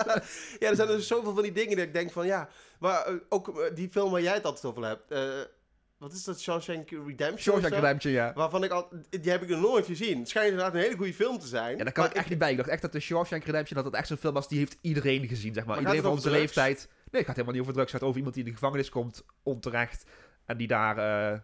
Ja, 0.59 0.69
er 0.71 0.77
zijn 0.77 0.89
dus 0.89 1.07
zoveel 1.07 1.35
van 1.35 1.43
die 1.43 1.53
dingen 1.53 1.77
dat 1.77 1.87
ik 1.87 1.93
denk 1.93 2.13
van 2.13 2.27
ja, 2.27 2.49
maar 2.79 3.07
eh, 3.07 3.15
ook 3.29 3.49
eh, 3.61 3.75
die 3.75 3.89
film 3.91 4.11
waar 4.11 4.23
jij 4.23 4.35
het 4.35 4.45
altijd 4.45 4.65
over 4.65 4.85
hebt. 4.87 5.11
Wat 6.05 6.13
is 6.13 6.25
dat? 6.25 6.41
Shawshank 6.41 6.91
Redemption? 6.91 7.39
Shawshank? 7.39 7.75
Redemption, 7.75 8.13
ja. 8.13 8.33
Waarvan 8.35 8.65
ik 8.65 8.71
al, 8.71 8.89
die 9.11 9.31
heb 9.31 9.43
ik 9.43 9.49
nog 9.49 9.61
nooit 9.61 9.87
gezien. 9.87 10.19
Het 10.19 10.29
schijnt 10.29 10.51
inderdaad 10.51 10.75
een 10.75 10.81
hele 10.81 10.97
goede 10.97 11.15
film 11.15 11.39
te 11.39 11.47
zijn. 11.47 11.77
Ja, 11.77 11.85
daar 11.85 11.93
kan 11.93 12.05
ik 12.05 12.13
echt 12.13 12.29
niet 12.29 12.39
bij. 12.39 12.51
Ik 12.51 12.57
dacht 12.57 12.69
echt 12.69 12.83
dat 12.83 12.93
de 12.93 13.01
Shawshank 13.01 13.45
Redemption 13.45 13.77
dat 13.77 13.85
het 13.85 13.95
echt 13.95 14.09
zo'n 14.09 14.17
film 14.17 14.35
was 14.35 14.49
die 14.49 14.59
heeft 14.59 14.77
iedereen 14.81 15.29
gezien, 15.29 15.55
zeg 15.55 15.65
maar. 15.65 15.75
Maar 15.75 15.79
iedereen 15.79 16.03
van 16.03 16.11
onze 16.11 16.29
drugs? 16.29 16.41
leeftijd. 16.41 16.89
Nee, 17.11 17.23
het 17.23 17.25
gaat 17.25 17.37
helemaal 17.37 17.53
niet 17.53 17.63
over 17.63 17.73
drugs. 17.73 17.93
Het 17.93 18.01
gaat 18.01 18.09
over 18.09 18.17
iemand 18.19 18.35
die 18.35 18.45
in 18.45 18.51
de 18.51 18.57
gevangenis 18.57 18.89
komt, 18.89 19.25
onterecht. 19.43 20.05
En 20.47 20.57
die 20.57 20.67
daar 20.67 20.99
eh, 20.99 21.39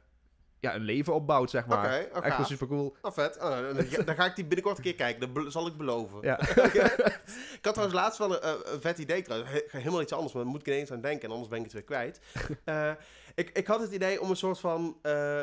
ja, 0.61 0.75
een 0.75 0.81
leven 0.81 1.15
opbouwt, 1.15 1.51
zeg 1.51 1.67
maar. 1.67 1.87
Oh, 1.87 1.93
echt 1.95 2.09
gaaf. 2.13 2.31
gewoon 2.31 2.47
super 2.47 2.67
cool. 2.67 2.97
Oh, 3.03 3.13
vet. 3.13 3.37
Oh, 3.37 3.59
dan, 4.05 4.15
ga 4.15 4.25
ik 4.25 4.35
die 4.35 4.45
binnenkort 4.45 4.77
een 4.77 4.83
keer 4.85 4.95
kijken. 4.95 5.35
Dat 5.35 5.53
zal 5.53 5.67
ik 5.67 5.77
beloven. 5.77 6.19
Ja. 6.23 6.41
ik 7.59 7.59
had 7.63 7.75
trouwens 7.75 7.99
laatst 8.01 8.19
wel 8.19 8.45
een, 8.45 8.61
een 8.73 8.81
vet 8.81 8.99
idee 8.99 9.23
trouwens. 9.23 9.51
He- 9.53 9.79
helemaal 9.79 10.01
iets 10.03 10.13
anders, 10.13 10.33
maar 10.33 10.43
daar 10.43 10.53
moet 10.53 10.61
ik 10.61 10.67
ineens 10.67 10.93
aan 10.93 11.01
denken. 11.01 11.23
En 11.25 11.31
anders 11.31 11.49
ben 11.49 11.59
ik 11.59 11.65
het 11.65 11.73
weer 11.73 11.83
kwijt. 11.83 12.21
Eh, 12.65 12.91
ik, 13.35 13.51
ik 13.51 13.67
had 13.67 13.81
het 13.81 13.93
idee 13.93 14.21
om 14.21 14.31
een 14.31 14.37
soort 14.37 14.59
van... 14.61 14.97
eh, 15.03 15.43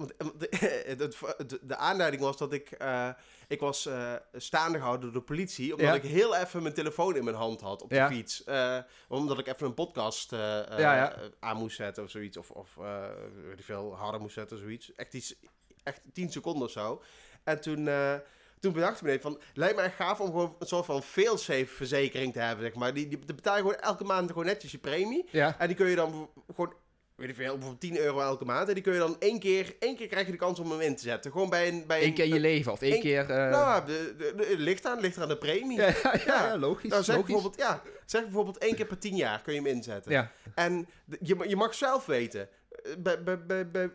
want, 0.00 0.16
eh, 0.16 0.26
want 0.26 0.40
de, 0.40 1.44
de, 1.46 1.58
de 1.62 1.76
aanleiding 1.76 2.22
was 2.22 2.36
dat 2.36 2.52
ik... 2.52 2.70
eh, 2.70 3.08
ik 3.48 3.60
was 3.60 3.86
eh, 3.86 4.14
staande 4.32 4.78
gehouden 4.78 5.12
door 5.12 5.20
de 5.20 5.26
politie. 5.26 5.72
Omdat 5.72 5.86
Ja. 5.86 5.94
ik 5.94 6.02
heel 6.02 6.36
even 6.36 6.62
mijn 6.62 6.74
telefoon 6.74 7.16
in 7.16 7.24
mijn 7.24 7.36
hand 7.36 7.60
had 7.60 7.82
op 7.82 7.88
de 7.88 7.94
Ja. 7.94 8.08
fiets. 8.08 8.44
Eh, 8.44 8.78
omdat 9.08 9.38
ik 9.38 9.46
even 9.46 9.66
een 9.66 9.74
podcast 9.74 10.32
eh, 10.32 10.70
eh, 10.72 10.78
Ja, 10.78 11.16
aan 11.40 11.56
moest 11.56 11.76
zetten 11.76 12.04
of 12.04 12.10
zoiets. 12.10 12.36
Of, 12.36 12.50
of 12.50 12.76
eh, 12.80 13.04
weet 13.48 13.58
ik 13.58 13.64
veel, 13.64 13.94
harder 13.96 14.20
moest 14.20 14.34
zetten 14.34 14.56
of 14.56 14.62
zoiets. 14.62 14.94
Echt 14.94 15.14
iets... 15.14 15.34
Echt 15.82 16.00
10 16.12 16.30
seconden 16.32 16.62
of 16.64 16.70
zo. 16.70 17.02
En 17.44 17.60
toen... 17.60 17.88
eh, 17.88 18.14
toen 18.60 18.72
bedacht 18.72 18.96
ik 18.96 19.02
me 19.02 19.08
even 19.10 19.22
van, 19.22 19.40
lijkt 19.54 19.76
me 19.76 19.82
echt 19.82 19.94
gaaf 19.94 20.20
om 20.20 20.26
gewoon 20.26 20.56
een 20.58 20.66
soort 20.66 20.84
van 20.84 21.02
failsafe 21.02 21.66
verzekering 21.66 22.32
te 22.32 22.38
hebben, 22.40 22.64
zeg 22.64 22.74
maar. 22.74 22.94
Die, 22.94 23.08
die, 23.08 23.18
die 23.18 23.34
betaal 23.34 23.54
je 23.56 23.60
gewoon 23.62 23.76
elke 23.76 24.04
maand 24.04 24.28
gewoon 24.30 24.44
netjes 24.46 24.70
je 24.72 24.78
premie. 24.78 25.28
Ja. 25.32 25.58
En 25.58 25.66
die 25.66 25.76
kun 25.76 25.86
je 25.86 25.96
dan 25.96 26.30
gewoon, 26.54 26.72
weet 27.20 27.28
ik 27.28 27.34
veel, 27.34 27.52
bijvoorbeeld 27.52 27.80
10 27.80 27.98
euro 27.98 28.20
elke 28.20 28.44
maand. 28.44 28.68
En 28.68 28.74
die 28.74 28.82
kun 28.82 28.92
je 28.92 28.98
dan 28.98 29.16
één 29.18 29.38
keer, 29.38 29.74
één 29.78 29.96
keer 29.96 30.06
krijg 30.06 30.26
je 30.26 30.32
de 30.32 30.38
kans 30.38 30.58
om 30.58 30.70
hem 30.70 30.80
in 30.80 30.96
te 30.96 31.02
zetten. 31.02 31.30
Gewoon 31.32 31.50
bij 31.50 31.68
een... 31.68 31.84
Bij 31.86 32.00
Eén 32.02 32.06
een, 32.06 32.14
keer 32.14 32.24
in 32.24 32.34
je 32.34 32.40
leven 32.40 32.72
of 32.72 32.82
één 32.82 32.92
één- 32.92 33.00
keer... 33.00 33.30
eh, 33.30 33.50
Nou, 33.50 33.86
de, 33.86 34.14
de, 34.36 34.54
ligt 34.56 34.86
aan, 34.86 35.00
ligt 35.00 35.18
aan 35.18 35.28
de 35.28 35.36
premie. 35.38 35.76
ja, 35.80 35.86
ja, 36.02 36.22
ja, 36.26 36.58
logisch. 36.58 36.90
nou, 36.90 37.02
zeg 37.02 37.16
logisch. 37.16 37.32
bijvoorbeeld, 37.32 37.62
ja, 37.62 37.82
zeg 38.06 38.22
bijvoorbeeld 38.22 38.58
één 38.58 38.74
keer 38.74 38.86
per 38.86 38.98
10 38.98 39.16
jaar 39.16 39.42
kun 39.42 39.54
je 39.54 39.60
hem 39.60 39.68
inzetten. 39.68 40.12
Ja. 40.12 40.32
En 40.54 40.88
je, 41.20 41.44
je 41.48 41.56
mag 41.56 41.74
zelf 41.74 42.06
weten, 42.06 42.48
eh, 42.70 42.92
bij, 42.98 43.22
bij, 43.22 43.46
bij, 43.46 43.70
bij 43.70 43.90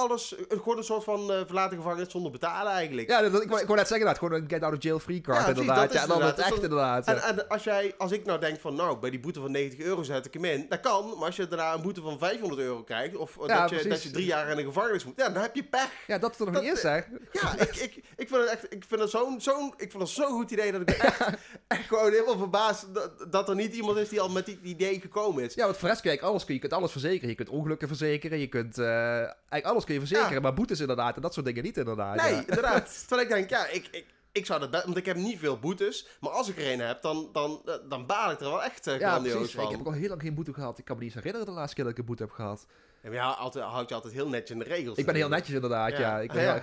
alles, 0.00 0.36
eh, 0.36 0.42
gewoon 0.48 0.76
een 0.76 0.84
soort 0.84 1.04
van 1.04 1.32
eh, 1.32 1.40
verlaten 1.46 1.76
gevangenis 1.76 2.10
zonder 2.10 2.30
betalen 2.32 2.72
eigenlijk. 2.72 3.08
Ja, 3.08 3.20
dat, 3.28 3.42
ik, 3.42 3.48
wou- 3.48 3.60
ik 3.60 3.66
wou 3.66 3.78
net 3.78 3.88
zeggen 3.88 4.06
dat. 4.06 4.18
Gewoon 4.18 4.34
een 4.40 4.44
get 4.48 4.62
out 4.62 4.76
of 4.76 4.82
jail 4.82 4.98
free 4.98 5.20
card 5.20 5.38
Ja, 5.40 5.46
inderdaad. 5.48 5.76
dat 5.76 5.94
is 5.94 6.00
Ja, 6.00 6.06
dan 6.06 6.16
inderdaad. 6.16 6.36
het 6.36 6.46
echt 6.46 6.54
Dus 6.54 6.64
inderdaad. 6.64 7.06
En, 7.06 7.22
en 7.22 7.48
als, 7.48 7.64
jij, 7.64 7.94
als 7.98 8.12
ik 8.12 8.24
nou 8.24 8.40
denk 8.40 8.60
van, 8.60 8.74
nou, 8.74 8.98
bij 8.98 9.10
die 9.10 9.20
boete 9.20 9.40
van 9.40 9.50
90 9.50 9.78
euro 9.80 10.02
zet 10.02 10.26
ik 10.26 10.34
hem 10.34 10.44
in. 10.44 10.66
Dat 10.68 10.80
kan, 10.80 11.08
maar 11.16 11.26
als 11.26 11.36
je 11.36 11.48
daarna 11.48 11.74
een 11.74 11.82
boete 11.82 12.00
van 12.00 12.18
500 12.18 12.60
euro 12.60 12.82
krijgt, 12.82 13.16
of 13.16 13.36
eh, 13.40 13.46
Ja, 13.46 13.66
dat, 13.66 13.82
je, 13.82 13.88
dat 13.88 14.02
je 14.02 14.10
drie 14.10 14.26
jaar 14.26 14.48
in 14.50 14.56
de 14.56 14.64
gevangenis 14.64 15.04
moet, 15.04 15.14
ja, 15.16 15.28
dan 15.28 15.42
heb 15.42 15.54
je 15.54 15.64
pech. 15.64 15.90
Ja, 16.06 16.18
dat 16.18 16.30
is 16.32 16.38
er 16.38 16.44
nog 16.44 16.54
dat- 16.54 16.62
niet 16.62 16.70
eens, 16.72 16.80
zeg. 16.80 17.06
Ja, 17.42 17.58
ik, 17.58 17.76
ik, 17.76 17.94
ik 18.16 18.28
vind 18.28 18.40
het 18.40 18.48
echt, 18.48 18.64
ik 18.74 18.84
vind 18.88 19.00
het 19.00 19.10
zo'n, 19.10 19.40
zo'n, 19.40 19.74
ik 19.76 19.90
vind 19.90 20.02
het 20.02 20.08
zo'n 20.12 20.26
goed 20.32 20.50
idee 20.50 20.72
dat 20.72 20.80
ik 20.80 20.90
echt, 20.98 21.20
echt 21.66 21.86
gewoon 21.88 22.10
helemaal 22.10 22.38
verbaasd 22.38 22.94
dat, 22.94 23.26
dat 23.32 23.48
er 23.48 23.54
niet 23.54 23.74
iemand 23.74 23.96
is 23.98 24.08
die 24.08 24.20
al 24.20 24.28
met 24.28 24.46
die 24.46 24.58
idee 24.62 25.00
gekomen 25.00 25.44
is. 25.44 25.54
Ja, 25.54 25.64
want 25.64 25.76
voor 25.76 25.88
rest 25.88 26.00
kun 26.00 26.12
je 26.12 26.20
alles, 26.20 26.44
kun 26.44 26.54
je, 26.54 26.60
kunt 26.60 26.72
alles 26.72 26.90
verzekeren. 26.92 27.28
Je 27.28 27.34
kunt 27.34 27.48
ongelukken 27.48 27.88
verzekeren, 27.88 28.38
je 28.38 28.46
kunt... 28.46 28.78
eigenlijk 28.78 29.64
alles 29.64 29.84
kun 29.90 30.00
je 30.00 30.06
verzekeren, 30.06 30.34
Ja. 30.34 30.40
maar 30.40 30.54
boetes 30.54 30.80
inderdaad. 30.80 31.16
En 31.16 31.22
dat 31.22 31.34
soort 31.34 31.46
dingen 31.46 31.62
niet 31.62 31.76
inderdaad. 31.76 32.16
nee, 32.16 32.32
ja. 32.32 32.40
inderdaad. 32.40 32.98
Terwijl 33.08 33.28
ik 33.28 33.34
denk, 33.34 33.50
ja, 33.50 33.66
ik, 33.66 33.88
ik, 33.90 34.04
ik 34.32 34.46
zou 34.46 34.70
dat, 34.70 34.84
want 34.84 34.96
ik 34.96 35.06
heb 35.06 35.16
niet 35.16 35.38
veel 35.38 35.58
boetes, 35.58 36.06
maar 36.20 36.30
als 36.30 36.48
ik 36.48 36.58
er 36.58 36.72
een 36.72 36.80
heb, 36.80 37.02
dan, 37.02 37.28
dan, 37.32 37.62
dan 37.88 38.06
baal 38.06 38.30
ik 38.30 38.40
er 38.40 38.50
wel 38.50 38.62
echt 38.62 38.86
uh, 38.88 38.98
Ja, 38.98 39.18
precies. 39.18 39.40
Ik 39.54 39.60
van. 39.60 39.70
heb 39.70 39.80
ook 39.80 39.86
al 39.86 39.92
heel 39.92 40.08
lang 40.08 40.20
geen 40.22 40.34
boete 40.34 40.52
gehad. 40.52 40.78
Ik 40.78 40.84
kan 40.84 40.96
me 40.96 41.02
niet 41.02 41.14
eens 41.14 41.22
herinneren 41.24 41.54
de 41.54 41.58
laatste 41.60 41.74
keer 41.74 41.84
dat 41.84 41.92
ik 41.92 41.98
een 41.98 42.04
boete 42.04 42.22
heb 42.22 42.32
gehad. 42.32 42.66
Ja, 43.02 43.10
maar 43.10 43.20
altijd, 43.20 43.64
houd 43.64 43.88
je 43.88 43.94
altijd 43.94 44.12
heel 44.12 44.28
netjes 44.28 44.50
in 44.50 44.58
de 44.58 44.64
regels. 44.64 44.98
Ik 44.98 45.06
ben 45.06 45.14
heel 45.14 45.28
netjes 45.28 45.54
inderdaad, 45.54 45.90
ja. 45.90 45.98
Ja. 45.98 46.18
Ik 46.20 46.32
ben 46.32 46.42
Ja. 46.48 46.60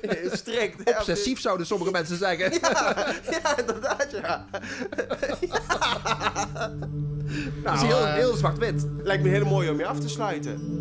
heel 0.00 0.36
strikt. 0.36 0.88
Obsessief 0.98 1.40
zouden 1.40 1.66
sommige 1.66 1.90
mensen 1.90 2.16
zeggen. 2.16 2.52
Ja, 3.30 3.58
inderdaad, 3.58 4.10
ja. 4.10 4.46
Dat 6.52 7.62
nou, 7.62 7.76
is 7.76 7.82
heel, 7.82 8.06
eh, 8.06 8.14
heel 8.14 8.34
zwart-wit. 8.34 8.86
lijkt 9.02 9.22
me 9.22 9.28
heel 9.28 9.44
mooi 9.44 9.70
om 9.70 9.78
je 9.78 9.86
af 9.86 10.00
te 10.00 10.08
sluiten. 10.08 10.78